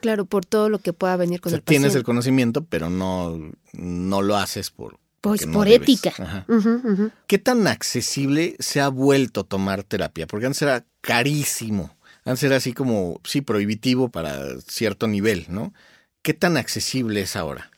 claro, 0.00 0.24
por 0.24 0.46
todo 0.46 0.68
lo 0.70 0.78
que 0.78 0.92
pueda 0.92 1.16
venir 1.16 1.40
O 1.40 1.42
con 1.42 1.50
sea, 1.50 1.56
el 1.58 1.62
paciente. 1.62 1.80
tienes 1.88 1.96
el 1.96 2.04
conocimiento, 2.04 2.64
pero 2.64 2.88
no, 2.90 3.38
no 3.72 4.22
lo 4.22 4.36
haces 4.36 4.70
por. 4.70 4.98
Pues 5.20 5.46
no 5.46 5.52
por 5.54 5.66
debes. 5.68 5.82
ética. 5.88 6.44
Ujú. 6.48 7.10
¿Qué 7.26 7.38
tan 7.38 7.66
accesible 7.66 8.54
se 8.60 8.80
ha 8.80 8.88
vuelto 8.88 9.44
tomar 9.44 9.82
terapia? 9.82 10.28
Porque 10.28 10.46
antes 10.46 10.62
era 10.62 10.84
carísimo. 11.08 11.96
Antes 12.26 12.42
era 12.42 12.56
así 12.56 12.74
como, 12.74 13.22
sí, 13.24 13.40
prohibitivo 13.40 14.10
para 14.10 14.60
cierto 14.60 15.08
nivel, 15.08 15.46
¿no? 15.48 15.72
¿Qué 16.20 16.34
tan 16.34 16.58
accesible 16.58 17.22
es 17.22 17.34
ahora? 17.34 17.70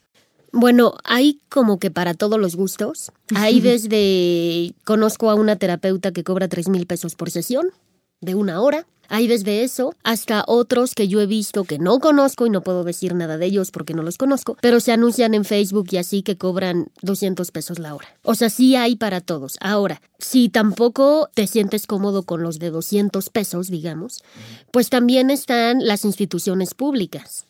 Bueno, 0.50 0.94
hay 1.04 1.38
como 1.48 1.78
que 1.78 1.92
para 1.92 2.14
todos 2.14 2.40
los 2.40 2.56
gustos. 2.56 3.12
Hay 3.36 3.60
desde, 3.60 4.74
conozco 4.82 5.30
a 5.30 5.36
una 5.36 5.54
terapeuta 5.54 6.10
que 6.10 6.24
cobra 6.24 6.48
tres 6.48 6.68
mil 6.68 6.88
pesos 6.88 7.14
por 7.14 7.30
sesión, 7.30 7.68
de 8.20 8.34
una 8.34 8.60
hora, 8.60 8.86
Hay 9.12 9.26
desde 9.26 9.64
eso 9.64 9.92
hasta 10.04 10.44
otros 10.46 10.94
que 10.94 11.08
yo 11.08 11.20
he 11.20 11.26
visto 11.26 11.64
que 11.64 11.80
no 11.80 11.98
conozco 11.98 12.46
y 12.46 12.50
no 12.50 12.62
puedo 12.62 12.84
decir 12.84 13.12
nada 13.16 13.38
de 13.38 13.46
ellos 13.46 13.72
porque 13.72 13.92
no 13.92 14.04
los 14.04 14.16
conozco, 14.16 14.56
pero 14.62 14.78
se 14.78 14.92
anuncian 14.92 15.34
en 15.34 15.44
Facebook 15.44 15.88
y 15.90 15.96
así 15.96 16.22
que 16.22 16.38
cobran 16.38 16.92
200 17.02 17.50
pesos 17.50 17.80
la 17.80 17.96
hora. 17.96 18.06
O 18.22 18.36
sea, 18.36 18.50
sí 18.50 18.76
hay 18.76 18.94
para 18.94 19.20
todos. 19.20 19.56
Ahora, 19.60 20.00
si 20.20 20.48
tampoco 20.48 21.28
te 21.34 21.48
sientes 21.48 21.88
cómodo 21.88 22.22
con 22.22 22.44
los 22.44 22.60
de 22.60 22.70
200 22.70 23.30
pesos, 23.30 23.68
digamos, 23.68 24.22
pues 24.70 24.90
también 24.90 25.30
están 25.30 25.84
las 25.84 26.04
instituciones 26.04 26.74
públicas. 26.74 27.46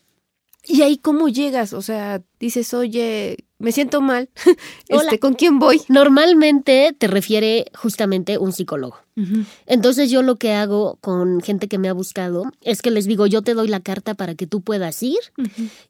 ¿Y 0.67 0.83
ahí 0.83 0.99
cómo 0.99 1.29
llegas? 1.29 1.73
O 1.73 1.83
sea, 1.83 2.23
dices, 2.39 2.75
oye, 2.75 3.39
me 3.59 3.73
siento 3.73 4.01
mal. 4.01 4.29
este, 4.89 5.19
¿Con 5.19 5.35
quién 5.35 5.59
voy? 5.59 5.83
Normalmente 5.89 6.95
te 6.99 7.07
refiere 7.07 7.67
justamente 7.75 8.39
un 8.39 8.53
psicólogo. 8.53 8.97
Entonces 9.67 10.11
yo 10.11 10.23
lo 10.23 10.37
que 10.37 10.55
hago 10.55 10.97
con 11.03 11.43
gente 11.43 11.69
que 11.69 11.77
me 11.77 11.91
ha 11.91 11.93
buscado 11.93 12.45
es 12.63 12.81
que 12.81 12.91
les 12.91 13.05
digo, 13.05 13.27
yo 13.27 13.43
te 13.43 13.53
doy 13.53 13.69
la 13.69 13.81
carta 13.81 14.15
para 14.15 14.35
que 14.35 14.47
tú 14.47 14.63
puedas 14.63 15.03
ir 15.03 15.19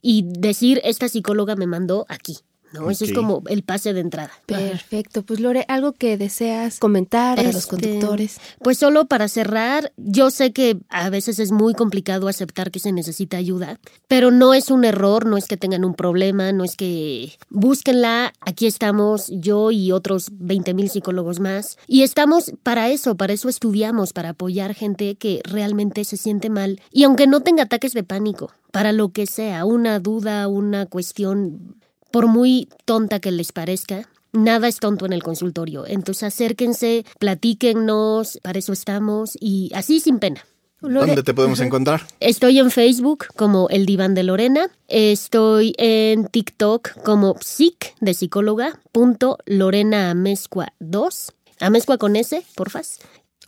y 0.02 0.24
decir, 0.26 0.80
esta 0.82 1.08
psicóloga 1.08 1.54
me 1.54 1.68
mandó 1.68 2.06
aquí. 2.08 2.38
¿No? 2.72 2.90
Eso 2.90 3.04
es 3.04 3.12
como 3.12 3.42
el 3.48 3.62
pase 3.62 3.92
de 3.92 4.00
entrada. 4.00 4.30
Perfecto. 4.46 5.22
Pues 5.22 5.40
Lore, 5.40 5.64
¿algo 5.68 5.92
que 5.92 6.16
deseas 6.16 6.78
comentar 6.78 7.38
a 7.38 7.42
los 7.42 7.56
este, 7.56 7.70
conductores? 7.70 8.38
Pues 8.62 8.78
solo 8.78 9.06
para 9.06 9.28
cerrar, 9.28 9.92
yo 9.96 10.30
sé 10.30 10.52
que 10.52 10.78
a 10.88 11.10
veces 11.10 11.38
es 11.38 11.52
muy 11.52 11.74
complicado 11.74 12.28
aceptar 12.28 12.70
que 12.70 12.78
se 12.78 12.92
necesita 12.92 13.36
ayuda, 13.36 13.78
pero 14.08 14.30
no 14.30 14.54
es 14.54 14.70
un 14.70 14.84
error, 14.84 15.26
no 15.26 15.36
es 15.36 15.46
que 15.46 15.56
tengan 15.56 15.84
un 15.84 15.94
problema, 15.94 16.52
no 16.52 16.64
es 16.64 16.76
que 16.76 17.32
búsquenla, 17.48 18.32
aquí 18.40 18.66
estamos 18.66 19.28
yo 19.28 19.70
y 19.70 19.92
otros 19.92 20.28
20 20.32 20.74
mil 20.74 20.90
psicólogos 20.90 21.40
más, 21.40 21.78
y 21.86 22.02
estamos 22.02 22.52
para 22.62 22.88
eso, 22.90 23.16
para 23.16 23.32
eso 23.32 23.48
estudiamos, 23.48 24.12
para 24.12 24.30
apoyar 24.30 24.74
gente 24.74 25.16
que 25.16 25.40
realmente 25.44 26.04
se 26.04 26.16
siente 26.16 26.50
mal, 26.50 26.80
y 26.92 27.04
aunque 27.04 27.26
no 27.26 27.40
tenga 27.40 27.64
ataques 27.64 27.92
de 27.92 28.02
pánico, 28.02 28.52
para 28.70 28.92
lo 28.92 29.10
que 29.10 29.26
sea, 29.26 29.64
una 29.64 29.98
duda, 29.98 30.46
una 30.48 30.86
cuestión 30.86 31.79
por 32.10 32.26
muy 32.26 32.68
tonta 32.84 33.20
que 33.20 33.30
les 33.30 33.52
parezca, 33.52 34.08
nada 34.32 34.68
es 34.68 34.78
tonto 34.78 35.06
en 35.06 35.12
el 35.12 35.22
consultorio. 35.22 35.86
Entonces 35.86 36.24
acérquense, 36.24 37.04
platíquennos, 37.18 38.38
para 38.42 38.58
eso 38.58 38.72
estamos 38.72 39.36
y 39.40 39.70
así 39.74 40.00
sin 40.00 40.18
pena. 40.18 40.44
¿Dónde 40.80 41.22
te 41.22 41.34
podemos 41.34 41.60
encontrar? 41.60 42.06
Estoy 42.20 42.58
en 42.58 42.70
Facebook 42.70 43.26
como 43.36 43.68
El 43.68 43.84
Diván 43.84 44.14
de 44.14 44.22
Lorena. 44.22 44.70
Estoy 44.88 45.74
en 45.76 46.26
TikTok 46.26 47.02
como 47.02 47.36
psic 47.38 47.94
de 48.00 48.14
psicóloga 48.14 48.80
punto 48.90 49.36
Lorena 49.44 50.10
Amezcua 50.10 50.72
2. 50.78 51.32
Amezcua 51.60 51.98
con 51.98 52.16
S, 52.16 52.42
porfas. 52.54 52.98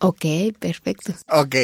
Ok, 0.01 0.27
perfecto. 0.59 1.15
Ok. 1.31 1.57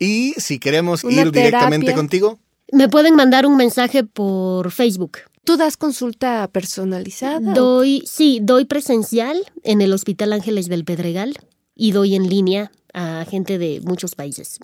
Y 0.00 0.32
si 0.38 0.58
queremos 0.58 1.04
ir 1.04 1.30
directamente 1.30 1.94
contigo. 1.94 2.40
Me 2.72 2.88
pueden 2.88 3.14
mandar 3.14 3.46
un 3.46 3.56
mensaje 3.56 4.02
por 4.02 4.72
Facebook. 4.72 5.18
¿Tú 5.44 5.56
das 5.56 5.76
consulta 5.76 6.48
personalizada? 6.48 7.52
Doy, 7.52 8.02
sí, 8.06 8.40
doy 8.42 8.64
presencial 8.64 9.38
en 9.62 9.80
el 9.80 9.92
Hospital 9.92 10.32
Ángeles 10.32 10.68
del 10.68 10.84
Pedregal 10.84 11.36
y 11.74 11.92
doy 11.92 12.14
en 12.14 12.28
línea 12.28 12.72
a 12.94 13.26
gente 13.28 13.58
de 13.58 13.80
muchos 13.84 14.14
países. 14.14 14.58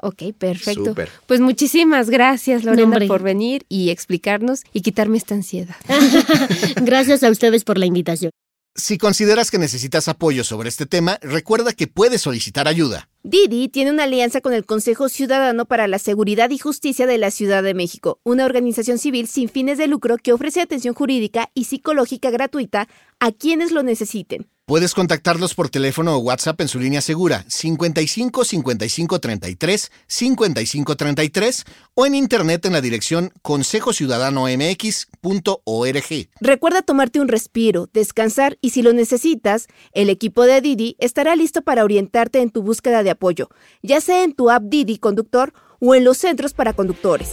Ok, 0.00 0.34
perfecto. 0.36 0.94
Pues 1.26 1.40
muchísimas 1.40 2.10
gracias, 2.10 2.64
Lorena, 2.64 2.98
por 3.06 3.22
venir 3.22 3.64
y 3.68 3.90
explicarnos 3.90 4.62
y 4.72 4.80
quitarme 4.80 5.18
esta 5.18 5.34
ansiedad. 5.34 5.76
gracias 6.82 7.22
a 7.22 7.30
ustedes 7.30 7.64
por 7.64 7.78
la 7.78 7.86
invitación. 7.86 8.30
Si 8.76 8.98
consideras 8.98 9.52
que 9.52 9.58
necesitas 9.58 10.08
apoyo 10.08 10.42
sobre 10.42 10.68
este 10.68 10.84
tema, 10.84 11.18
recuerda 11.22 11.74
que 11.74 11.86
puedes 11.86 12.22
solicitar 12.22 12.66
ayuda. 12.66 13.08
Didi 13.22 13.68
tiene 13.68 13.92
una 13.92 14.02
alianza 14.02 14.40
con 14.40 14.52
el 14.52 14.66
Consejo 14.66 15.08
Ciudadano 15.08 15.64
para 15.64 15.86
la 15.86 16.00
Seguridad 16.00 16.50
y 16.50 16.58
Justicia 16.58 17.06
de 17.06 17.16
la 17.16 17.30
Ciudad 17.30 17.62
de 17.62 17.72
México, 17.72 18.18
una 18.24 18.44
organización 18.44 18.98
civil 18.98 19.28
sin 19.28 19.48
fines 19.48 19.78
de 19.78 19.86
lucro 19.86 20.16
que 20.16 20.32
ofrece 20.32 20.60
atención 20.60 20.92
jurídica 20.92 21.50
y 21.54 21.64
psicológica 21.64 22.30
gratuita 22.30 22.88
a 23.20 23.30
quienes 23.30 23.70
lo 23.70 23.84
necesiten. 23.84 24.48
Puedes 24.66 24.94
contactarlos 24.94 25.52
por 25.52 25.68
teléfono 25.68 26.16
o 26.16 26.20
WhatsApp 26.20 26.58
en 26.62 26.68
su 26.68 26.80
línea 26.80 27.02
segura 27.02 27.44
55 27.48 28.44
55 28.44 29.18
33 29.18 29.92
55 30.06 30.96
33 30.96 31.64
o 31.92 32.06
en 32.06 32.14
internet 32.14 32.64
en 32.64 32.72
la 32.72 32.80
dirección 32.80 33.30
consejociudadanomx.org. 33.42 36.28
Recuerda 36.40 36.80
tomarte 36.80 37.20
un 37.20 37.28
respiro, 37.28 37.90
descansar 37.92 38.56
y 38.62 38.70
si 38.70 38.80
lo 38.80 38.94
necesitas, 38.94 39.66
el 39.92 40.08
equipo 40.08 40.44
de 40.44 40.62
Didi 40.62 40.96
estará 40.98 41.36
listo 41.36 41.60
para 41.60 41.84
orientarte 41.84 42.40
en 42.40 42.48
tu 42.48 42.62
búsqueda 42.62 43.02
de 43.02 43.10
apoyo, 43.10 43.50
ya 43.82 44.00
sea 44.00 44.24
en 44.24 44.32
tu 44.32 44.48
app 44.48 44.62
Didi 44.62 44.96
Conductor 44.96 45.52
o 45.78 45.94
en 45.94 46.04
los 46.04 46.16
centros 46.16 46.54
para 46.54 46.72
conductores. 46.72 47.32